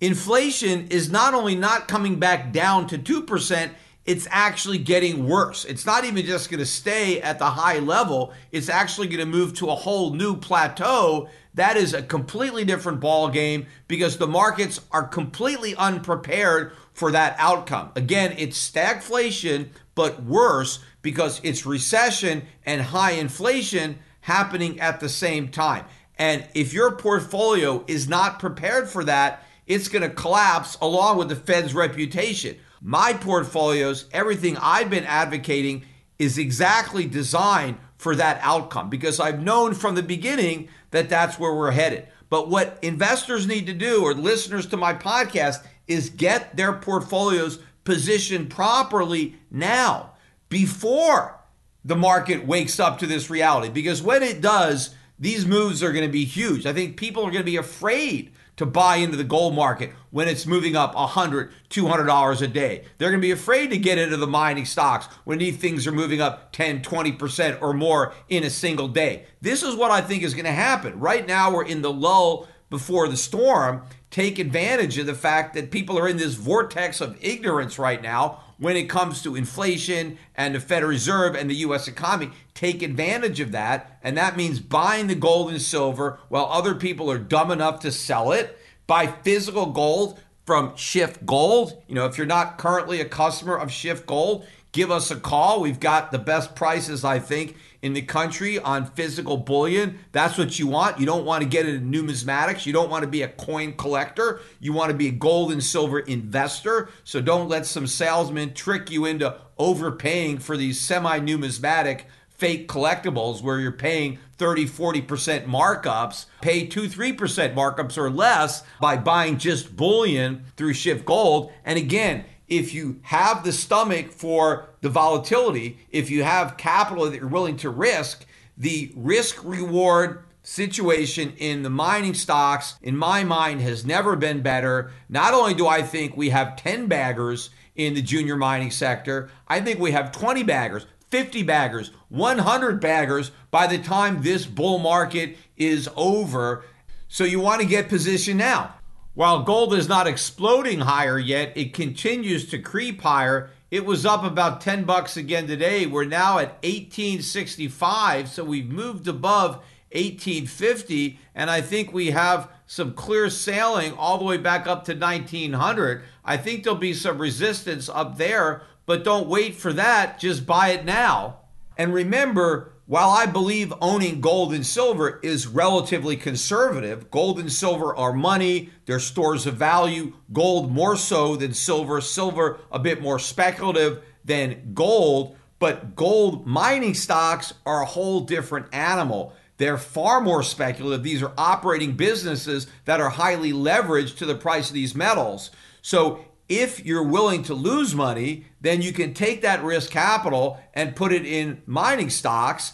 inflation 0.00 0.88
is 0.88 1.10
not 1.10 1.34
only 1.34 1.54
not 1.54 1.88
coming 1.88 2.18
back 2.18 2.52
down 2.52 2.86
to 2.88 2.98
2%, 2.98 3.70
it's 4.06 4.26
actually 4.30 4.78
getting 4.78 5.28
worse. 5.28 5.64
It's 5.64 5.86
not 5.86 6.04
even 6.04 6.24
just 6.24 6.50
going 6.50 6.60
to 6.60 6.66
stay 6.66 7.20
at 7.20 7.38
the 7.38 7.50
high 7.50 7.78
level, 7.78 8.32
it's 8.50 8.68
actually 8.68 9.08
going 9.08 9.20
to 9.20 9.26
move 9.26 9.54
to 9.54 9.68
a 9.68 9.74
whole 9.74 10.12
new 10.12 10.36
plateau. 10.36 11.28
That 11.54 11.76
is 11.76 11.94
a 11.94 12.02
completely 12.02 12.64
different 12.64 13.00
ball 13.00 13.28
game 13.28 13.66
because 13.88 14.18
the 14.18 14.26
markets 14.26 14.80
are 14.92 15.06
completely 15.06 15.74
unprepared 15.74 16.72
for 16.92 17.10
that 17.12 17.34
outcome. 17.38 17.90
Again, 17.96 18.34
it's 18.38 18.70
stagflation, 18.70 19.68
but 19.94 20.22
worse 20.22 20.78
because 21.02 21.40
it's 21.42 21.66
recession 21.66 22.42
and 22.64 22.80
high 22.80 23.12
inflation 23.12 23.98
happening 24.20 24.78
at 24.80 25.00
the 25.00 25.08
same 25.08 25.48
time. 25.48 25.84
And 26.18 26.46
if 26.54 26.72
your 26.72 26.92
portfolio 26.96 27.84
is 27.86 28.08
not 28.08 28.38
prepared 28.38 28.88
for 28.88 29.04
that, 29.04 29.44
it's 29.66 29.88
going 29.88 30.02
to 30.02 30.14
collapse 30.14 30.76
along 30.82 31.18
with 31.18 31.28
the 31.28 31.36
Fed's 31.36 31.74
reputation. 31.74 32.56
My 32.80 33.12
portfolios, 33.12 34.06
everything 34.12 34.56
I've 34.56 34.88
been 34.88 35.04
advocating 35.04 35.84
is 36.18 36.38
exactly 36.38 37.06
designed 37.06 37.76
for 37.98 38.16
that 38.16 38.40
outcome 38.42 38.88
because 38.88 39.20
I've 39.20 39.42
known 39.42 39.74
from 39.74 39.94
the 39.94 40.02
beginning 40.02 40.68
that 40.90 41.10
that's 41.10 41.38
where 41.38 41.54
we're 41.54 41.72
headed. 41.72 42.08
But 42.30 42.48
what 42.48 42.78
investors 42.80 43.46
need 43.46 43.66
to 43.66 43.74
do, 43.74 44.02
or 44.02 44.14
listeners 44.14 44.66
to 44.68 44.76
my 44.76 44.94
podcast, 44.94 45.64
is 45.86 46.08
get 46.08 46.56
their 46.56 46.72
portfolios 46.72 47.58
positioned 47.84 48.50
properly 48.50 49.34
now 49.50 50.12
before 50.48 51.38
the 51.84 51.96
market 51.96 52.46
wakes 52.46 52.78
up 52.78 52.98
to 52.98 53.06
this 53.06 53.28
reality. 53.28 53.68
Because 53.68 54.02
when 54.02 54.22
it 54.22 54.40
does, 54.40 54.94
these 55.18 55.44
moves 55.44 55.82
are 55.82 55.92
going 55.92 56.06
to 56.06 56.12
be 56.12 56.24
huge. 56.24 56.64
I 56.66 56.72
think 56.72 56.96
people 56.96 57.22
are 57.24 57.30
going 57.30 57.44
to 57.44 57.50
be 57.50 57.56
afraid 57.56 58.32
to 58.60 58.66
buy 58.66 58.96
into 58.96 59.16
the 59.16 59.24
gold 59.24 59.54
market 59.54 59.90
when 60.10 60.28
it's 60.28 60.44
moving 60.44 60.76
up 60.76 60.94
$100, 60.94 61.50
$200 61.70 62.42
a 62.42 62.46
day. 62.46 62.84
They're 62.98 63.08
going 63.08 63.22
to 63.22 63.26
be 63.26 63.30
afraid 63.30 63.70
to 63.70 63.78
get 63.78 63.96
into 63.96 64.18
the 64.18 64.26
mining 64.26 64.66
stocks 64.66 65.06
when 65.24 65.38
these 65.38 65.56
things 65.56 65.86
are 65.86 65.92
moving 65.92 66.20
up 66.20 66.52
10, 66.52 66.82
20% 66.82 67.62
or 67.62 67.72
more 67.72 68.12
in 68.28 68.44
a 68.44 68.50
single 68.50 68.86
day. 68.86 69.24
This 69.40 69.62
is 69.62 69.74
what 69.76 69.90
I 69.90 70.02
think 70.02 70.22
is 70.22 70.34
going 70.34 70.44
to 70.44 70.52
happen. 70.52 71.00
Right 71.00 71.26
now, 71.26 71.50
we're 71.50 71.64
in 71.64 71.80
the 71.80 71.90
lull 71.90 72.48
before 72.68 73.08
the 73.08 73.16
storm. 73.16 73.82
Take 74.10 74.38
advantage 74.38 74.98
of 74.98 75.06
the 75.06 75.14
fact 75.14 75.54
that 75.54 75.70
people 75.70 75.98
are 75.98 76.06
in 76.06 76.18
this 76.18 76.34
vortex 76.34 77.00
of 77.00 77.16
ignorance 77.22 77.78
right 77.78 78.02
now 78.02 78.44
when 78.60 78.76
it 78.76 78.88
comes 78.88 79.22
to 79.22 79.34
inflation 79.34 80.18
and 80.36 80.54
the 80.54 80.60
Federal 80.60 80.90
Reserve 80.90 81.34
and 81.34 81.50
the 81.50 81.56
US 81.56 81.88
economy. 81.88 82.30
Take 82.54 82.82
advantage 82.82 83.40
of 83.40 83.52
that. 83.52 83.98
And 84.04 84.16
that 84.16 84.36
means 84.36 84.60
buying 84.60 85.08
the 85.08 85.14
gold 85.14 85.50
and 85.50 85.60
silver 85.60 86.20
while 86.28 86.46
other 86.46 86.74
people 86.74 87.10
are 87.10 87.18
dumb 87.18 87.50
enough 87.50 87.80
to 87.80 87.90
sell 87.90 88.30
it. 88.30 88.56
Buy 88.86 89.06
physical 89.06 89.66
gold 89.66 90.20
from 90.44 90.76
Schiff 90.76 91.24
Gold. 91.24 91.82
You 91.88 91.94
know, 91.94 92.06
if 92.06 92.18
you're 92.18 92.26
not 92.26 92.58
currently 92.58 93.00
a 93.00 93.06
customer 93.06 93.56
of 93.56 93.72
Schiff 93.72 94.04
Gold, 94.04 94.44
give 94.72 94.90
us 94.90 95.10
a 95.10 95.16
call. 95.16 95.60
We've 95.60 95.80
got 95.80 96.12
the 96.12 96.18
best 96.18 96.54
prices, 96.54 97.02
I 97.02 97.18
think, 97.18 97.56
in 97.82 97.92
the 97.94 98.02
country 98.02 98.58
on 98.58 98.86
physical 98.86 99.36
bullion. 99.36 99.98
That's 100.12 100.36
what 100.36 100.58
you 100.58 100.66
want. 100.66 101.00
You 101.00 101.06
don't 101.06 101.24
want 101.24 101.42
to 101.42 101.48
get 101.48 101.66
into 101.66 101.84
numismatics. 102.02 102.66
You 102.66 102.72
don't 102.72 102.90
want 102.90 103.04
to 103.04 103.10
be 103.10 103.22
a 103.22 103.28
coin 103.28 103.72
collector. 103.74 104.40
You 104.58 104.72
want 104.72 104.90
to 104.90 104.96
be 104.96 105.08
a 105.08 105.12
gold 105.12 105.52
and 105.52 105.62
silver 105.62 106.00
investor. 106.00 106.90
So 107.04 107.20
don't 107.20 107.48
let 107.48 107.66
some 107.66 107.86
salesman 107.86 108.54
trick 108.54 108.90
you 108.90 109.06
into 109.06 109.36
overpaying 109.58 110.38
for 110.38 110.56
these 110.56 110.80
semi 110.80 111.18
numismatic 111.18 112.06
fake 112.28 112.68
collectibles 112.68 113.42
where 113.42 113.60
you're 113.60 113.70
paying 113.70 114.18
30, 114.38 114.64
40% 114.64 115.44
markups, 115.44 116.24
pay 116.40 116.66
2, 116.66 116.88
3% 116.88 117.54
markups 117.54 117.98
or 117.98 118.10
less 118.10 118.62
by 118.80 118.96
buying 118.96 119.36
just 119.36 119.76
bullion 119.76 120.44
through 120.56 120.72
Schiff 120.72 121.04
Gold. 121.04 121.52
And 121.66 121.78
again, 121.78 122.24
if 122.48 122.72
you 122.72 123.00
have 123.02 123.44
the 123.44 123.52
stomach 123.52 124.10
for 124.10 124.69
the 124.80 124.88
volatility, 124.88 125.78
if 125.90 126.10
you 126.10 126.22
have 126.22 126.56
capital 126.56 127.04
that 127.04 127.16
you're 127.16 127.26
willing 127.26 127.56
to 127.58 127.70
risk, 127.70 128.24
the 128.56 128.92
risk 128.96 129.42
reward 129.44 130.24
situation 130.42 131.34
in 131.36 131.62
the 131.62 131.70
mining 131.70 132.14
stocks, 132.14 132.76
in 132.82 132.96
my 132.96 133.24
mind, 133.24 133.60
has 133.60 133.84
never 133.84 134.16
been 134.16 134.42
better. 134.42 134.90
Not 135.08 135.34
only 135.34 135.54
do 135.54 135.66
I 135.66 135.82
think 135.82 136.16
we 136.16 136.30
have 136.30 136.56
10 136.56 136.86
baggers 136.86 137.50
in 137.76 137.94
the 137.94 138.02
junior 138.02 138.36
mining 138.36 138.70
sector, 138.70 139.30
I 139.48 139.60
think 139.60 139.78
we 139.78 139.92
have 139.92 140.12
20 140.12 140.42
baggers, 140.42 140.86
50 141.10 141.42
baggers, 141.42 141.90
100 142.08 142.80
baggers 142.80 143.32
by 143.50 143.66
the 143.66 143.78
time 143.78 144.22
this 144.22 144.46
bull 144.46 144.78
market 144.78 145.36
is 145.56 145.88
over. 145.96 146.64
So 147.08 147.24
you 147.24 147.40
want 147.40 147.60
to 147.60 147.66
get 147.66 147.88
positioned 147.88 148.38
now. 148.38 148.74
While 149.14 149.42
gold 149.42 149.74
is 149.74 149.88
not 149.88 150.06
exploding 150.06 150.80
higher 150.80 151.18
yet, 151.18 151.52
it 151.56 151.74
continues 151.74 152.48
to 152.50 152.58
creep 152.58 153.02
higher. 153.02 153.50
It 153.70 153.86
was 153.86 154.04
up 154.04 154.24
about 154.24 154.60
10 154.60 154.82
bucks 154.82 155.16
again 155.16 155.46
today. 155.46 155.86
We're 155.86 156.04
now 156.04 156.38
at 156.38 156.54
1865, 156.64 158.28
so 158.28 158.42
we've 158.42 158.68
moved 158.68 159.06
above 159.06 159.62
1850 159.92 161.20
and 161.36 161.48
I 161.48 161.60
think 161.60 161.92
we 161.92 162.10
have 162.10 162.50
some 162.66 162.94
clear 162.94 163.30
sailing 163.30 163.92
all 163.92 164.18
the 164.18 164.24
way 164.24 164.38
back 164.38 164.66
up 164.66 164.84
to 164.86 164.94
1900. 164.94 166.02
I 166.24 166.36
think 166.36 166.64
there'll 166.64 166.80
be 166.80 166.94
some 166.94 167.18
resistance 167.18 167.88
up 167.88 168.18
there, 168.18 168.62
but 168.86 169.04
don't 169.04 169.28
wait 169.28 169.54
for 169.54 169.72
that, 169.72 170.18
just 170.18 170.46
buy 170.46 170.70
it 170.70 170.84
now. 170.84 171.38
And 171.78 171.94
remember, 171.94 172.72
while 172.90 173.10
I 173.10 173.26
believe 173.26 173.72
owning 173.80 174.20
gold 174.20 174.52
and 174.52 174.66
silver 174.66 175.20
is 175.22 175.46
relatively 175.46 176.16
conservative, 176.16 177.08
gold 177.08 177.38
and 177.38 177.52
silver 177.52 177.94
are 177.94 178.12
money, 178.12 178.70
they're 178.84 178.98
stores 178.98 179.46
of 179.46 179.54
value, 179.54 180.14
gold 180.32 180.72
more 180.72 180.96
so 180.96 181.36
than 181.36 181.54
silver, 181.54 182.00
silver 182.00 182.58
a 182.72 182.80
bit 182.80 183.00
more 183.00 183.20
speculative 183.20 184.02
than 184.24 184.72
gold, 184.74 185.36
but 185.60 185.94
gold 185.94 186.48
mining 186.48 186.94
stocks 186.94 187.54
are 187.64 187.80
a 187.80 187.86
whole 187.86 188.22
different 188.22 188.66
animal. 188.72 189.34
They're 189.58 189.78
far 189.78 190.20
more 190.20 190.42
speculative. 190.42 191.04
These 191.04 191.22
are 191.22 191.32
operating 191.38 191.92
businesses 191.92 192.66
that 192.86 193.00
are 193.00 193.10
highly 193.10 193.52
leveraged 193.52 194.16
to 194.16 194.26
the 194.26 194.34
price 194.34 194.66
of 194.66 194.74
these 194.74 194.96
metals. 194.96 195.52
So 195.80 196.24
if 196.48 196.84
you're 196.84 197.06
willing 197.06 197.44
to 197.44 197.54
lose 197.54 197.94
money, 197.94 198.46
then 198.60 198.82
you 198.82 198.92
can 198.92 199.14
take 199.14 199.42
that 199.42 199.62
risk 199.62 199.92
capital 199.92 200.58
and 200.74 200.96
put 200.96 201.12
it 201.12 201.24
in 201.24 201.62
mining 201.66 202.10
stocks 202.10 202.72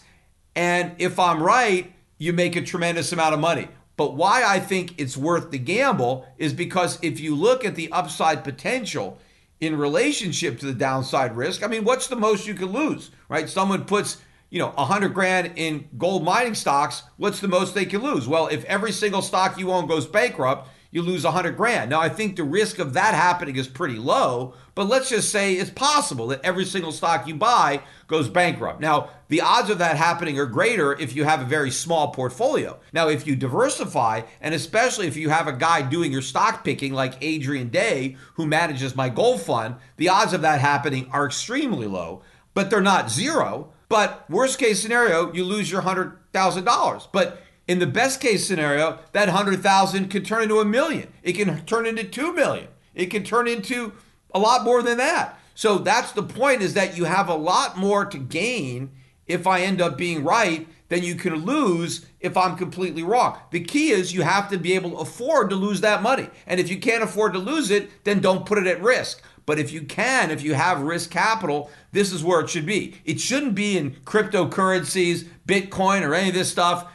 and 0.56 0.92
if 0.98 1.18
I'm 1.18 1.42
right, 1.42 1.92
you 2.18 2.32
make 2.32 2.56
a 2.56 2.62
tremendous 2.62 3.12
amount 3.12 3.34
of 3.34 3.40
money. 3.40 3.68
But 3.96 4.14
why 4.14 4.42
I 4.44 4.58
think 4.58 4.94
it's 4.98 5.16
worth 5.16 5.50
the 5.50 5.58
gamble 5.58 6.26
is 6.38 6.52
because 6.52 6.98
if 7.02 7.20
you 7.20 7.34
look 7.34 7.64
at 7.64 7.76
the 7.76 7.92
upside 7.92 8.42
potential 8.42 9.18
in 9.60 9.76
relationship 9.76 10.58
to 10.60 10.66
the 10.66 10.74
downside 10.74 11.36
risk, 11.36 11.62
I 11.62 11.66
mean, 11.66 11.84
what's 11.84 12.08
the 12.08 12.16
most 12.16 12.46
you 12.46 12.54
could 12.54 12.70
lose, 12.70 13.10
right? 13.28 13.48
Someone 13.48 13.84
puts, 13.84 14.18
you 14.50 14.58
know, 14.58 14.70
100 14.70 15.14
grand 15.14 15.52
in 15.56 15.88
gold 15.96 16.24
mining 16.24 16.54
stocks, 16.54 17.02
what's 17.16 17.40
the 17.40 17.48
most 17.48 17.74
they 17.74 17.86
can 17.86 18.02
lose? 18.02 18.26
Well, 18.26 18.48
if 18.48 18.64
every 18.64 18.92
single 18.92 19.22
stock 19.22 19.58
you 19.58 19.70
own 19.70 19.86
goes 19.86 20.06
bankrupt, 20.06 20.68
you 20.96 21.02
lose 21.02 21.24
100 21.24 21.58
grand. 21.58 21.90
Now, 21.90 22.00
I 22.00 22.08
think 22.08 22.36
the 22.36 22.42
risk 22.42 22.78
of 22.78 22.94
that 22.94 23.12
happening 23.12 23.56
is 23.56 23.68
pretty 23.68 23.96
low, 23.96 24.54
but 24.74 24.88
let's 24.88 25.10
just 25.10 25.30
say 25.30 25.52
it's 25.52 25.68
possible 25.68 26.28
that 26.28 26.40
every 26.42 26.64
single 26.64 26.90
stock 26.90 27.28
you 27.28 27.34
buy 27.34 27.82
goes 28.06 28.30
bankrupt. 28.30 28.80
Now, 28.80 29.10
the 29.28 29.42
odds 29.42 29.68
of 29.68 29.76
that 29.76 29.98
happening 29.98 30.38
are 30.38 30.46
greater 30.46 30.98
if 30.98 31.14
you 31.14 31.24
have 31.24 31.42
a 31.42 31.44
very 31.44 31.70
small 31.70 32.12
portfolio. 32.12 32.80
Now, 32.94 33.08
if 33.08 33.26
you 33.26 33.36
diversify, 33.36 34.22
and 34.40 34.54
especially 34.54 35.06
if 35.06 35.18
you 35.18 35.28
have 35.28 35.46
a 35.46 35.52
guy 35.52 35.82
doing 35.82 36.10
your 36.10 36.22
stock 36.22 36.64
picking 36.64 36.94
like 36.94 37.18
Adrian 37.20 37.68
Day, 37.68 38.16
who 38.36 38.46
manages 38.46 38.96
my 38.96 39.10
gold 39.10 39.42
fund, 39.42 39.74
the 39.98 40.08
odds 40.08 40.32
of 40.32 40.40
that 40.40 40.60
happening 40.60 41.10
are 41.12 41.26
extremely 41.26 41.86
low, 41.86 42.22
but 42.54 42.70
they're 42.70 42.80
not 42.80 43.10
zero. 43.10 43.70
But 43.90 44.24
worst 44.30 44.58
case 44.58 44.80
scenario, 44.80 45.30
you 45.34 45.44
lose 45.44 45.70
your 45.70 45.82
$100,000. 45.82 47.08
But 47.12 47.42
in 47.68 47.78
the 47.78 47.86
best 47.86 48.20
case 48.20 48.46
scenario, 48.46 48.98
that 49.12 49.28
100,000 49.28 50.08
could 50.08 50.24
turn 50.24 50.44
into 50.44 50.60
a 50.60 50.64
million. 50.64 51.12
It 51.22 51.32
can 51.32 51.64
turn 51.64 51.86
into 51.86 52.04
2 52.04 52.32
million. 52.32 52.68
It 52.94 53.06
can 53.06 53.24
turn 53.24 53.48
into 53.48 53.92
a 54.34 54.38
lot 54.38 54.64
more 54.64 54.82
than 54.82 54.98
that. 54.98 55.38
So 55.54 55.78
that's 55.78 56.12
the 56.12 56.22
point 56.22 56.62
is 56.62 56.74
that 56.74 56.96
you 56.96 57.04
have 57.04 57.28
a 57.28 57.34
lot 57.34 57.76
more 57.76 58.04
to 58.04 58.18
gain 58.18 58.90
if 59.26 59.46
I 59.46 59.62
end 59.62 59.80
up 59.80 59.96
being 59.96 60.22
right 60.22 60.68
than 60.88 61.02
you 61.02 61.16
can 61.16 61.34
lose 61.34 62.06
if 62.20 62.36
I'm 62.36 62.56
completely 62.56 63.02
wrong. 63.02 63.38
The 63.50 63.60
key 63.60 63.90
is 63.90 64.14
you 64.14 64.22
have 64.22 64.48
to 64.50 64.58
be 64.58 64.74
able 64.74 64.90
to 64.90 64.96
afford 64.98 65.50
to 65.50 65.56
lose 65.56 65.80
that 65.80 66.02
money. 66.02 66.28
And 66.46 66.60
if 66.60 66.68
you 66.68 66.78
can't 66.78 67.02
afford 67.02 67.32
to 67.32 67.38
lose 67.38 67.70
it, 67.70 68.04
then 68.04 68.20
don't 68.20 68.46
put 68.46 68.58
it 68.58 68.66
at 68.66 68.82
risk. 68.82 69.22
But 69.46 69.58
if 69.58 69.72
you 69.72 69.82
can, 69.82 70.30
if 70.30 70.42
you 70.42 70.54
have 70.54 70.82
risk 70.82 71.10
capital, 71.10 71.70
this 71.92 72.12
is 72.12 72.22
where 72.22 72.40
it 72.40 72.50
should 72.50 72.66
be. 72.66 73.00
It 73.04 73.20
shouldn't 73.20 73.54
be 73.54 73.78
in 73.78 73.92
cryptocurrencies, 74.04 75.26
Bitcoin, 75.46 76.02
or 76.02 76.14
any 76.14 76.28
of 76.28 76.34
this 76.34 76.50
stuff 76.50 76.90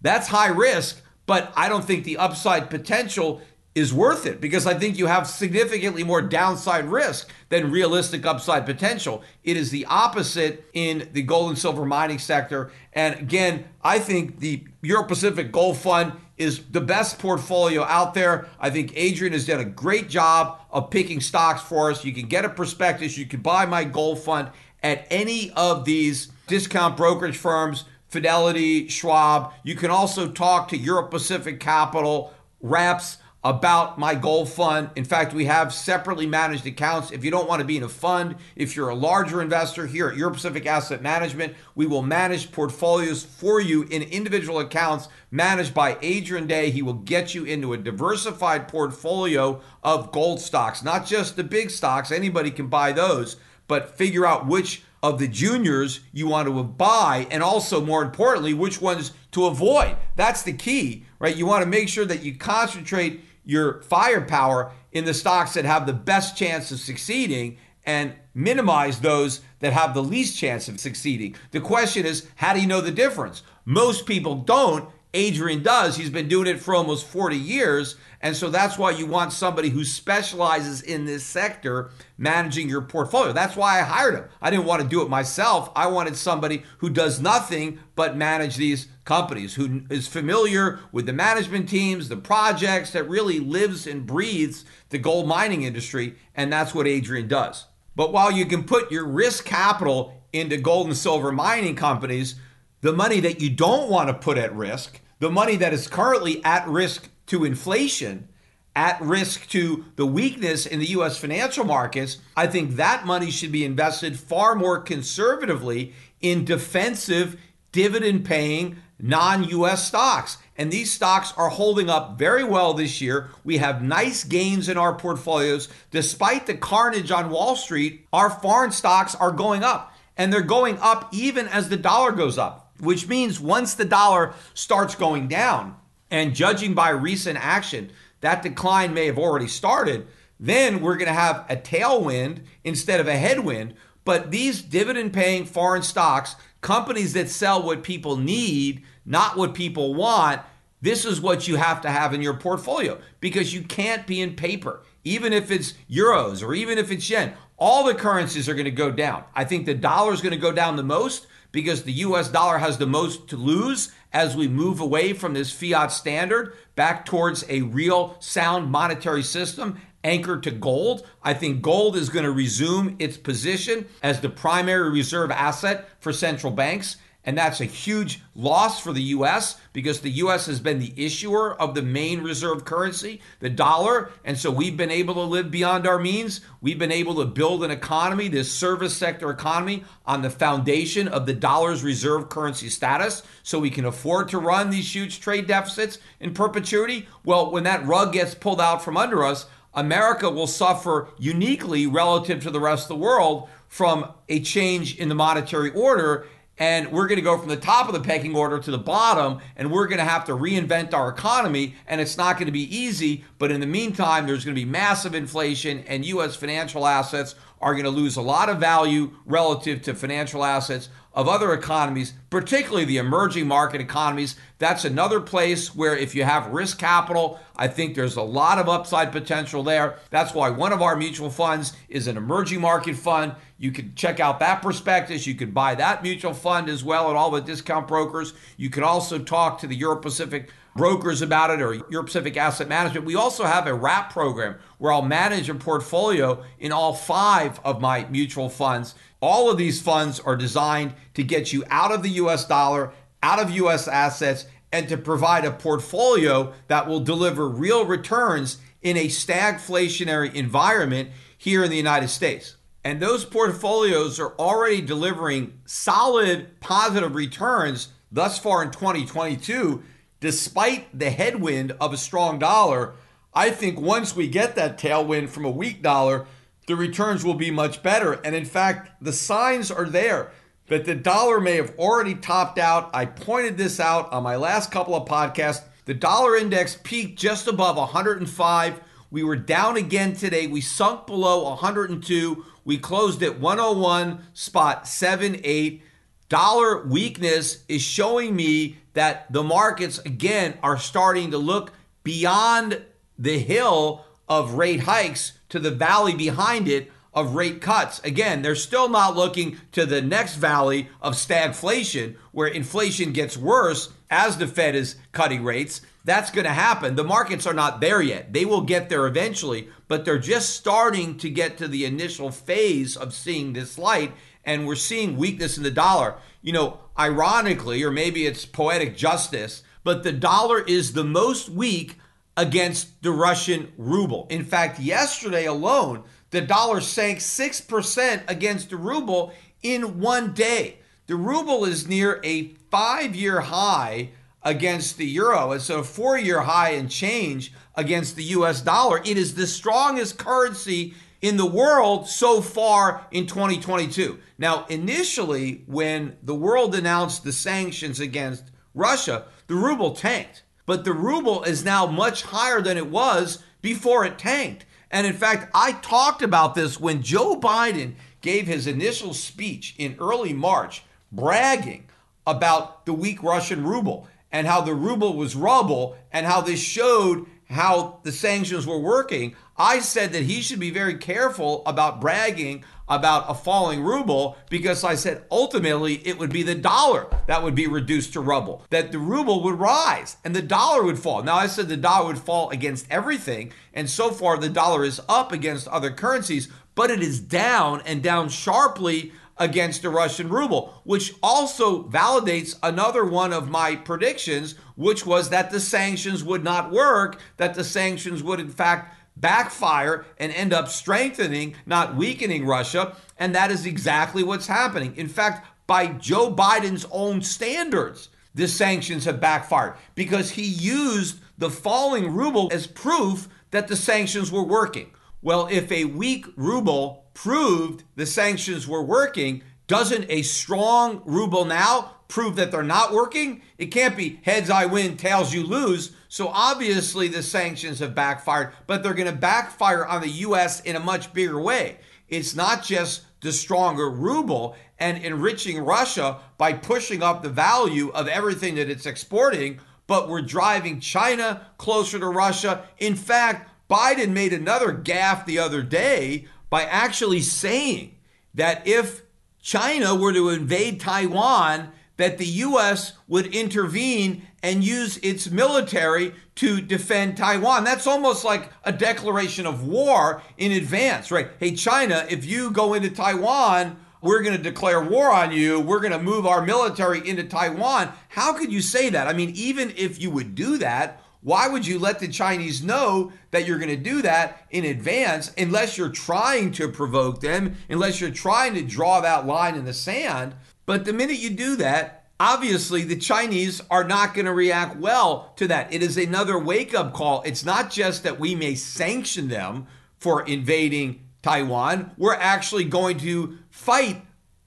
that's 0.00 0.28
high 0.28 0.48
risk, 0.48 1.02
but 1.26 1.52
I 1.56 1.68
don't 1.68 1.84
think 1.84 2.04
the 2.04 2.16
upside 2.18 2.70
potential 2.70 3.40
is 3.74 3.94
worth 3.94 4.26
it 4.26 4.40
because 4.40 4.66
I 4.66 4.74
think 4.74 4.98
you 4.98 5.06
have 5.06 5.28
significantly 5.28 6.02
more 6.02 6.20
downside 6.20 6.86
risk 6.86 7.30
than 7.50 7.70
realistic 7.70 8.26
upside 8.26 8.66
potential. 8.66 9.22
It 9.44 9.56
is 9.56 9.70
the 9.70 9.86
opposite 9.86 10.64
in 10.72 11.08
the 11.12 11.22
gold 11.22 11.50
and 11.50 11.58
silver 11.58 11.84
mining 11.84 12.18
sector. 12.18 12.72
And 12.92 13.14
again, 13.14 13.64
I 13.82 14.00
think 14.00 14.40
the 14.40 14.64
Euro 14.82 15.04
Pacific 15.04 15.52
Gold 15.52 15.76
Fund 15.76 16.14
is 16.36 16.64
the 16.70 16.80
best 16.80 17.18
portfolio 17.20 17.84
out 17.84 18.14
there. 18.14 18.48
I 18.58 18.70
think 18.70 18.92
Adrian 18.96 19.34
has 19.34 19.46
done 19.46 19.60
a 19.60 19.64
great 19.64 20.08
job 20.08 20.60
of 20.70 20.90
picking 20.90 21.20
stocks 21.20 21.62
for 21.62 21.90
us. 21.90 22.04
You 22.04 22.12
can 22.12 22.26
get 22.26 22.44
a 22.44 22.48
prospectus, 22.48 23.16
you 23.16 23.26
can 23.26 23.40
buy 23.40 23.66
my 23.66 23.84
gold 23.84 24.18
fund 24.20 24.48
at 24.82 25.06
any 25.10 25.52
of 25.52 25.84
these 25.84 26.28
discount 26.46 26.96
brokerage 26.96 27.36
firms. 27.36 27.84
Fidelity, 28.10 28.88
Schwab. 28.88 29.52
You 29.62 29.76
can 29.76 29.90
also 29.90 30.30
talk 30.30 30.68
to 30.68 30.76
Euro 30.76 31.06
Pacific 31.06 31.60
Capital 31.60 32.34
reps 32.60 33.18
about 33.42 33.98
my 33.98 34.14
gold 34.14 34.50
fund. 34.50 34.90
In 34.96 35.04
fact, 35.04 35.32
we 35.32 35.46
have 35.46 35.72
separately 35.72 36.26
managed 36.26 36.66
accounts. 36.66 37.10
If 37.10 37.24
you 37.24 37.30
don't 37.30 37.48
want 37.48 37.60
to 37.60 37.66
be 37.66 37.78
in 37.78 37.82
a 37.82 37.88
fund, 37.88 38.36
if 38.54 38.76
you're 38.76 38.90
a 38.90 38.94
larger 38.94 39.40
investor 39.40 39.86
here 39.86 40.08
at 40.08 40.16
Euro 40.16 40.34
Pacific 40.34 40.66
Asset 40.66 41.00
Management, 41.00 41.54
we 41.74 41.86
will 41.86 42.02
manage 42.02 42.52
portfolios 42.52 43.24
for 43.24 43.60
you 43.60 43.84
in 43.84 44.02
individual 44.02 44.58
accounts 44.58 45.08
managed 45.30 45.72
by 45.72 45.96
Adrian 46.02 46.46
Day. 46.46 46.70
He 46.70 46.82
will 46.82 46.94
get 46.94 47.34
you 47.34 47.44
into 47.44 47.72
a 47.72 47.78
diversified 47.78 48.68
portfolio 48.68 49.62
of 49.82 50.12
gold 50.12 50.40
stocks, 50.40 50.82
not 50.82 51.06
just 51.06 51.36
the 51.36 51.44
big 51.44 51.70
stocks. 51.70 52.12
Anybody 52.12 52.50
can 52.50 52.66
buy 52.66 52.92
those, 52.92 53.36
but 53.68 53.96
figure 53.96 54.26
out 54.26 54.46
which 54.48 54.82
of 55.02 55.18
the 55.18 55.28
juniors 55.28 56.00
you 56.12 56.26
want 56.26 56.46
to 56.46 56.62
buy 56.62 57.26
and 57.30 57.42
also 57.42 57.80
more 57.80 58.02
importantly 58.02 58.52
which 58.52 58.80
ones 58.80 59.12
to 59.32 59.46
avoid 59.46 59.96
that's 60.16 60.42
the 60.42 60.52
key 60.52 61.04
right 61.18 61.36
you 61.36 61.46
want 61.46 61.62
to 61.62 61.68
make 61.68 61.88
sure 61.88 62.04
that 62.04 62.22
you 62.22 62.34
concentrate 62.36 63.20
your 63.44 63.82
firepower 63.82 64.72
in 64.92 65.04
the 65.04 65.14
stocks 65.14 65.54
that 65.54 65.64
have 65.64 65.86
the 65.86 65.92
best 65.92 66.36
chance 66.36 66.70
of 66.70 66.78
succeeding 66.78 67.56
and 67.84 68.14
minimize 68.34 69.00
those 69.00 69.40
that 69.60 69.72
have 69.72 69.94
the 69.94 70.02
least 70.02 70.38
chance 70.38 70.68
of 70.68 70.80
succeeding. 70.80 71.34
The 71.50 71.60
question 71.60 72.06
is, 72.06 72.28
how 72.36 72.54
do 72.54 72.60
you 72.60 72.66
know 72.66 72.80
the 72.80 72.90
difference? 72.90 73.42
Most 73.64 74.06
people 74.06 74.36
don't. 74.36 74.88
Adrian 75.12 75.62
does. 75.62 75.96
He's 75.96 76.10
been 76.10 76.28
doing 76.28 76.46
it 76.46 76.60
for 76.60 76.74
almost 76.74 77.06
40 77.06 77.36
years. 77.36 77.96
And 78.20 78.36
so 78.36 78.50
that's 78.50 78.78
why 78.78 78.90
you 78.90 79.06
want 79.06 79.32
somebody 79.32 79.70
who 79.70 79.84
specializes 79.84 80.82
in 80.82 81.06
this 81.06 81.24
sector 81.24 81.90
managing 82.18 82.68
your 82.68 82.82
portfolio. 82.82 83.32
That's 83.32 83.56
why 83.56 83.80
I 83.80 83.82
hired 83.82 84.14
him. 84.14 84.24
I 84.42 84.50
didn't 84.50 84.66
want 84.66 84.82
to 84.82 84.88
do 84.88 85.02
it 85.02 85.08
myself. 85.08 85.72
I 85.74 85.86
wanted 85.86 86.16
somebody 86.16 86.62
who 86.78 86.90
does 86.90 87.20
nothing 87.20 87.80
but 87.96 88.16
manage 88.16 88.56
these 88.56 88.88
companies, 89.04 89.54
who 89.54 89.82
is 89.90 90.06
familiar 90.06 90.80
with 90.92 91.06
the 91.06 91.12
management 91.12 91.68
teams, 91.68 92.08
the 92.08 92.16
projects, 92.16 92.92
that 92.92 93.08
really 93.08 93.40
lives 93.40 93.86
and 93.86 94.06
breathes 94.06 94.64
the 94.90 94.98
gold 94.98 95.26
mining 95.26 95.62
industry. 95.62 96.16
And 96.34 96.52
that's 96.52 96.74
what 96.74 96.86
Adrian 96.86 97.26
does. 97.26 97.66
But 97.96 98.12
while 98.12 98.30
you 98.30 98.46
can 98.46 98.64
put 98.64 98.92
your 98.92 99.06
risk 99.06 99.44
capital 99.44 100.22
into 100.32 100.56
gold 100.56 100.86
and 100.86 100.96
silver 100.96 101.32
mining 101.32 101.74
companies, 101.74 102.36
the 102.80 102.92
money 102.92 103.20
that 103.20 103.40
you 103.40 103.50
don't 103.50 103.90
want 103.90 104.08
to 104.08 104.14
put 104.14 104.38
at 104.38 104.54
risk, 104.54 105.00
the 105.18 105.30
money 105.30 105.56
that 105.56 105.72
is 105.72 105.86
currently 105.86 106.42
at 106.44 106.66
risk 106.66 107.08
to 107.26 107.44
inflation, 107.44 108.28
at 108.74 109.00
risk 109.00 109.48
to 109.48 109.84
the 109.96 110.06
weakness 110.06 110.64
in 110.66 110.78
the 110.78 110.86
US 110.86 111.18
financial 111.18 111.64
markets, 111.64 112.18
I 112.36 112.46
think 112.46 112.76
that 112.76 113.06
money 113.06 113.30
should 113.30 113.52
be 113.52 113.64
invested 113.64 114.18
far 114.18 114.54
more 114.54 114.80
conservatively 114.80 115.92
in 116.20 116.44
defensive, 116.44 117.38
dividend 117.72 118.24
paying, 118.24 118.76
non 118.98 119.44
US 119.44 119.86
stocks. 119.86 120.38
And 120.56 120.70
these 120.70 120.92
stocks 120.92 121.32
are 121.36 121.48
holding 121.48 121.88
up 121.88 122.18
very 122.18 122.44
well 122.44 122.74
this 122.74 123.00
year. 123.00 123.30
We 123.44 123.58
have 123.58 123.82
nice 123.82 124.24
gains 124.24 124.68
in 124.68 124.76
our 124.76 124.94
portfolios. 124.94 125.68
Despite 125.90 126.46
the 126.46 126.54
carnage 126.54 127.10
on 127.10 127.30
Wall 127.30 127.56
Street, 127.56 128.06
our 128.12 128.28
foreign 128.28 128.72
stocks 128.72 129.14
are 129.14 129.32
going 129.32 129.64
up. 129.64 129.94
And 130.16 130.32
they're 130.32 130.42
going 130.42 130.78
up 130.78 131.08
even 131.12 131.48
as 131.48 131.70
the 131.70 131.78
dollar 131.78 132.12
goes 132.12 132.36
up, 132.36 132.59
which 132.80 133.08
means 133.08 133.40
once 133.40 133.74
the 133.74 133.84
dollar 133.84 134.34
starts 134.54 134.94
going 134.94 135.28
down, 135.28 135.76
and 136.10 136.34
judging 136.34 136.74
by 136.74 136.90
recent 136.90 137.38
action, 137.38 137.90
that 138.20 138.42
decline 138.42 138.92
may 138.92 139.06
have 139.06 139.18
already 139.18 139.46
started. 139.46 140.06
Then 140.38 140.80
we're 140.80 140.96
going 140.96 141.06
to 141.06 141.12
have 141.12 141.46
a 141.48 141.56
tailwind 141.56 142.40
instead 142.64 143.00
of 143.00 143.08
a 143.08 143.16
headwind. 143.16 143.74
But 144.04 144.30
these 144.30 144.62
dividend 144.62 145.12
paying 145.12 145.44
foreign 145.44 145.82
stocks, 145.82 146.36
companies 146.60 147.12
that 147.12 147.28
sell 147.28 147.62
what 147.62 147.82
people 147.82 148.16
need, 148.16 148.82
not 149.04 149.36
what 149.36 149.54
people 149.54 149.94
want, 149.94 150.40
this 150.82 151.04
is 151.04 151.20
what 151.20 151.46
you 151.46 151.56
have 151.56 151.82
to 151.82 151.90
have 151.90 152.14
in 152.14 152.22
your 152.22 152.34
portfolio 152.34 152.98
because 153.20 153.52
you 153.52 153.62
can't 153.62 154.06
be 154.06 154.20
in 154.20 154.34
paper, 154.34 154.82
even 155.04 155.32
if 155.32 155.50
it's 155.50 155.74
euros 155.90 156.42
or 156.42 156.54
even 156.54 156.78
if 156.78 156.90
it's 156.90 157.08
yen. 157.08 157.34
All 157.58 157.84
the 157.84 157.94
currencies 157.94 158.48
are 158.48 158.54
going 158.54 158.64
to 158.64 158.70
go 158.70 158.90
down. 158.90 159.24
I 159.34 159.44
think 159.44 159.66
the 159.66 159.74
dollar 159.74 160.14
is 160.14 160.22
going 160.22 160.32
to 160.32 160.38
go 160.38 160.52
down 160.52 160.76
the 160.76 160.82
most 160.82 161.26
because 161.52 161.82
the 161.82 161.92
US 161.92 162.28
dollar 162.28 162.58
has 162.58 162.78
the 162.78 162.86
most 162.86 163.28
to 163.28 163.36
lose 163.36 163.92
as 164.12 164.36
we 164.36 164.48
move 164.48 164.80
away 164.80 165.12
from 165.12 165.34
this 165.34 165.52
fiat 165.52 165.92
standard 165.92 166.54
back 166.74 167.04
towards 167.04 167.44
a 167.48 167.62
real 167.62 168.16
sound 168.20 168.70
monetary 168.70 169.22
system 169.22 169.80
anchored 170.02 170.42
to 170.42 170.50
gold. 170.50 171.06
I 171.22 171.34
think 171.34 171.62
gold 171.62 171.96
is 171.96 172.08
going 172.08 172.24
to 172.24 172.30
resume 172.30 172.96
its 172.98 173.16
position 173.16 173.86
as 174.02 174.20
the 174.20 174.30
primary 174.30 174.90
reserve 174.90 175.30
asset 175.30 175.88
for 176.00 176.12
central 176.12 176.52
banks. 176.52 176.96
And 177.24 177.36
that's 177.36 177.60
a 177.60 177.66
huge 177.66 178.22
loss 178.34 178.80
for 178.80 178.92
the 178.92 179.02
US 179.02 179.56
because 179.72 180.00
the 180.00 180.10
US 180.10 180.46
has 180.46 180.58
been 180.58 180.78
the 180.78 180.94
issuer 180.96 181.60
of 181.60 181.74
the 181.74 181.82
main 181.82 182.22
reserve 182.22 182.64
currency, 182.64 183.20
the 183.40 183.50
dollar. 183.50 184.10
And 184.24 184.38
so 184.38 184.50
we've 184.50 184.76
been 184.76 184.90
able 184.90 185.14
to 185.14 185.20
live 185.20 185.50
beyond 185.50 185.86
our 185.86 185.98
means. 185.98 186.40
We've 186.60 186.78
been 186.78 186.92
able 186.92 187.16
to 187.16 187.26
build 187.26 187.62
an 187.62 187.70
economy, 187.70 188.28
this 188.28 188.50
service 188.50 188.96
sector 188.96 189.30
economy, 189.30 189.84
on 190.06 190.22
the 190.22 190.30
foundation 190.30 191.08
of 191.08 191.26
the 191.26 191.34
dollar's 191.34 191.84
reserve 191.84 192.30
currency 192.30 192.70
status. 192.70 193.22
So 193.42 193.58
we 193.58 193.70
can 193.70 193.84
afford 193.84 194.30
to 194.30 194.38
run 194.38 194.70
these 194.70 194.94
huge 194.94 195.20
trade 195.20 195.46
deficits 195.46 195.98
in 196.20 196.32
perpetuity. 196.32 197.06
Well, 197.24 197.50
when 197.50 197.64
that 197.64 197.86
rug 197.86 198.14
gets 198.14 198.34
pulled 198.34 198.60
out 198.60 198.82
from 198.82 198.96
under 198.96 199.24
us, 199.24 199.46
America 199.74 200.28
will 200.28 200.46
suffer 200.46 201.08
uniquely 201.18 201.86
relative 201.86 202.42
to 202.42 202.50
the 202.50 202.60
rest 202.60 202.84
of 202.84 202.88
the 202.88 203.04
world 203.04 203.48
from 203.68 204.12
a 204.28 204.40
change 204.40 204.96
in 204.96 205.08
the 205.08 205.14
monetary 205.14 205.70
order 205.70 206.26
and 206.60 206.92
we're 206.92 207.08
going 207.08 207.16
to 207.16 207.22
go 207.22 207.38
from 207.38 207.48
the 207.48 207.56
top 207.56 207.88
of 207.88 207.94
the 207.94 208.00
pecking 208.00 208.36
order 208.36 208.58
to 208.60 208.70
the 208.70 208.78
bottom 208.78 209.40
and 209.56 209.72
we're 209.72 209.88
going 209.88 209.98
to 209.98 210.04
have 210.04 210.26
to 210.26 210.32
reinvent 210.32 210.92
our 210.92 211.08
economy 211.08 211.74
and 211.88 212.00
it's 212.00 212.18
not 212.18 212.36
going 212.36 212.46
to 212.46 212.52
be 212.52 212.76
easy 212.76 213.24
but 213.38 213.50
in 213.50 213.60
the 213.60 213.66
meantime 213.66 214.26
there's 214.26 214.44
going 214.44 214.54
to 214.54 214.60
be 214.60 214.70
massive 214.70 215.14
inflation 215.14 215.80
and 215.88 216.04
US 216.04 216.36
financial 216.36 216.86
assets 216.86 217.34
are 217.60 217.72
going 217.72 217.84
to 217.84 217.90
lose 217.90 218.16
a 218.16 218.22
lot 218.22 218.48
of 218.48 218.58
value 218.58 219.10
relative 219.26 219.82
to 219.82 219.94
financial 219.94 220.44
assets 220.44 220.90
of 221.12 221.28
other 221.28 221.52
economies, 221.52 222.14
particularly 222.30 222.84
the 222.84 222.98
emerging 222.98 223.46
market 223.46 223.80
economies. 223.80 224.36
That's 224.58 224.84
another 224.84 225.20
place 225.20 225.74
where 225.74 225.96
if 225.96 226.14
you 226.14 226.24
have 226.24 226.52
risk 226.52 226.78
capital, 226.78 227.40
I 227.56 227.66
think 227.68 227.94
there's 227.94 228.16
a 228.16 228.22
lot 228.22 228.58
of 228.58 228.68
upside 228.68 229.10
potential 229.10 229.62
there. 229.62 229.98
That's 230.10 230.34
why 230.34 230.50
one 230.50 230.72
of 230.72 230.82
our 230.82 230.94
mutual 230.94 231.30
funds 231.30 231.72
is 231.88 232.06
an 232.06 232.16
emerging 232.16 232.60
market 232.60 232.96
fund. 232.96 233.34
You 233.58 233.72
can 233.72 233.94
check 233.94 234.20
out 234.20 234.38
that 234.38 234.62
prospectus. 234.62 235.26
You 235.26 235.34
could 235.34 235.52
buy 235.52 235.74
that 235.74 236.02
mutual 236.02 236.32
fund 236.32 236.68
as 236.68 236.84
well 236.84 237.10
at 237.10 237.16
all 237.16 237.30
the 237.30 237.40
discount 237.40 237.88
brokers. 237.88 238.32
You 238.56 238.70
can 238.70 238.84
also 238.84 239.18
talk 239.18 239.58
to 239.60 239.66
the 239.66 239.76
Euro 239.76 239.96
Pacific 239.96 240.50
brokers 240.76 241.22
about 241.22 241.50
it 241.50 241.60
or 241.60 241.74
Euro 241.74 242.04
Pacific 242.04 242.36
Asset 242.36 242.68
Management. 242.68 243.06
We 243.06 243.16
also 243.16 243.44
have 243.44 243.66
a 243.66 243.74
wrap 243.74 244.12
program 244.12 244.56
where 244.78 244.92
I'll 244.92 245.02
manage 245.02 245.48
a 245.48 245.54
portfolio 245.54 246.42
in 246.58 246.72
all 246.72 246.94
five 246.94 247.60
of 247.64 247.80
my 247.80 248.06
mutual 248.10 248.48
funds. 248.48 248.94
All 249.20 249.50
of 249.50 249.58
these 249.58 249.82
funds 249.82 250.20
are 250.20 250.36
designed 250.36 250.94
to 251.14 251.22
get 251.22 251.52
you 251.52 251.64
out 251.70 251.92
of 251.92 252.02
the 252.02 252.10
US 252.10 252.44
dollar, 252.44 252.92
out 253.22 253.38
of 253.38 253.50
US 253.50 253.88
assets, 253.88 254.46
and 254.72 254.88
to 254.88 254.96
provide 254.96 255.44
a 255.44 255.50
portfolio 255.50 256.52
that 256.68 256.86
will 256.86 257.00
deliver 257.00 257.48
real 257.48 257.84
returns 257.84 258.58
in 258.82 258.96
a 258.96 259.08
stagflationary 259.08 260.32
environment 260.34 261.10
here 261.36 261.64
in 261.64 261.70
the 261.70 261.76
United 261.76 262.08
States. 262.08 262.56
And 262.84 263.00
those 263.00 263.24
portfolios 263.24 264.18
are 264.18 264.34
already 264.38 264.80
delivering 264.80 265.60
solid 265.66 266.60
positive 266.60 267.14
returns 267.14 267.88
thus 268.10 268.38
far 268.38 268.62
in 268.62 268.70
2022 268.70 269.82
despite 270.20 270.96
the 270.96 271.10
headwind 271.10 271.72
of 271.80 271.92
a 271.92 271.98
strong 271.98 272.38
dollar, 272.38 272.94
I 273.34 273.50
think 273.50 273.80
once 273.80 274.14
we 274.14 274.28
get 274.28 274.54
that 274.56 274.78
tailwind 274.78 275.30
from 275.30 275.44
a 275.44 275.50
weak 275.50 275.82
dollar, 275.82 276.26
the 276.66 276.76
returns 276.76 277.24
will 277.24 277.34
be 277.34 277.50
much 277.50 277.82
better. 277.82 278.14
And 278.24 278.34
in 278.34 278.44
fact, 278.44 279.02
the 279.02 279.12
signs 279.12 279.70
are 279.70 279.86
there 279.86 280.32
that 280.68 280.84
the 280.84 280.94
dollar 280.94 281.40
may 281.40 281.56
have 281.56 281.74
already 281.78 282.14
topped 282.14 282.58
out. 282.58 282.90
I 282.94 283.06
pointed 283.06 283.58
this 283.58 283.80
out 283.80 284.12
on 284.12 284.22
my 284.22 284.36
last 284.36 284.70
couple 284.70 284.94
of 284.94 285.08
podcasts. 285.08 285.64
The 285.84 285.94
dollar 285.94 286.36
index 286.36 286.78
peaked 286.84 287.18
just 287.18 287.48
above 287.48 287.76
105. 287.76 288.80
We 289.10 289.24
were 289.24 289.36
down 289.36 289.76
again 289.76 290.14
today. 290.14 290.46
We 290.46 290.60
sunk 290.60 291.06
below 291.06 291.42
102. 291.42 292.44
We 292.64 292.78
closed 292.78 293.22
at 293.24 293.40
101 293.40 294.20
spot 294.32 294.86
78. 294.86 295.82
Dollar 296.30 296.86
weakness 296.86 297.64
is 297.68 297.82
showing 297.82 298.36
me 298.36 298.78
that 298.94 299.30
the 299.32 299.42
markets 299.42 299.98
again 299.98 300.56
are 300.62 300.78
starting 300.78 301.32
to 301.32 301.38
look 301.38 301.72
beyond 302.04 302.82
the 303.18 303.40
hill 303.40 304.04
of 304.28 304.54
rate 304.54 304.82
hikes 304.82 305.32
to 305.48 305.58
the 305.58 305.72
valley 305.72 306.14
behind 306.14 306.68
it 306.68 306.92
of 307.12 307.34
rate 307.34 307.60
cuts. 307.60 307.98
Again, 308.04 308.42
they're 308.42 308.54
still 308.54 308.88
not 308.88 309.16
looking 309.16 309.58
to 309.72 309.84
the 309.84 310.00
next 310.00 310.36
valley 310.36 310.88
of 311.02 311.14
stagflation, 311.14 312.14
where 312.30 312.46
inflation 312.46 313.12
gets 313.12 313.36
worse 313.36 313.92
as 314.08 314.38
the 314.38 314.46
Fed 314.46 314.76
is 314.76 314.94
cutting 315.10 315.42
rates. 315.42 315.80
That's 316.04 316.30
going 316.30 316.46
to 316.46 316.52
happen. 316.52 316.94
The 316.94 317.02
markets 317.02 317.44
are 317.44 317.52
not 317.54 317.80
there 317.80 318.00
yet. 318.00 318.32
They 318.32 318.44
will 318.44 318.62
get 318.62 318.88
there 318.88 319.08
eventually, 319.08 319.68
but 319.88 320.04
they're 320.04 320.18
just 320.18 320.50
starting 320.50 321.18
to 321.18 321.28
get 321.28 321.58
to 321.58 321.66
the 321.66 321.84
initial 321.84 322.30
phase 322.30 322.96
of 322.96 323.12
seeing 323.12 323.52
this 323.52 323.76
light, 323.76 324.12
and 324.44 324.66
we're 324.66 324.74
seeing 324.74 325.16
weakness 325.16 325.56
in 325.56 325.62
the 325.62 325.70
dollar. 325.70 326.16
You 326.42 326.52
know, 326.52 326.80
ironically, 326.98 327.82
or 327.82 327.90
maybe 327.90 328.26
it's 328.26 328.44
poetic 328.44 328.96
justice, 328.96 329.62
but 329.84 330.02
the 330.02 330.12
dollar 330.12 330.60
is 330.60 330.92
the 330.92 331.04
most 331.04 331.48
weak 331.48 331.96
against 332.36 333.02
the 333.02 333.10
Russian 333.10 333.72
ruble. 333.76 334.26
In 334.30 334.44
fact, 334.44 334.78
yesterday 334.80 335.46
alone, 335.46 336.04
the 336.30 336.40
dollar 336.40 336.80
sank 336.80 337.18
6% 337.18 338.22
against 338.28 338.70
the 338.70 338.76
ruble 338.76 339.32
in 339.62 340.00
one 340.00 340.32
day. 340.32 340.78
The 341.06 341.16
ruble 341.16 341.64
is 341.64 341.88
near 341.88 342.20
a 342.24 342.54
five 342.70 343.16
year 343.16 343.40
high 343.40 344.10
against 344.42 344.96
the 344.96 345.06
euro. 345.06 345.52
It's 345.52 345.68
a 345.68 345.82
four 345.82 346.18
year 346.18 346.42
high 346.42 346.70
and 346.70 346.90
change 346.90 347.52
against 347.74 348.16
the 348.16 348.24
US 348.24 348.62
dollar. 348.62 348.98
It 349.04 349.18
is 349.18 349.34
the 349.34 349.46
strongest 349.46 350.18
currency 350.18 350.94
in 351.20 351.36
the 351.36 351.46
world 351.46 352.08
so 352.08 352.40
far 352.40 353.06
in 353.10 353.26
2022. 353.26 354.18
Now, 354.38 354.64
initially, 354.68 355.64
when 355.66 356.16
the 356.22 356.34
world 356.34 356.74
announced 356.74 357.24
the 357.24 357.32
sanctions 357.32 358.00
against 358.00 358.44
Russia, 358.74 359.26
the 359.46 359.54
ruble 359.54 359.92
tanked. 359.92 360.42
But 360.66 360.84
the 360.84 360.92
ruble 360.92 361.42
is 361.42 361.64
now 361.64 361.86
much 361.86 362.22
higher 362.22 362.60
than 362.60 362.76
it 362.76 362.88
was 362.88 363.42
before 363.60 364.04
it 364.04 364.18
tanked. 364.18 364.64
And 364.90 365.06
in 365.06 365.12
fact, 365.12 365.50
I 365.54 365.72
talked 365.72 366.22
about 366.22 366.54
this 366.54 366.80
when 366.80 367.02
Joe 367.02 367.38
Biden 367.38 367.94
gave 368.20 368.46
his 368.46 368.66
initial 368.66 369.14
speech 369.14 369.74
in 369.78 369.96
early 369.98 370.32
March, 370.32 370.84
bragging 371.12 371.86
about 372.26 372.86
the 372.86 372.92
weak 372.92 373.22
Russian 373.22 373.64
ruble 373.64 374.06
and 374.32 374.46
how 374.46 374.60
the 374.60 374.74
ruble 374.74 375.16
was 375.16 375.34
rubble 375.34 375.96
and 376.12 376.26
how 376.26 376.40
this 376.40 376.60
showed 376.60 377.26
how 377.50 378.00
the 378.02 378.12
sanctions 378.12 378.66
were 378.66 378.78
working. 378.78 379.34
I 379.56 379.80
said 379.80 380.12
that 380.12 380.22
he 380.22 380.40
should 380.40 380.60
be 380.60 380.70
very 380.70 380.94
careful 380.94 381.62
about 381.66 382.00
bragging 382.00 382.64
about 382.90 383.26
a 383.28 383.34
falling 383.34 383.82
ruble 383.82 384.36
because 384.50 384.82
I 384.82 384.96
said 384.96 385.24
ultimately 385.30 386.06
it 386.06 386.18
would 386.18 386.32
be 386.32 386.42
the 386.42 386.56
dollar 386.56 387.06
that 387.28 387.42
would 387.42 387.54
be 387.54 387.68
reduced 387.68 388.12
to 388.14 388.20
rubble, 388.20 388.64
that 388.70 388.90
the 388.90 388.98
ruble 388.98 389.44
would 389.44 389.58
rise 389.60 390.16
and 390.24 390.34
the 390.34 390.42
dollar 390.42 390.82
would 390.82 390.98
fall. 390.98 391.22
Now, 391.22 391.36
I 391.36 391.46
said 391.46 391.68
the 391.68 391.76
dollar 391.76 392.08
would 392.08 392.18
fall 392.18 392.50
against 392.50 392.86
everything, 392.90 393.52
and 393.72 393.88
so 393.88 394.10
far 394.10 394.36
the 394.36 394.48
dollar 394.48 394.84
is 394.84 395.00
up 395.08 395.30
against 395.30 395.68
other 395.68 395.92
currencies, 395.92 396.48
but 396.74 396.90
it 396.90 397.00
is 397.00 397.20
down 397.20 397.80
and 397.86 398.02
down 398.02 398.28
sharply 398.28 399.12
against 399.40 399.82
the 399.82 399.90
Russian 399.90 400.28
ruble, 400.28 400.80
which 400.84 401.14
also 401.22 401.82
validates 401.84 402.56
another 402.62 403.04
one 403.04 403.32
of 403.32 403.50
my 403.50 403.74
predictions, 403.74 404.54
which 404.76 405.04
was 405.04 405.30
that 405.30 405.50
the 405.50 405.58
sanctions 405.58 406.22
would 406.22 406.44
not 406.44 406.70
work, 406.70 407.18
that 407.38 407.54
the 407.54 407.64
sanctions 407.64 408.22
would, 408.22 408.38
in 408.38 408.50
fact, 408.50 408.94
backfire 409.16 410.04
and 410.18 410.30
end 410.32 410.52
up 410.52 410.68
strengthening, 410.68 411.54
not 411.66 411.96
weakening 411.96 412.46
Russia. 412.46 412.94
And 413.18 413.34
that 413.34 413.50
is 413.50 413.66
exactly 413.66 414.22
what's 414.22 414.46
happening. 414.46 414.94
In 414.96 415.08
fact, 415.08 415.46
by 415.66 415.86
Joe 415.86 416.32
Biden's 416.32 416.86
own 416.90 417.22
standards, 417.22 418.10
the 418.34 418.46
sanctions 418.46 419.06
have 419.06 419.20
backfired 419.20 419.74
because 419.94 420.32
he 420.32 420.44
used 420.44 421.18
the 421.38 421.50
falling 421.50 422.14
ruble 422.14 422.50
as 422.52 422.66
proof 422.66 423.28
that 423.50 423.68
the 423.68 423.76
sanctions 423.76 424.30
were 424.30 424.42
working. 424.42 424.90
Well, 425.22 425.48
if 425.50 425.72
a 425.72 425.84
weak 425.84 426.26
ruble 426.36 426.99
proved 427.14 427.84
the 427.96 428.06
sanctions 428.06 428.66
were 428.66 428.82
working, 428.82 429.42
doesn't 429.66 430.10
a 430.10 430.22
strong 430.22 431.02
ruble 431.04 431.44
now 431.44 431.96
prove 432.08 432.36
that 432.36 432.50
they're 432.50 432.62
not 432.62 432.92
working? 432.92 433.42
It 433.56 433.66
can't 433.66 433.96
be 433.96 434.20
heads 434.22 434.50
I 434.50 434.66
win, 434.66 434.96
tails 434.96 435.32
you 435.32 435.44
lose. 435.44 435.92
So 436.08 436.28
obviously 436.28 437.06
the 437.08 437.22
sanctions 437.22 437.78
have 437.78 437.94
backfired, 437.94 438.52
but 438.66 438.82
they're 438.82 438.94
going 438.94 439.10
to 439.10 439.16
backfire 439.16 439.86
on 439.86 440.00
the 440.00 440.08
US 440.08 440.60
in 440.60 440.74
a 440.74 440.80
much 440.80 441.12
bigger 441.12 441.40
way. 441.40 441.78
It's 442.08 442.34
not 442.34 442.64
just 442.64 443.02
the 443.20 443.32
stronger 443.32 443.88
ruble 443.88 444.56
and 444.78 445.02
enriching 445.04 445.58
Russia 445.58 446.18
by 446.36 446.54
pushing 446.54 447.02
up 447.02 447.22
the 447.22 447.28
value 447.28 447.90
of 447.90 448.08
everything 448.08 448.56
that 448.56 448.70
it's 448.70 448.86
exporting, 448.86 449.60
but 449.86 450.08
we're 450.08 450.22
driving 450.22 450.80
China 450.80 451.46
closer 451.58 451.98
to 451.98 452.08
Russia. 452.08 452.64
In 452.78 452.96
fact, 452.96 453.48
Biden 453.70 454.10
made 454.10 454.32
another 454.32 454.72
gaffe 454.72 455.26
the 455.26 455.38
other 455.38 455.62
day 455.62 456.26
by 456.50 456.64
actually 456.64 457.20
saying 457.20 457.96
that 458.34 458.66
if 458.66 459.02
China 459.40 459.94
were 459.94 460.12
to 460.12 460.28
invade 460.28 460.80
Taiwan, 460.80 461.72
that 461.96 462.18
the 462.18 462.26
U.S. 462.26 462.94
would 463.08 463.26
intervene 463.26 464.26
and 464.42 464.64
use 464.64 464.96
its 464.98 465.30
military 465.30 466.14
to 466.36 466.60
defend 466.60 467.16
Taiwan. 467.16 467.62
That's 467.62 467.86
almost 467.86 468.24
like 468.24 468.50
a 468.64 468.72
declaration 468.72 469.46
of 469.46 469.66
war 469.66 470.22
in 470.38 470.52
advance, 470.52 471.10
right? 471.10 471.28
Hey, 471.38 471.54
China, 471.54 472.06
if 472.08 472.24
you 472.24 472.50
go 472.50 472.74
into 472.74 472.90
Taiwan, 472.90 473.76
we're 474.00 474.22
going 474.22 474.36
to 474.36 474.42
declare 474.42 474.82
war 474.82 475.12
on 475.12 475.32
you. 475.32 475.60
We're 475.60 475.80
going 475.80 475.92
to 475.92 476.02
move 476.02 476.26
our 476.26 476.40
military 476.40 477.06
into 477.06 477.24
Taiwan. 477.24 477.92
How 478.08 478.32
could 478.32 478.50
you 478.50 478.62
say 478.62 478.88
that? 478.88 479.06
I 479.06 479.12
mean, 479.12 479.32
even 479.34 479.74
if 479.76 480.00
you 480.00 480.10
would 480.10 480.34
do 480.34 480.56
that, 480.58 481.02
why 481.22 481.48
would 481.48 481.66
you 481.66 481.78
let 481.78 481.98
the 481.98 482.08
Chinese 482.08 482.62
know 482.62 483.12
that 483.30 483.46
you're 483.46 483.58
going 483.58 483.68
to 483.68 483.76
do 483.76 484.02
that 484.02 484.46
in 484.50 484.64
advance 484.64 485.32
unless 485.36 485.76
you're 485.76 485.90
trying 485.90 486.52
to 486.52 486.68
provoke 486.68 487.20
them, 487.20 487.56
unless 487.68 488.00
you're 488.00 488.10
trying 488.10 488.54
to 488.54 488.62
draw 488.62 489.00
that 489.00 489.26
line 489.26 489.54
in 489.54 489.64
the 489.64 489.74
sand? 489.74 490.34
But 490.64 490.84
the 490.84 490.92
minute 490.92 491.18
you 491.18 491.30
do 491.30 491.56
that, 491.56 492.06
obviously 492.18 492.82
the 492.82 492.96
Chinese 492.96 493.60
are 493.70 493.84
not 493.84 494.14
going 494.14 494.26
to 494.26 494.32
react 494.32 494.76
well 494.76 495.32
to 495.36 495.46
that. 495.48 495.72
It 495.72 495.82
is 495.82 495.96
another 495.96 496.38
wake 496.38 496.74
up 496.74 496.94
call. 496.94 497.22
It's 497.22 497.44
not 497.44 497.70
just 497.70 498.02
that 498.04 498.18
we 498.18 498.34
may 498.34 498.54
sanction 498.54 499.28
them 499.28 499.66
for 499.98 500.22
invading 500.26 501.04
Taiwan, 501.22 501.92
we're 501.98 502.14
actually 502.14 502.64
going 502.64 502.98
to 502.98 503.38
fight 503.50 504.02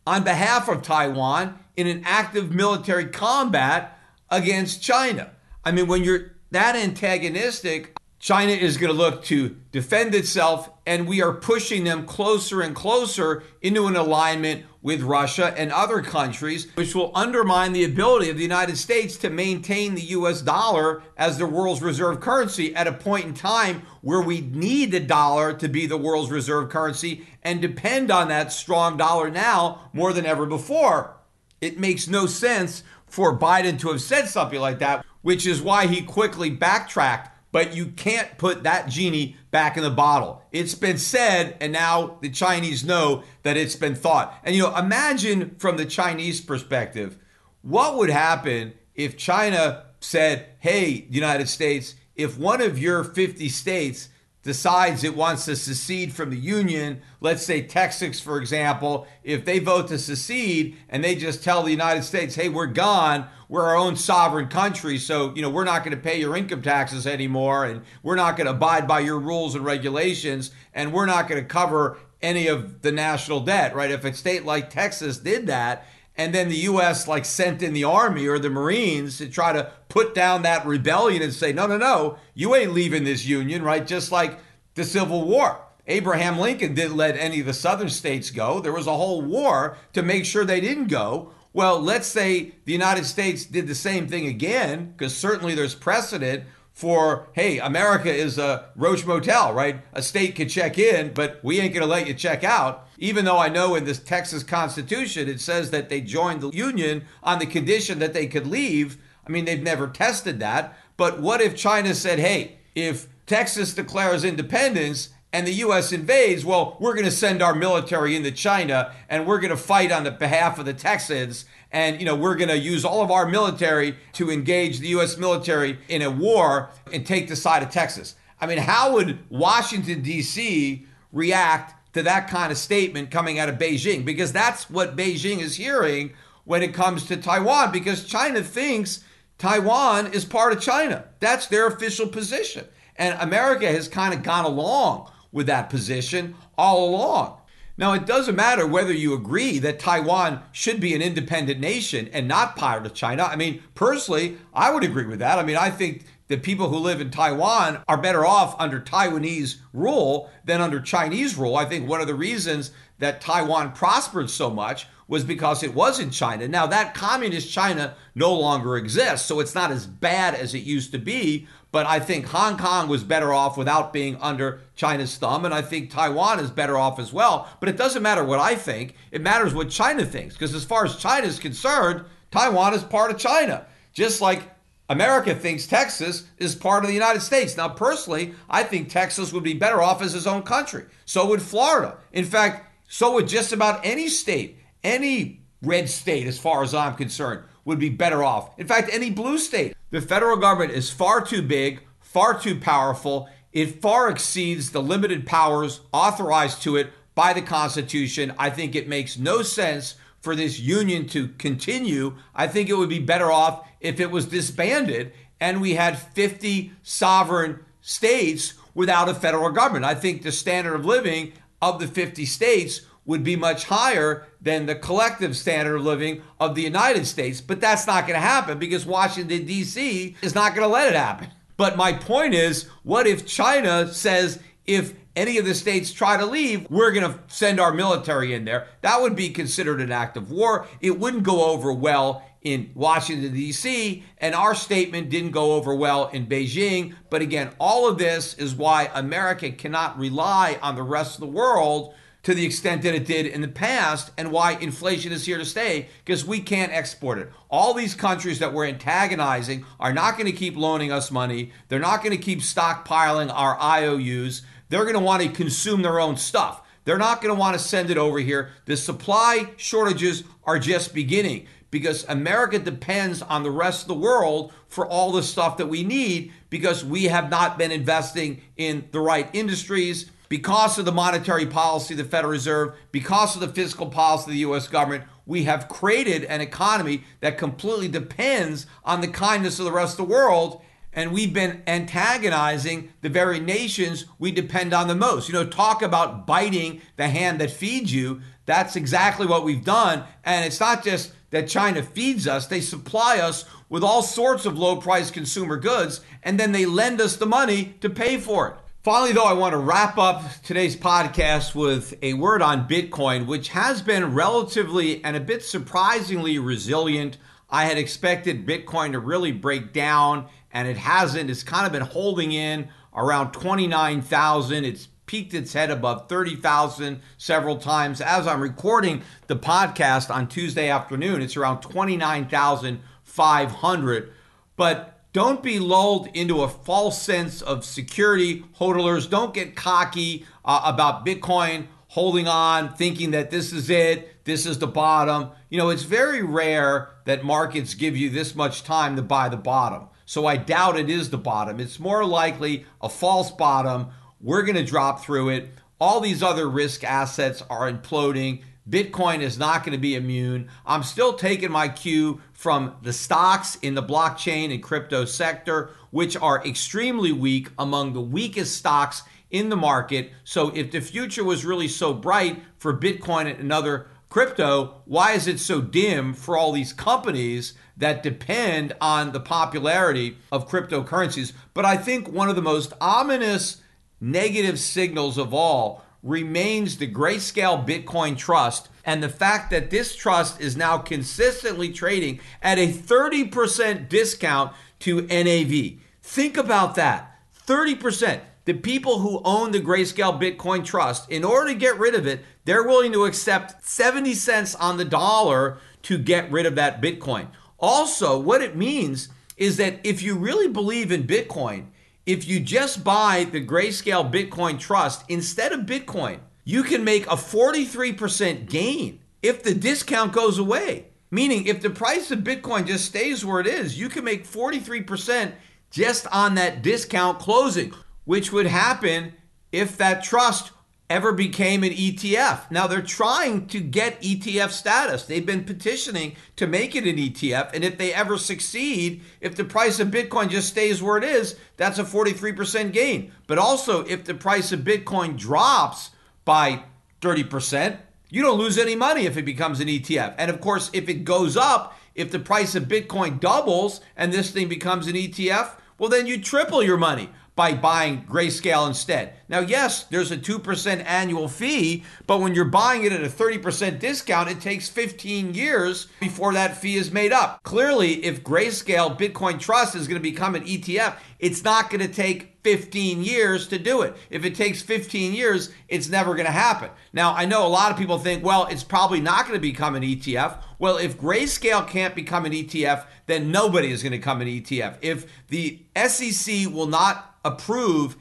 on 0.08 0.24
behalf 0.24 0.68
of 0.68 0.82
Taiwan 0.82 1.60
in 1.78 1.88
an 1.88 2.02
active 2.06 2.52
military 2.52 3.06
combat 3.06 3.98
against 4.30 4.82
China. 4.82 5.32
I 5.64 5.72
mean, 5.72 5.88
when 5.88 6.04
you're 6.04 6.33
that 6.54 6.76
antagonistic, 6.76 7.98
China 8.20 8.54
is 8.54 8.78
going 8.78 8.92
to 8.92 8.98
look 8.98 9.26
to 9.26 9.58
defend 9.74 10.16
itself, 10.16 10.70
and 10.86 11.08
we 11.08 11.22
are 11.22 11.34
pushing 11.34 11.84
them 11.84 12.06
closer 12.06 12.62
and 12.62 12.74
closer 12.74 13.44
into 13.62 13.86
an 13.88 13.98
alignment 13.98 14.64
with 14.82 15.02
Russia 15.02 15.54
and 15.58 15.72
other 15.72 16.02
countries, 16.02 16.68
which 16.76 16.96
will 16.96 17.12
undermine 17.16 17.74
the 17.74 17.84
ability 17.84 18.30
of 18.30 18.38
the 18.38 18.44
United 18.44 18.78
States 18.78 19.18
to 19.18 19.30
maintain 19.30 19.96
the 19.96 20.02
US 20.02 20.42
dollar 20.42 21.04
as 21.18 21.38
the 21.38 21.46
world's 21.46 21.82
reserve 21.82 22.22
currency 22.22 22.74
at 22.76 22.88
a 22.88 22.94
point 22.94 23.26
in 23.26 23.34
time 23.34 23.82
where 24.02 24.22
we 24.22 24.40
need 24.40 24.92
the 24.92 25.00
dollar 25.02 25.54
to 25.54 25.68
be 25.68 25.86
the 25.86 25.98
world's 25.98 26.32
reserve 26.32 26.70
currency 26.70 27.26
and 27.42 27.62
depend 27.62 28.10
on 28.10 28.30
that 28.30 28.54
strong 28.54 28.96
dollar 28.96 29.30
now 29.30 29.90
more 29.92 30.14
than 30.14 30.26
ever 30.26 30.46
before. 30.46 31.18
It 31.60 31.80
makes 31.80 32.08
no 32.08 32.26
sense 32.26 32.84
for 33.06 33.38
Biden 33.38 33.80
to 33.80 33.90
have 33.90 34.02
said 34.02 34.28
something 34.28 34.60
like 34.60 34.80
that, 34.80 35.06
which 35.24 35.48
is 35.48 35.62
why 35.62 35.88
he 35.88 36.02
quickly 36.02 36.52
backtracked 36.52 37.32
but 37.54 37.76
you 37.76 37.86
can't 37.86 38.40
put 38.40 38.64
that 38.64 38.90
genie 38.90 39.38
back 39.52 39.78
in 39.78 39.84
the 39.84 39.92
bottle. 39.92 40.42
It's 40.52 40.74
been 40.74 40.98
said, 40.98 41.56
and 41.62 41.72
now 41.72 42.18
the 42.20 42.32
Chinese 42.32 42.84
know 42.84 43.24
that 43.44 43.58
it's 43.58 43.76
been 43.76 43.94
thought. 43.94 44.36
And 44.44 44.56
you 44.56 44.64
know, 44.64 44.76
imagine 44.76 45.56
from 45.60 45.78
the 45.78 45.86
Chinese 45.86 46.42
perspective, 46.42 47.16
what 47.62 47.96
would 47.96 48.10
happen 48.10 48.74
if 48.96 49.18
China 49.18 49.86
said, 50.00 50.48
hey, 50.60 51.06
United 51.12 51.48
States, 51.48 51.94
if 52.16 52.40
one 52.40 52.60
of 52.60 52.80
your 52.80 53.04
50 53.04 53.48
states 53.50 54.10
decides 54.44 55.04
it 55.04 55.16
wants 55.16 55.46
to 55.46 55.56
secede 55.56 56.14
from 56.14 56.30
the 56.30 56.38
union, 56.38 57.02
let's 57.22 57.44
say 57.46 57.62
Texas, 57.62 58.20
for 58.20 58.38
example, 58.38 59.08
if 59.24 59.46
they 59.46 59.58
vote 59.58 59.88
to 59.88 59.98
secede 59.98 60.76
and 60.90 61.04
they 61.04 61.16
just 61.16 61.44
tell 61.44 61.64
the 61.64 61.72
United 61.72 62.04
States, 62.04 62.36
hey, 62.36 62.50
we're 62.50 62.68
gone, 62.68 63.26
we're 63.48 63.64
our 63.64 63.78
own 63.78 63.96
sovereign 63.96 64.48
country, 64.48 64.98
so 64.98 65.34
you 65.34 65.42
know 65.42 65.50
we're 65.50 65.64
not 65.64 65.84
going 65.84 65.96
to 65.96 66.02
pay 66.02 66.20
your 66.20 66.36
income 66.36 66.62
taxes 66.62 67.08
anymore, 67.08 67.66
and 67.66 67.82
we're 68.02 68.16
not 68.16 68.36
going 68.36 68.46
to 68.46 68.52
abide 68.52 68.88
by 68.88 69.00
your 69.00 69.20
rules 69.20 69.56
and 69.56 69.64
regulations, 69.64 70.52
and 70.74 70.92
we're 70.92 71.06
not 71.06 71.28
going 71.28 71.42
to 71.42 71.48
cover 71.48 71.98
any 72.22 72.48
of 72.48 72.82
the 72.82 72.92
national 72.92 73.42
debt, 73.42 73.76
right? 73.76 73.92
If 73.92 74.04
a 74.04 74.14
state 74.14 74.44
like 74.46 74.70
Texas 74.70 75.18
did 75.18 75.48
that, 75.48 75.86
and 76.16 76.34
then 76.34 76.50
the 76.50 76.58
U.S. 76.58 77.08
like 77.08 77.26
sent 77.26 77.64
in 77.64 77.74
the 77.74 77.84
army 77.84 78.28
or 78.28 78.38
the 78.38 78.50
Marines 78.50 79.18
to 79.18 79.28
try 79.28 79.52
to 79.54 79.72
put 79.90 80.14
down 80.14 80.44
that 80.44 80.66
rebellion 80.66 81.22
and 81.22 81.34
say, 81.34 81.52
no, 81.52 81.66
no, 81.66 81.78
no, 81.78 82.18
you 82.34 82.56
ain't 82.56 82.74
leaving 82.74 83.04
this 83.04 83.26
union, 83.26 83.64
right? 83.64 83.86
Just 83.86 84.12
like 84.12 84.40
the 84.76 84.84
Civil 84.84 85.28
War. 85.28 85.60
Abraham 85.88 86.40
Lincoln 86.40 86.76
didn't 86.76 86.96
let 86.96 87.18
any 87.18 87.42
of 87.42 87.46
the 87.46 87.54
southern 87.54 87.90
states 87.90 88.32
go. 88.32 88.60
There 88.60 88.72
was 88.72 88.88
a 88.88 88.96
whole 88.96 89.22
war 89.22 89.78
to 89.94 90.02
make 90.02 90.26
sure 90.26 90.46
they 90.46 90.62
didn't 90.62 90.88
go. 90.88 91.34
Well, 91.52 91.80
let's 91.82 92.08
say 92.08 92.56
the 92.66 92.72
United 92.72 93.06
States 93.06 93.46
did 93.46 93.68
the 93.68 93.76
same 93.76 94.08
thing 94.08 94.26
again, 94.28 94.94
because 94.96 95.16
certainly 95.16 95.56
there's 95.56 95.76
precedent 95.76 96.46
for, 96.74 97.30
hey, 97.34 97.60
America 97.60 98.12
is 98.12 98.40
a 98.40 98.70
Roach 98.76 99.06
Motel, 99.06 99.54
right? 99.54 99.78
A 99.94 100.02
state 100.02 100.36
could 100.36 100.50
check 100.50 100.80
in, 100.80 101.14
but 101.14 101.40
we 101.44 101.60
ain't 101.60 101.74
going 101.74 101.86
to 101.86 101.90
let 101.90 102.08
you 102.08 102.16
check 102.16 102.44
out. 102.44 102.88
Even 102.98 103.26
though 103.26 103.38
I 103.38 103.48
know 103.48 103.76
in 103.76 103.86
this 103.86 104.00
Texas 104.00 104.44
Constitution 104.44 105.30
it 105.30 105.40
says 105.40 105.70
that 105.72 105.90
they 105.90 106.02
joined 106.02 106.42
the 106.42 106.50
Union 106.50 107.06
on 107.22 107.38
the 107.38 107.46
condition 107.46 108.00
that 108.00 108.14
they 108.14 108.26
could 108.26 108.48
leave. 108.48 108.98
I 109.26 109.32
mean, 109.32 109.46
they've 109.46 109.62
never 109.62 109.88
tested 109.88 110.40
that. 110.40 110.76
But 110.98 111.22
what 111.22 111.42
if 111.42 111.56
China 111.56 111.94
said, 111.94 112.20
hey, 112.20 112.58
if 112.74 113.08
Texas 113.28 113.74
declares 113.74 114.24
independence 114.24 115.10
and 115.32 115.46
the 115.46 115.54
U.S. 115.54 115.92
invades, 115.92 116.44
well, 116.44 116.78
we're 116.80 116.94
going 116.94 117.06
to 117.06 117.12
send 117.12 117.42
our 117.42 117.56
military 117.56 118.16
into 118.16 118.32
China 118.32 118.94
and 119.10 119.28
we're 119.28 119.40
going 119.40 119.52
to 119.52 119.58
fight 119.58 119.92
on 119.92 120.04
the 120.04 120.12
behalf 120.12 120.58
of 120.58 120.66
the 120.66 120.74
Texans. 120.74 121.46
And, 121.74 122.00
you 122.00 122.06
know, 122.06 122.16
we're 122.16 122.36
going 122.36 122.50
to 122.50 122.58
use 122.58 122.86
all 122.86 123.02
of 123.02 123.10
our 123.10 123.28
military 123.28 123.98
to 124.14 124.32
engage 124.32 124.80
the 124.80 124.90
U.S. 124.90 125.18
military 125.18 125.80
in 125.90 126.04
a 126.04 126.10
war 126.10 126.70
and 126.94 127.06
take 127.06 127.28
the 127.28 127.36
side 127.36 127.64
of 127.64 127.72
Texas. 127.72 128.16
I 128.40 128.46
mean, 128.46 128.60
how 128.60 128.94
would 128.94 129.20
Washington, 129.32 130.04
D.C. 130.04 130.86
react 131.12 131.94
to 131.94 132.04
that 132.04 132.30
kind 132.30 132.52
of 132.52 132.60
statement 132.60 133.10
coming 133.10 133.40
out 133.40 133.50
of 133.50 133.58
Beijing? 133.58 134.06
Because 134.06 134.32
that's 134.32 134.70
what 134.70 134.96
Beijing 134.96 135.40
is 135.40 135.56
hearing 135.56 136.14
when 136.46 136.62
it 136.62 136.74
comes 136.74 137.06
to 137.08 137.18
Taiwan, 137.18 137.72
because 137.72 138.06
China 138.06 138.44
thinks 138.44 139.04
Taiwan 139.38 140.14
is 140.14 140.26
part 140.26 140.54
of 140.54 140.62
China. 140.62 141.06
That's 141.20 141.48
their 141.48 141.68
official 141.68 142.08
position. 142.08 142.66
And 142.98 143.18
America 143.20 143.68
has 143.68 143.88
kind 143.88 144.14
of 144.14 144.22
gone 144.22 144.46
along 144.46 145.10
with 145.32 145.48
that 145.48 145.70
position 145.70 146.36
all 146.58 146.90
along. 146.90 147.40
Now, 147.76 147.94
it 147.94 148.06
doesn't 148.06 148.36
matter 148.36 148.68
whether 148.68 148.94
you 148.94 149.16
agree 149.16 149.58
that 149.60 149.80
Taiwan 149.80 150.44
should 150.52 150.80
be 150.80 150.94
an 150.94 151.02
independent 151.02 151.60
nation 151.60 152.08
and 152.14 152.28
not 152.28 152.56
part 152.56 152.86
of 152.86 152.94
China. 152.94 153.24
I 153.24 153.36
mean, 153.36 153.64
personally, 153.74 154.38
I 154.54 154.72
would 154.72 154.84
agree 154.84 155.08
with 155.08 155.20
that. 155.20 155.40
I 155.40 155.44
mean, 155.44 155.58
I 155.58 155.72
think 155.72 156.06
the 156.28 156.38
people 156.38 156.70
who 156.70 156.78
live 156.78 157.02
in 157.02 157.10
Taiwan 157.10 157.82
are 157.88 157.98
better 157.98 158.26
off 158.26 158.56
under 158.60 158.80
Taiwanese 158.80 159.58
rule 159.74 160.30
than 160.46 160.62
under 160.62 160.80
Chinese 160.80 161.36
rule. 161.36 161.56
I 161.56 161.66
think 161.66 161.90
one 161.90 162.00
of 162.00 162.08
the 162.08 162.14
reasons 162.14 162.72
that 163.00 163.22
Taiwan 163.22 163.72
prospered 163.72 164.30
so 164.30 164.52
much 164.52 164.88
was 165.08 165.24
because 165.24 165.64
it 165.64 165.74
was 165.74 166.00
in 166.00 166.12
China. 166.12 166.48
Now, 166.48 166.68
that 166.68 166.94
communist 166.94 167.52
China 167.52 167.96
no 168.14 168.34
longer 168.34 168.78
exists, 168.78 169.28
so 169.28 169.40
it's 169.40 169.56
not 169.56 169.72
as 169.72 169.88
bad 169.88 170.36
as 170.36 170.54
it 170.54 170.60
used 170.60 170.92
to 170.92 171.00
be, 171.00 171.48
but 171.74 171.88
I 171.88 172.00
think 172.00 172.28
Hong 172.28 172.56
Kong 172.56 172.88
was 172.88 173.04
better 173.04 173.34
off 173.34 173.58
without 173.58 173.92
being 173.92 174.16
under 174.22 174.62
China's 174.76 175.18
thumb. 175.18 175.44
And 175.44 175.56
I 175.56 175.64
think 175.64 175.90
Taiwan 175.90 176.40
is 176.40 176.52
better 176.52 176.78
off 176.78 177.00
as 177.00 177.12
well. 177.12 177.50
But 177.60 177.68
it 177.68 177.78
doesn't 177.78 178.04
matter 178.04 178.24
what 178.24 178.40
I 178.40 178.54
think, 178.54 178.94
it 179.12 179.24
matters 179.24 179.56
what 179.56 179.72
China 179.72 180.06
thinks. 180.06 180.36
Because 180.36 180.54
as 180.54 180.64
far 180.64 180.86
as 180.86 180.98
China 180.98 181.26
is 181.26 181.40
concerned, 181.40 182.06
Taiwan 182.30 182.76
is 182.76 182.84
part 182.84 183.10
of 183.10 183.18
China. 183.18 183.66
Just 183.92 184.22
like 184.22 184.44
America 184.88 185.34
thinks 185.34 185.66
Texas 185.66 186.28
is 186.38 186.54
part 186.54 186.84
of 186.84 186.90
the 186.90 186.94
United 186.94 187.22
States. 187.22 187.58
Now, 187.58 187.70
personally, 187.70 188.36
I 188.48 188.62
think 188.62 188.90
Texas 188.90 189.34
would 189.34 189.44
be 189.44 189.56
better 189.56 189.82
off 189.82 190.04
as 190.04 190.14
its 190.14 190.28
own 190.28 190.44
country. 190.44 190.86
So 191.06 191.28
would 191.30 191.42
Florida. 191.42 191.98
In 192.12 192.26
fact, 192.26 192.72
so 192.88 193.14
would 193.14 193.28
just 193.28 193.52
about 193.52 193.84
any 193.84 194.10
state, 194.10 194.60
any 194.84 195.42
red 195.64 195.90
state, 195.90 196.28
as 196.28 196.38
far 196.38 196.62
as 196.62 196.76
I'm 196.76 196.94
concerned 196.94 197.46
would 197.66 197.80
be 197.80 197.90
better 197.90 198.24
off. 198.24 198.58
In 198.60 198.68
fact, 198.68 198.90
any 198.92 199.10
blue 199.10 199.38
state. 199.38 199.76
The 199.92 200.02
federal 200.02 200.38
government 200.38 200.72
is 200.72 200.90
far 200.90 201.26
too 201.26 201.42
big, 201.42 201.82
far 202.00 202.40
too 202.40 202.60
powerful. 202.60 203.30
It 203.52 203.82
far 203.82 204.10
exceeds 204.10 204.72
the 204.72 204.82
limited 204.82 205.26
powers 205.26 205.82
authorized 205.92 206.62
to 206.64 206.76
it 206.76 206.92
by 207.16 207.34
the 207.34 207.42
Constitution. 207.42 208.34
I 208.38 208.50
think 208.50 208.76
it 208.76 208.88
makes 208.88 209.18
no 209.18 209.42
sense 209.44 209.96
for 210.22 210.36
this 210.36 210.60
union 210.60 211.08
to 211.10 211.28
continue. 211.28 212.16
I 212.34 212.48
think 212.48 212.70
it 212.70 212.78
would 212.78 212.90
be 212.90 213.00
better 213.00 213.32
off 213.32 213.68
if 213.80 214.00
it 214.00 214.10
was 214.10 214.26
disbanded 214.26 215.12
and 215.44 215.60
we 215.60 215.74
had 215.74 216.00
50 216.00 216.72
sovereign 216.84 217.60
states 217.82 218.54
without 218.74 219.10
a 219.10 219.14
federal 219.14 219.52
government. 219.52 219.84
I 219.84 219.94
think 219.94 220.22
the 220.22 220.32
standard 220.32 220.74
of 220.74 220.86
living 220.86 221.34
of 221.62 221.82
the 221.82 221.88
50 221.88 222.24
states 222.24 222.80
would 223.06 223.24
be 223.24 223.36
much 223.36 223.66
higher 223.66 224.28
than 224.42 224.66
the 224.66 224.76
collective 224.76 225.36
standard 225.36 225.76
of 225.76 225.84
living 225.84 226.22
of 226.40 226.56
the 226.56 226.62
United 226.62 227.06
States. 227.06 227.42
But 227.42 227.62
that's 227.62 227.88
not 227.88 228.08
going 228.08 228.20
to 228.20 228.26
happen 228.26 228.60
because 228.60 228.86
Washington, 228.86 229.46
D.C. 229.46 230.16
is 230.22 230.36
not 230.36 230.56
going 230.56 230.68
to 230.68 230.74
let 230.74 230.90
it 230.90 230.96
happen. 230.96 231.30
But 231.58 231.78
my 231.78 231.94
point 231.94 232.34
is 232.34 232.68
what 232.84 233.08
if 233.08 233.26
China 233.26 233.92
says, 233.94 234.40
if 234.66 234.94
any 235.16 235.38
of 235.38 235.46
the 235.46 235.54
states 235.54 235.92
try 235.92 236.18
to 236.18 236.26
leave, 236.26 236.70
we're 236.70 236.92
going 236.92 237.12
to 237.12 237.20
send 237.28 237.60
our 237.60 237.74
military 237.74 238.34
in 238.34 238.46
there? 238.46 238.68
That 238.82 239.02
would 239.02 239.16
be 239.16 239.30
considered 239.30 239.82
an 239.82 239.92
act 239.92 240.18
of 240.18 240.32
war. 240.32 240.68
It 240.82 241.00
wouldn't 241.00 241.24
go 241.24 241.46
over 241.52 241.72
well 241.72 242.24
in 242.42 242.72
Washington, 242.76 243.34
D.C., 243.34 244.04
and 244.18 244.36
our 244.36 244.54
statement 244.54 245.10
didn't 245.10 245.32
go 245.32 245.54
over 245.54 245.74
well 245.74 246.08
in 246.10 246.28
Beijing. 246.28 246.94
But 247.10 247.22
again, 247.22 247.52
all 247.58 247.88
of 247.88 247.98
this 247.98 248.34
is 248.34 248.54
why 248.54 248.90
America 248.94 249.50
cannot 249.52 249.98
rely 249.98 250.60
on 250.62 250.76
the 250.76 250.84
rest 250.84 251.16
of 251.16 251.22
the 251.22 251.28
world 251.28 251.96
to 252.24 252.34
the 252.34 252.46
extent 252.46 252.82
that 252.82 252.96
it 252.96 253.06
did 253.06 253.26
in 253.26 253.42
the 253.42 253.48
past 253.48 254.12
and 254.18 254.32
why 254.32 254.54
inflation 254.54 255.12
is 255.12 255.26
here 255.26 255.38
to 255.38 255.46
stay 255.46 255.88
because 256.04 256.26
we 256.26 256.40
can't 256.40 256.72
export 256.72 257.20
it. 257.20 257.30
All 257.50 257.74
these 257.74 257.94
countries 257.94 258.40
that 258.40 258.54
we're 258.54 258.66
antagonizing 258.66 259.66
are 259.80 259.94
not 259.94 260.18
going 260.18 260.32
to 260.32 260.38
keep 260.38 260.56
loaning 260.56 260.92
us 260.92 261.12
money. 261.12 261.52
They're 261.68 261.80
not 261.80 262.02
going 262.02 262.16
to 262.16 262.24
keep 262.24 262.40
stockpiling 262.40 263.32
our 263.34 263.60
IOUs. 263.60 264.42
They're 264.70 264.84
going 264.84 264.94
to 264.94 265.00
want 265.00 265.22
to 265.22 265.30
consume 265.30 265.82
their 265.82 266.00
own 266.00 266.18
stuff. 266.18 266.62
They're 266.86 266.98
not 266.98 267.22
going 267.22 267.34
to 267.34 267.40
want 267.40 267.58
to 267.58 267.64
send 267.64 267.90
it 267.90 267.98
over 267.98 268.20
here. 268.20 268.52
The 268.66 268.78
supply 268.78 269.52
shortages 269.58 270.24
are 270.46 270.60
just 270.60 270.94
beginning 270.94 271.48
because 271.72 272.06
America 272.08 272.60
depends 272.60 273.22
on 273.22 273.44
the 273.44 273.52
rest 273.52 273.84
of 273.84 273.88
the 273.88 273.94
world 273.96 274.54
for 274.68 274.88
all 274.88 275.12
the 275.12 275.24
stuff 275.24 275.58
that 275.58 275.68
we 275.68 275.84
need 275.84 276.32
because 276.50 276.86
we 276.86 277.06
have 277.06 277.30
not 277.30 277.58
been 277.58 277.72
investing 277.72 278.42
in 278.58 278.88
the 278.92 279.00
right 279.00 279.30
industries 279.34 280.12
because 280.30 280.78
of 280.78 280.86
the 280.86 280.92
monetary 280.92 281.46
policy 281.46 281.94
of 281.94 281.98
the 281.98 282.04
Federal 282.04 282.32
Reserve, 282.32 282.76
because 282.92 283.36
of 283.36 283.42
the 283.42 283.48
fiscal 283.48 283.88
policy 283.88 284.24
of 284.24 284.34
the 284.34 284.40
US 284.40 284.68
government, 284.68 285.04
we 285.26 285.44
have 285.44 285.70
created 285.70 286.24
an 286.26 286.42
economy 286.42 287.04
that 287.22 287.38
completely 287.38 287.88
depends 287.88 288.66
on 288.84 289.02
the 289.02 289.08
kindness 289.08 289.60
of 289.60 289.66
the 289.66 289.72
rest 289.72 289.94
of 290.00 290.08
the 290.08 290.14
world. 290.14 290.62
And 290.92 291.12
we've 291.12 291.34
been 291.34 291.64
antagonizing 291.66 292.94
the 293.02 293.10
very 293.10 293.40
nations 293.40 294.06
we 294.20 294.32
depend 294.32 294.74
on 294.74 294.88
the 294.88 294.96
most. 294.96 295.28
You 295.28 295.34
know, 295.34 295.46
talk 295.46 295.82
about 295.82 296.28
biting 296.28 296.82
the 296.98 297.08
hand 297.08 297.42
that 297.42 297.52
feeds 297.52 297.94
you. 297.94 298.22
That's 298.46 298.76
exactly 298.76 299.26
what 299.26 299.44
we've 299.44 299.64
done. 299.64 300.04
And 300.24 300.46
it's 300.46 300.60
not 300.60 300.84
just 300.84 301.14
that 301.32 301.48
China 301.48 301.82
feeds 301.82 302.28
us, 302.28 302.46
they 302.46 302.62
supply 302.62 303.18
us 303.18 303.46
with 303.68 303.84
all 303.84 304.04
sorts 304.04 304.46
of 304.46 304.56
low 304.56 304.76
priced 304.76 305.14
consumer 305.14 305.58
goods, 305.58 306.02
and 306.22 306.40
then 306.40 306.52
they 306.52 306.68
lend 306.68 307.02
us 307.02 307.16
the 307.16 307.26
money 307.26 307.76
to 307.82 307.90
pay 307.90 308.20
for 308.20 308.50
it. 308.50 308.54
Finally, 308.84 309.14
though, 309.14 309.24
I 309.24 309.32
want 309.32 309.54
to 309.54 309.58
wrap 309.58 309.98
up 309.98 310.22
today's 310.44 310.76
podcast 310.76 311.56
with 311.56 311.94
a 312.02 312.16
word 312.16 312.42
on 312.42 312.68
Bitcoin, 312.68 313.28
which 313.28 313.48
has 313.48 313.82
been 313.82 314.14
relatively 314.14 315.02
and 315.06 315.16
a 315.16 315.22
bit 315.22 315.42
surprisingly 315.42 316.38
resilient. 316.38 317.18
I 317.50 317.64
had 317.64 317.78
expected 317.78 318.46
Bitcoin 318.46 318.92
to 318.92 319.00
really 319.00 319.32
break 319.32 319.72
down, 319.72 320.28
and 320.52 320.68
it 320.68 320.76
hasn't. 320.76 321.30
It's 321.30 321.44
kind 321.44 321.66
of 321.66 321.72
been 321.72 321.84
holding 321.84 322.34
in 322.34 322.68
around 322.94 323.32
29,000. 323.32 324.66
It's 324.66 324.90
peaked 325.06 325.34
its 325.34 325.54
head 325.54 325.72
above 325.72 326.10
30,000 326.10 327.00
several 327.18 327.56
times. 327.56 328.02
As 328.02 328.28
I'm 328.28 328.42
recording 328.42 329.02
the 329.28 329.38
podcast 329.38 330.14
on 330.14 330.28
Tuesday 330.28 330.68
afternoon, 330.68 331.22
it's 331.22 331.38
around 331.38 331.62
29,500. 331.62 334.14
But 334.58 335.03
don't 335.14 335.44
be 335.44 335.60
lulled 335.60 336.08
into 336.16 336.42
a 336.42 336.50
false 336.50 337.02
sense 337.02 337.42
of 337.42 337.64
security. 337.64 338.44
Hodlers, 338.60 339.08
don't 339.10 339.34
get 339.34 339.56
cocky 339.56 340.26
uh, 340.44 340.62
about 340.66 341.06
Bitcoin 341.06 341.68
holding 341.90 342.28
on, 342.28 342.74
thinking 342.74 343.12
that 343.12 343.30
this 343.30 343.54
is 343.54 343.70
it, 343.70 344.26
this 344.26 344.48
is 344.48 344.58
the 344.58 344.66
bottom. 344.66 345.30
You 345.50 345.60
know, 345.60 345.70
it's 345.70 345.84
very 345.84 346.24
rare 346.24 346.90
that 347.06 347.24
markets 347.24 347.76
give 347.76 347.96
you 347.96 348.10
this 348.10 348.34
much 348.34 348.64
time 348.64 348.96
to 348.96 349.04
buy 349.04 349.30
the 349.30 349.38
bottom. 349.38 349.90
So 350.06 350.26
I 350.26 350.38
doubt 350.38 350.80
it 350.80 350.90
is 350.90 351.12
the 351.12 351.20
bottom. 351.20 351.60
It's 351.60 351.80
more 351.80 352.04
likely 352.04 352.66
a 352.82 352.90
false 352.90 353.30
bottom. 353.30 353.90
We're 354.20 354.42
going 354.42 354.56
to 354.56 354.66
drop 354.66 355.04
through 355.04 355.30
it. 355.30 355.50
All 355.80 356.00
these 356.00 356.24
other 356.24 356.50
risk 356.50 356.84
assets 356.84 357.44
are 357.50 357.72
imploding. 357.72 358.42
Bitcoin 358.70 359.20
is 359.20 359.38
not 359.38 359.64
going 359.64 359.74
to 359.74 359.82
be 359.82 359.96
immune. 359.96 360.50
I'm 360.66 360.84
still 360.84 361.14
taking 361.14 361.52
my 361.52 361.68
cue 361.68 362.22
from 362.32 362.76
the 362.82 362.94
stocks 362.94 363.58
in 363.62 363.76
the 363.76 363.84
blockchain 363.84 364.54
and 364.54 364.64
crypto 364.64 365.04
sector, 365.04 365.72
which 365.92 366.16
are 366.16 366.46
extremely 366.46 367.12
weak, 367.12 367.50
among 367.60 367.94
the 367.94 368.02
weakest 368.02 368.56
stocks 368.56 369.04
in 369.30 369.50
the 369.50 369.58
market. 369.58 370.12
So, 370.24 370.50
if 370.50 370.72
the 370.72 370.80
future 370.80 371.24
was 371.24 371.44
really 371.44 371.68
so 371.68 371.94
bright 371.94 372.42
for 372.58 372.78
Bitcoin 372.78 373.38
and 373.38 373.52
other 373.52 373.88
crypto, 374.10 374.82
why 374.86 375.12
is 375.12 375.28
it 375.28 375.40
so 375.40 375.60
dim 375.60 376.14
for 376.14 376.38
all 376.38 376.54
these 376.54 376.72
companies 376.72 377.56
that 377.76 378.04
depend 378.04 378.74
on 378.80 379.12
the 379.12 379.20
popularity 379.20 380.18
of 380.32 380.48
cryptocurrencies? 380.48 381.34
But 381.54 381.66
I 381.66 381.76
think 381.76 382.08
one 382.08 382.30
of 382.30 382.36
the 382.36 382.42
most 382.42 382.72
ominous 382.80 383.62
negative 384.00 384.60
signals 384.60 385.18
of 385.18 385.34
all 385.34 385.83
remains 386.04 386.78
the 386.78 386.92
Grayscale 386.92 387.66
Bitcoin 387.66 388.18
Trust 388.18 388.70
and 388.86 389.02
the 389.02 389.10
fact 389.10 389.50
that 389.52 389.70
this 389.70 389.96
trust 389.96 390.42
is 390.42 390.58
now 390.58 390.78
consistently 390.78 391.72
trading 391.72 392.20
at 392.42 392.60
a 392.60 392.72
30% 392.72 393.88
discount 393.88 394.54
to 394.80 395.02
NAV. 395.04 395.80
Think 396.02 396.38
about 396.38 396.76
that 396.76 397.18
30%. 397.48 398.20
The 398.46 398.54
people 398.54 399.00
who 399.00 399.22
own 399.24 399.52
the 399.52 399.62
Grayscale 399.62 400.20
Bitcoin 400.20 400.66
Trust, 400.66 401.10
in 401.10 401.24
order 401.24 401.54
to 401.54 401.60
get 401.60 401.80
rid 401.80 401.96
of 401.96 402.06
it, 402.06 402.26
they're 402.44 402.68
willing 402.68 402.92
to 402.92 403.06
accept 403.06 403.66
70 403.66 404.14
cents 404.16 404.54
on 404.56 404.76
the 404.76 404.84
dollar 404.84 405.60
to 405.84 405.98
get 405.98 406.30
rid 406.30 406.46
of 406.46 406.56
that 406.56 406.82
Bitcoin. 406.82 407.28
Also, 407.58 408.20
what 408.20 408.42
it 408.42 408.58
means 408.58 409.08
is 409.38 409.56
that 409.58 409.80
if 409.86 410.04
you 410.04 410.16
really 410.16 410.50
believe 410.50 410.92
in 410.92 411.08
Bitcoin, 411.08 411.68
if 412.06 412.28
you 412.28 412.40
just 412.40 412.84
buy 412.84 413.26
the 413.32 413.46
Grayscale 413.46 414.12
Bitcoin 414.12 414.60
Trust 414.60 415.06
instead 415.10 415.52
of 415.52 415.62
Bitcoin, 415.62 416.20
you 416.44 416.64
can 416.64 416.84
make 416.84 417.06
a 417.08 417.16
43% 417.16 418.50
gain 418.50 419.00
if 419.22 419.44
the 419.44 419.54
discount 419.54 420.12
goes 420.12 420.38
away. 420.38 420.88
Meaning, 421.12 421.46
if 421.46 421.62
the 421.62 421.70
price 421.70 422.12
of 422.12 422.20
Bitcoin 422.20 422.66
just 422.66 422.86
stays 422.86 423.24
where 423.24 423.40
it 423.40 423.48
is, 423.48 423.80
you 423.80 423.88
can 423.88 424.04
make 424.04 424.28
43% 424.28 425.34
just 425.70 426.08
on 426.08 426.36
that 426.36 426.62
discount 426.62 427.20
closing, 427.20 427.74
which 428.06 428.32
would 428.32 428.48
happen 428.48 429.14
if 429.52 429.78
that 429.78 430.04
trust 430.04 430.52
ever 430.94 431.12
became 431.12 431.64
an 431.64 431.72
ETF. 431.72 432.52
Now 432.52 432.68
they're 432.68 432.84
trying 432.84 433.48
to 433.48 433.60
get 433.60 434.00
ETF 434.04 434.52
status. 434.52 435.04
They've 435.04 435.26
been 435.26 435.44
petitioning 435.44 436.16
to 436.36 436.46
make 436.46 436.76
it 436.76 436.86
an 436.86 436.98
ETF. 436.98 437.52
And 437.56 437.64
if 437.64 437.80
they 437.80 437.92
ever 437.92 438.16
succeed, 438.16 439.02
if 439.20 439.36
the 439.36 439.44
price 439.44 439.80
of 439.80 439.88
Bitcoin 439.88 440.30
just 440.30 440.50
stays 440.50 440.84
where 440.84 441.00
it 441.00 441.04
is, 441.04 441.36
that's 441.58 441.80
a 441.80 441.84
43% 441.84 442.72
gain. 442.72 443.12
But 443.26 443.40
also, 443.40 443.84
if 443.86 444.06
the 444.06 444.14
price 444.14 444.52
of 444.52 444.60
Bitcoin 444.60 445.18
drops 445.18 445.90
by 446.26 446.64
30%, 447.02 447.80
you 448.12 448.22
don't 448.22 448.38
lose 448.38 448.60
any 448.60 448.76
money 448.76 449.08
if 449.08 449.18
it 449.18 449.26
becomes 449.26 449.60
an 449.60 449.70
ETF. 449.70 450.14
And 450.20 450.30
of 450.30 450.42
course, 450.42 450.70
if 450.74 450.88
it 450.90 451.06
goes 451.06 451.36
up, 451.36 451.76
if 451.96 452.12
the 452.12 452.20
price 452.20 452.54
of 452.54 452.66
Bitcoin 452.66 453.20
doubles 453.20 453.82
and 453.98 454.14
this 454.14 454.30
thing 454.30 454.48
becomes 454.48 454.86
an 454.86 454.94
ETF, 454.94 455.56
well, 455.80 455.90
then 455.90 456.06
you 456.06 456.22
triple 456.22 456.62
your 456.62 456.78
money 456.78 457.10
by 457.36 457.54
buying 457.54 458.06
Grayscale 458.06 458.68
instead. 458.68 459.14
Now, 459.28 459.40
yes, 459.40 459.86
there's 459.86 460.12
a 460.12 460.18
2% 460.18 460.86
annual 460.86 461.28
fee, 461.28 461.84
but 462.06 462.20
when 462.20 462.36
you're 462.36 462.46
buying 462.46 462.84
it 462.84 462.92
at 462.92 463.04
a 463.04 463.08
30% 463.08 463.80
discount, 463.80 464.30
it 464.30 464.40
takes 464.40 464.70
15 464.70 465.34
years 465.34 465.88
before 466.00 466.34
that 466.34 466.58
fee 466.58 466.76
is 466.76 466.92
made 466.92 467.12
up. 467.12 467.42
Clearly, 467.44 468.06
if 468.06 468.24
Grayscale 468.24 468.98
Bitcoin 468.98 469.40
Trust 469.40 469.76
is 469.76 469.88
going 469.88 470.00
to 470.00 470.12
become 470.12 470.36
an 470.36 470.44
ETF, 470.44 470.98
it's 471.20 471.44
not 471.44 471.70
going 471.70 471.82
to 471.82 471.92
take 471.92 472.33
15 472.44 473.04
years 473.04 473.48
to 473.48 473.58
do 473.58 473.82
it. 473.82 473.96
If 474.10 474.26
it 474.26 474.36
takes 474.36 474.62
15 474.62 475.14
years, 475.14 475.52
it's 475.70 475.90
never 475.90 476.14
going 476.14 476.26
to 476.26 476.32
happen. 476.32 476.70
Now, 476.92 477.14
I 477.14 477.26
know 477.26 477.46
a 477.46 477.50
lot 477.50 477.72
of 477.72 477.78
people 477.78 477.98
think, 477.98 478.24
well, 478.24 478.46
it's 478.48 478.64
probably 478.64 479.00
not 479.00 479.26
going 479.26 479.36
to 479.36 479.42
become 479.42 479.76
an 479.76 479.84
ETF. 479.84 480.38
Well, 480.60 480.78
if 480.78 481.00
Grayscale 481.00 481.68
can't 481.68 481.96
become 481.96 482.26
an 482.26 482.34
ETF, 482.34 482.86
then 483.06 483.32
nobody 483.32 483.72
is 483.72 483.82
going 483.82 483.94
to 483.94 483.98
become 483.98 484.22
an 484.22 484.28
ETF. 484.28 484.78
If 484.82 485.06
the 485.30 485.62
SEC 485.76 486.52
will 486.52 486.68
not 486.68 487.16
approve 487.24 487.96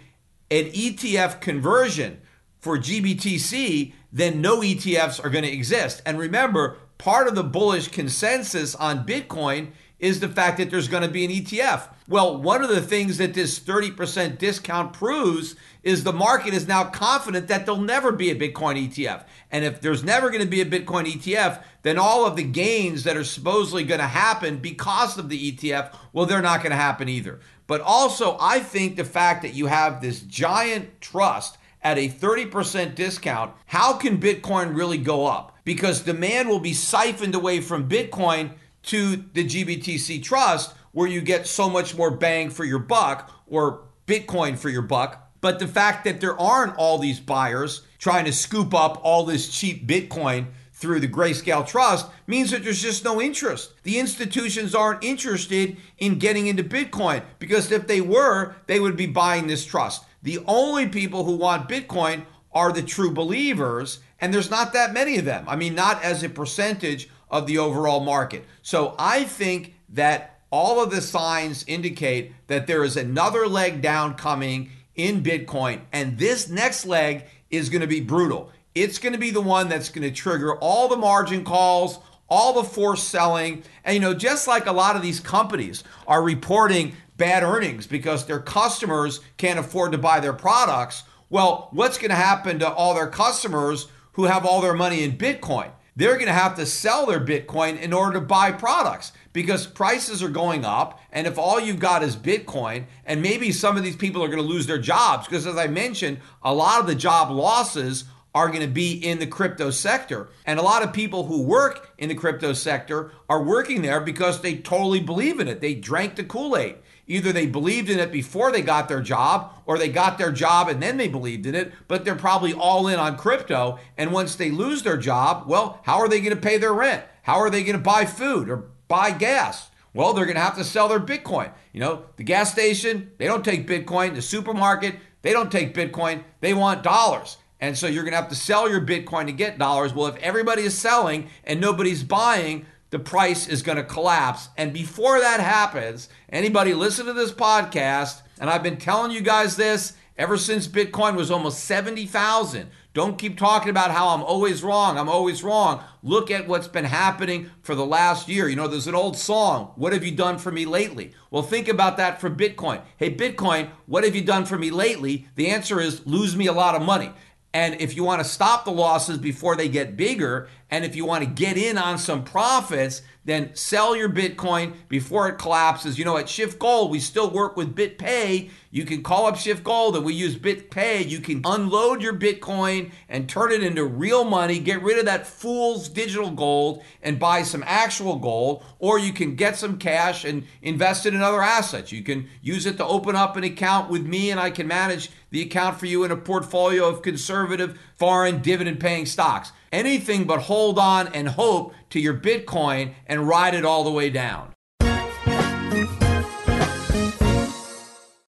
an 0.50 0.64
ETF 0.66 1.40
conversion 1.40 2.20
for 2.58 2.78
GBTC, 2.78 3.92
then 4.12 4.40
no 4.40 4.60
ETFs 4.60 5.24
are 5.24 5.30
going 5.30 5.44
to 5.44 5.52
exist. 5.52 6.02
And 6.04 6.18
remember, 6.18 6.78
part 6.98 7.28
of 7.28 7.34
the 7.34 7.44
bullish 7.44 7.88
consensus 7.88 8.74
on 8.74 9.06
Bitcoin 9.06 9.68
is 9.98 10.20
the 10.20 10.28
fact 10.28 10.58
that 10.58 10.70
there's 10.70 10.88
going 10.88 11.04
to 11.04 11.08
be 11.08 11.24
an 11.24 11.30
ETF. 11.30 11.88
Well, 12.12 12.36
one 12.36 12.62
of 12.62 12.68
the 12.68 12.82
things 12.82 13.16
that 13.16 13.32
this 13.32 13.58
30% 13.58 14.36
discount 14.36 14.92
proves 14.92 15.56
is 15.82 16.04
the 16.04 16.12
market 16.12 16.52
is 16.52 16.68
now 16.68 16.84
confident 16.84 17.48
that 17.48 17.64
there'll 17.64 17.80
never 17.80 18.12
be 18.12 18.30
a 18.30 18.34
Bitcoin 18.34 18.86
ETF. 18.86 19.24
And 19.50 19.64
if 19.64 19.80
there's 19.80 20.04
never 20.04 20.28
going 20.28 20.42
to 20.42 20.46
be 20.46 20.60
a 20.60 20.66
Bitcoin 20.66 21.10
ETF, 21.10 21.62
then 21.80 21.96
all 21.96 22.26
of 22.26 22.36
the 22.36 22.42
gains 22.42 23.04
that 23.04 23.16
are 23.16 23.24
supposedly 23.24 23.84
going 23.84 24.00
to 24.00 24.06
happen 24.06 24.58
because 24.58 25.16
of 25.16 25.30
the 25.30 25.52
ETF, 25.52 25.96
well, 26.12 26.26
they're 26.26 26.42
not 26.42 26.60
going 26.60 26.72
to 26.72 26.76
happen 26.76 27.08
either. 27.08 27.40
But 27.66 27.80
also, 27.80 28.36
I 28.38 28.60
think 28.60 28.96
the 28.96 29.04
fact 29.04 29.40
that 29.40 29.54
you 29.54 29.68
have 29.68 30.02
this 30.02 30.20
giant 30.20 31.00
trust 31.00 31.56
at 31.80 31.96
a 31.96 32.10
30% 32.10 32.94
discount, 32.94 33.54
how 33.64 33.94
can 33.94 34.20
Bitcoin 34.20 34.76
really 34.76 34.98
go 34.98 35.24
up? 35.24 35.56
Because 35.64 36.02
demand 36.02 36.50
will 36.50 36.60
be 36.60 36.74
siphoned 36.74 37.34
away 37.34 37.62
from 37.62 37.88
Bitcoin 37.88 38.50
to 38.82 39.16
the 39.16 39.46
GBTC 39.46 40.22
trust 40.22 40.74
where 40.92 41.08
you 41.08 41.20
get 41.20 41.46
so 41.46 41.68
much 41.68 41.96
more 41.96 42.10
bang 42.10 42.50
for 42.50 42.64
your 42.64 42.78
buck 42.78 43.30
or 43.46 43.84
Bitcoin 44.06 44.56
for 44.56 44.68
your 44.68 44.82
buck. 44.82 45.30
But 45.40 45.58
the 45.58 45.66
fact 45.66 46.04
that 46.04 46.20
there 46.20 46.38
aren't 46.38 46.76
all 46.76 46.98
these 46.98 47.18
buyers 47.18 47.82
trying 47.98 48.24
to 48.26 48.32
scoop 48.32 48.72
up 48.72 49.00
all 49.02 49.24
this 49.24 49.48
cheap 49.48 49.86
Bitcoin 49.86 50.46
through 50.72 51.00
the 51.00 51.08
Grayscale 51.08 51.66
Trust 51.66 52.06
means 52.26 52.50
that 52.50 52.64
there's 52.64 52.82
just 52.82 53.04
no 53.04 53.20
interest. 53.20 53.72
The 53.84 53.98
institutions 53.98 54.74
aren't 54.74 55.04
interested 55.04 55.76
in 55.98 56.18
getting 56.18 56.46
into 56.46 56.64
Bitcoin 56.64 57.22
because 57.38 57.70
if 57.70 57.86
they 57.86 58.00
were, 58.00 58.56
they 58.66 58.80
would 58.80 58.96
be 58.96 59.06
buying 59.06 59.46
this 59.46 59.64
trust. 59.64 60.04
The 60.22 60.40
only 60.46 60.88
people 60.88 61.24
who 61.24 61.36
want 61.36 61.68
Bitcoin 61.68 62.24
are 62.52 62.72
the 62.72 62.82
true 62.82 63.10
believers, 63.10 64.00
and 64.20 64.32
there's 64.32 64.50
not 64.50 64.72
that 64.72 64.92
many 64.92 65.18
of 65.18 65.24
them. 65.24 65.44
I 65.48 65.56
mean, 65.56 65.74
not 65.74 66.02
as 66.02 66.22
a 66.22 66.28
percentage 66.28 67.08
of 67.30 67.46
the 67.46 67.58
overall 67.58 68.00
market. 68.00 68.44
So 68.62 68.94
I 68.98 69.24
think 69.24 69.74
that 69.90 70.31
all 70.52 70.82
of 70.82 70.90
the 70.90 71.00
signs 71.00 71.64
indicate 71.66 72.32
that 72.46 72.66
there 72.66 72.84
is 72.84 72.96
another 72.96 73.48
leg 73.48 73.80
down 73.80 74.14
coming 74.14 74.70
in 74.94 75.22
Bitcoin, 75.22 75.80
and 75.90 76.18
this 76.18 76.48
next 76.48 76.84
leg 76.84 77.24
is 77.50 77.70
going 77.70 77.80
to 77.80 77.86
be 77.86 78.00
brutal. 78.00 78.52
It's 78.74 78.98
going 78.98 79.14
to 79.14 79.18
be 79.18 79.30
the 79.30 79.40
one 79.40 79.68
that's 79.68 79.88
going 79.88 80.08
to 80.08 80.14
trigger 80.14 80.54
all 80.56 80.88
the 80.88 80.96
margin 80.96 81.42
calls, 81.42 81.98
all 82.28 82.52
the 82.52 82.64
forced 82.64 83.08
selling. 83.08 83.62
And, 83.84 83.94
you 83.94 84.00
know, 84.00 84.14
just 84.14 84.46
like 84.46 84.66
a 84.66 84.72
lot 84.72 84.94
of 84.94 85.02
these 85.02 85.20
companies 85.20 85.84
are 86.06 86.22
reporting 86.22 86.96
bad 87.16 87.42
earnings 87.42 87.86
because 87.86 88.26
their 88.26 88.40
customers 88.40 89.20
can't 89.38 89.58
afford 89.58 89.92
to 89.92 89.98
buy 89.98 90.20
their 90.20 90.32
products, 90.32 91.04
well, 91.30 91.68
what's 91.72 91.98
going 91.98 92.10
to 92.10 92.14
happen 92.14 92.58
to 92.58 92.70
all 92.70 92.94
their 92.94 93.08
customers 93.08 93.88
who 94.12 94.24
have 94.24 94.44
all 94.44 94.60
their 94.60 94.74
money 94.74 95.02
in 95.02 95.16
Bitcoin? 95.16 95.70
they're 95.96 96.14
going 96.14 96.26
to 96.26 96.32
have 96.32 96.56
to 96.56 96.66
sell 96.66 97.06
their 97.06 97.20
Bitcoin 97.20 97.78
in 97.78 97.92
order 97.92 98.14
to 98.14 98.24
buy 98.24 98.52
products 98.52 99.12
because 99.32 99.66
prices 99.66 100.22
are 100.22 100.28
going 100.28 100.64
up. 100.64 101.00
And 101.10 101.26
if 101.26 101.38
all 101.38 101.60
you've 101.60 101.78
got 101.78 102.02
is 102.02 102.16
Bitcoin, 102.16 102.84
and 103.04 103.22
maybe 103.22 103.52
some 103.52 103.76
of 103.76 103.84
these 103.84 103.96
people 103.96 104.22
are 104.22 104.28
going 104.28 104.42
to 104.42 104.44
lose 104.44 104.66
their 104.66 104.78
jobs, 104.78 105.26
because 105.26 105.46
as 105.46 105.56
I 105.56 105.66
mentioned, 105.66 106.18
a 106.42 106.54
lot 106.54 106.80
of 106.80 106.86
the 106.86 106.94
job 106.94 107.30
losses 107.30 108.04
are 108.34 108.48
going 108.48 108.60
to 108.60 108.66
be 108.66 108.92
in 108.92 109.18
the 109.18 109.26
crypto 109.26 109.70
sector. 109.70 110.28
And 110.46 110.58
a 110.58 110.62
lot 110.62 110.82
of 110.82 110.92
people 110.92 111.26
who 111.26 111.42
work 111.42 111.92
in 111.98 112.08
the 112.08 112.14
crypto 112.14 112.54
sector 112.54 113.12
are 113.28 113.42
working 113.42 113.82
there 113.82 114.00
because 114.00 114.40
they 114.40 114.56
totally 114.56 115.00
believe 115.00 115.38
in 115.38 115.48
it. 115.48 115.60
They 115.60 115.74
drank 115.74 116.16
the 116.16 116.24
Kool 116.24 116.56
Aid. 116.56 116.76
Either 117.06 117.32
they 117.32 117.46
believed 117.46 117.90
in 117.90 117.98
it 117.98 118.10
before 118.10 118.50
they 118.50 118.62
got 118.62 118.88
their 118.88 119.02
job, 119.02 119.52
or 119.66 119.76
they 119.76 119.88
got 119.88 120.16
their 120.16 120.32
job 120.32 120.68
and 120.68 120.82
then 120.82 120.96
they 120.96 121.08
believed 121.08 121.44
in 121.44 121.54
it, 121.54 121.72
but 121.88 122.04
they're 122.04 122.14
probably 122.14 122.54
all 122.54 122.88
in 122.88 122.98
on 122.98 123.18
crypto. 123.18 123.78
And 123.98 124.12
once 124.12 124.36
they 124.36 124.50
lose 124.50 124.82
their 124.82 124.96
job, 124.96 125.44
well, 125.46 125.80
how 125.82 125.98
are 125.98 126.08
they 126.08 126.20
going 126.20 126.34
to 126.34 126.40
pay 126.40 126.56
their 126.58 126.72
rent? 126.72 127.04
How 127.22 127.38
are 127.38 127.50
they 127.50 127.64
going 127.64 127.76
to 127.76 127.82
buy 127.82 128.06
food 128.06 128.48
or 128.48 128.70
buy 128.92 129.10
gas? 129.10 129.70
Well, 129.94 130.12
they're 130.12 130.26
going 130.26 130.36
to 130.36 130.42
have 130.42 130.58
to 130.58 130.64
sell 130.64 130.86
their 130.86 131.00
Bitcoin. 131.00 131.50
You 131.72 131.80
know, 131.80 132.04
the 132.16 132.24
gas 132.24 132.52
station, 132.52 133.10
they 133.16 133.24
don't 133.24 133.42
take 133.42 133.66
Bitcoin. 133.66 134.14
The 134.14 134.20
supermarket, 134.20 134.96
they 135.22 135.32
don't 135.32 135.50
take 135.50 135.72
Bitcoin. 135.72 136.24
They 136.40 136.52
want 136.52 136.82
dollars. 136.82 137.38
And 137.58 137.78
so 137.78 137.86
you're 137.86 138.02
going 138.02 138.12
to 138.12 138.20
have 138.20 138.28
to 138.28 138.34
sell 138.34 138.68
your 138.68 138.82
Bitcoin 138.82 139.24
to 139.26 139.32
get 139.32 139.56
dollars. 139.56 139.94
Well, 139.94 140.08
if 140.08 140.16
everybody 140.16 140.64
is 140.64 140.76
selling 140.76 141.30
and 141.44 141.58
nobody's 141.58 142.04
buying, 142.04 142.66
the 142.90 142.98
price 142.98 143.48
is 143.48 143.62
going 143.62 143.78
to 143.78 143.84
collapse. 143.84 144.50
And 144.58 144.74
before 144.74 145.20
that 145.20 145.40
happens, 145.40 146.10
anybody 146.28 146.74
listen 146.74 147.06
to 147.06 147.14
this 147.14 147.32
podcast, 147.32 148.20
and 148.38 148.50
I've 148.50 148.62
been 148.62 148.76
telling 148.76 149.10
you 149.10 149.22
guys 149.22 149.56
this 149.56 149.94
ever 150.18 150.36
since 150.36 150.68
Bitcoin 150.68 151.16
was 151.16 151.30
almost 151.30 151.64
70,000. 151.64 152.68
Don't 152.94 153.16
keep 153.16 153.38
talking 153.38 153.70
about 153.70 153.90
how 153.90 154.08
I'm 154.08 154.22
always 154.22 154.62
wrong. 154.62 154.98
I'm 154.98 155.08
always 155.08 155.42
wrong. 155.42 155.82
Look 156.02 156.30
at 156.30 156.46
what's 156.46 156.68
been 156.68 156.84
happening 156.84 157.50
for 157.62 157.74
the 157.74 157.86
last 157.86 158.28
year. 158.28 158.48
You 158.48 158.56
know, 158.56 158.68
there's 158.68 158.86
an 158.86 158.94
old 158.94 159.16
song, 159.16 159.72
What 159.76 159.94
Have 159.94 160.04
You 160.04 160.10
Done 160.10 160.38
For 160.38 160.52
Me 160.52 160.66
Lately? 160.66 161.12
Well, 161.30 161.42
think 161.42 161.68
about 161.68 161.96
that 161.96 162.20
for 162.20 162.28
Bitcoin. 162.28 162.82
Hey, 162.98 163.14
Bitcoin, 163.14 163.70
what 163.86 164.04
have 164.04 164.14
you 164.14 164.22
done 164.22 164.44
for 164.44 164.58
me 164.58 164.70
lately? 164.70 165.26
The 165.36 165.48
answer 165.48 165.80
is 165.80 166.06
lose 166.06 166.36
me 166.36 166.48
a 166.48 166.52
lot 166.52 166.74
of 166.74 166.82
money. 166.82 167.12
And 167.54 167.80
if 167.80 167.96
you 167.96 168.04
want 168.04 168.22
to 168.22 168.28
stop 168.28 168.64
the 168.64 168.70
losses 168.70 169.18
before 169.18 169.56
they 169.56 169.68
get 169.68 169.96
bigger, 169.96 170.48
and 170.70 170.84
if 170.84 170.96
you 170.96 171.04
want 171.04 171.24
to 171.24 171.30
get 171.30 171.56
in 171.56 171.78
on 171.78 171.98
some 171.98 172.24
profits, 172.24 173.02
then 173.24 173.54
sell 173.54 173.94
your 173.94 174.08
Bitcoin 174.08 174.74
before 174.88 175.28
it 175.28 175.38
collapses. 175.38 175.98
You 175.98 176.04
know, 176.04 176.16
at 176.16 176.28
Schiff 176.28 176.58
Gold, 176.58 176.90
we 176.90 176.98
still 176.98 177.30
work 177.30 177.56
with 177.56 177.74
BitPay. 177.74 178.50
You 178.70 178.84
can 178.84 179.02
call 179.02 179.26
up 179.26 179.36
Schiff 179.36 179.62
Gold 179.62 179.96
and 179.96 180.04
we 180.04 180.14
use 180.14 180.36
BitPay. 180.36 181.08
You 181.08 181.20
can 181.20 181.40
unload 181.44 182.02
your 182.02 182.14
Bitcoin 182.14 182.90
and 183.08 183.28
turn 183.28 183.52
it 183.52 183.62
into 183.62 183.84
real 183.84 184.24
money, 184.24 184.58
get 184.58 184.82
rid 184.82 184.98
of 184.98 185.04
that 185.04 185.26
fool's 185.26 185.88
digital 185.88 186.30
gold 186.30 186.82
and 187.02 187.18
buy 187.18 187.42
some 187.42 187.62
actual 187.66 188.16
gold, 188.16 188.64
or 188.78 188.98
you 188.98 189.12
can 189.12 189.36
get 189.36 189.56
some 189.56 189.78
cash 189.78 190.24
and 190.24 190.44
invest 190.60 191.06
it 191.06 191.14
in 191.14 191.22
other 191.22 191.42
assets. 191.42 191.92
You 191.92 192.02
can 192.02 192.28
use 192.40 192.66
it 192.66 192.76
to 192.78 192.84
open 192.84 193.14
up 193.14 193.36
an 193.36 193.44
account 193.44 193.90
with 193.90 194.04
me 194.04 194.30
and 194.30 194.40
I 194.40 194.50
can 194.50 194.66
manage 194.66 195.10
the 195.30 195.42
account 195.42 195.78
for 195.78 195.86
you 195.86 196.02
in 196.04 196.10
a 196.10 196.16
portfolio 196.16 196.88
of 196.88 197.02
conservative 197.02 197.78
foreign 197.96 198.42
dividend 198.42 198.80
paying 198.80 199.06
stocks. 199.06 199.52
Anything 199.72 200.24
but 200.24 200.42
hold 200.42 200.78
on 200.78 201.08
and 201.08 201.30
hope 201.30 201.74
to 201.90 201.98
your 201.98 202.14
Bitcoin 202.14 202.92
and 203.06 203.26
ride 203.26 203.54
it 203.54 203.64
all 203.64 203.84
the 203.84 203.90
way 203.90 204.10
down. 204.10 204.52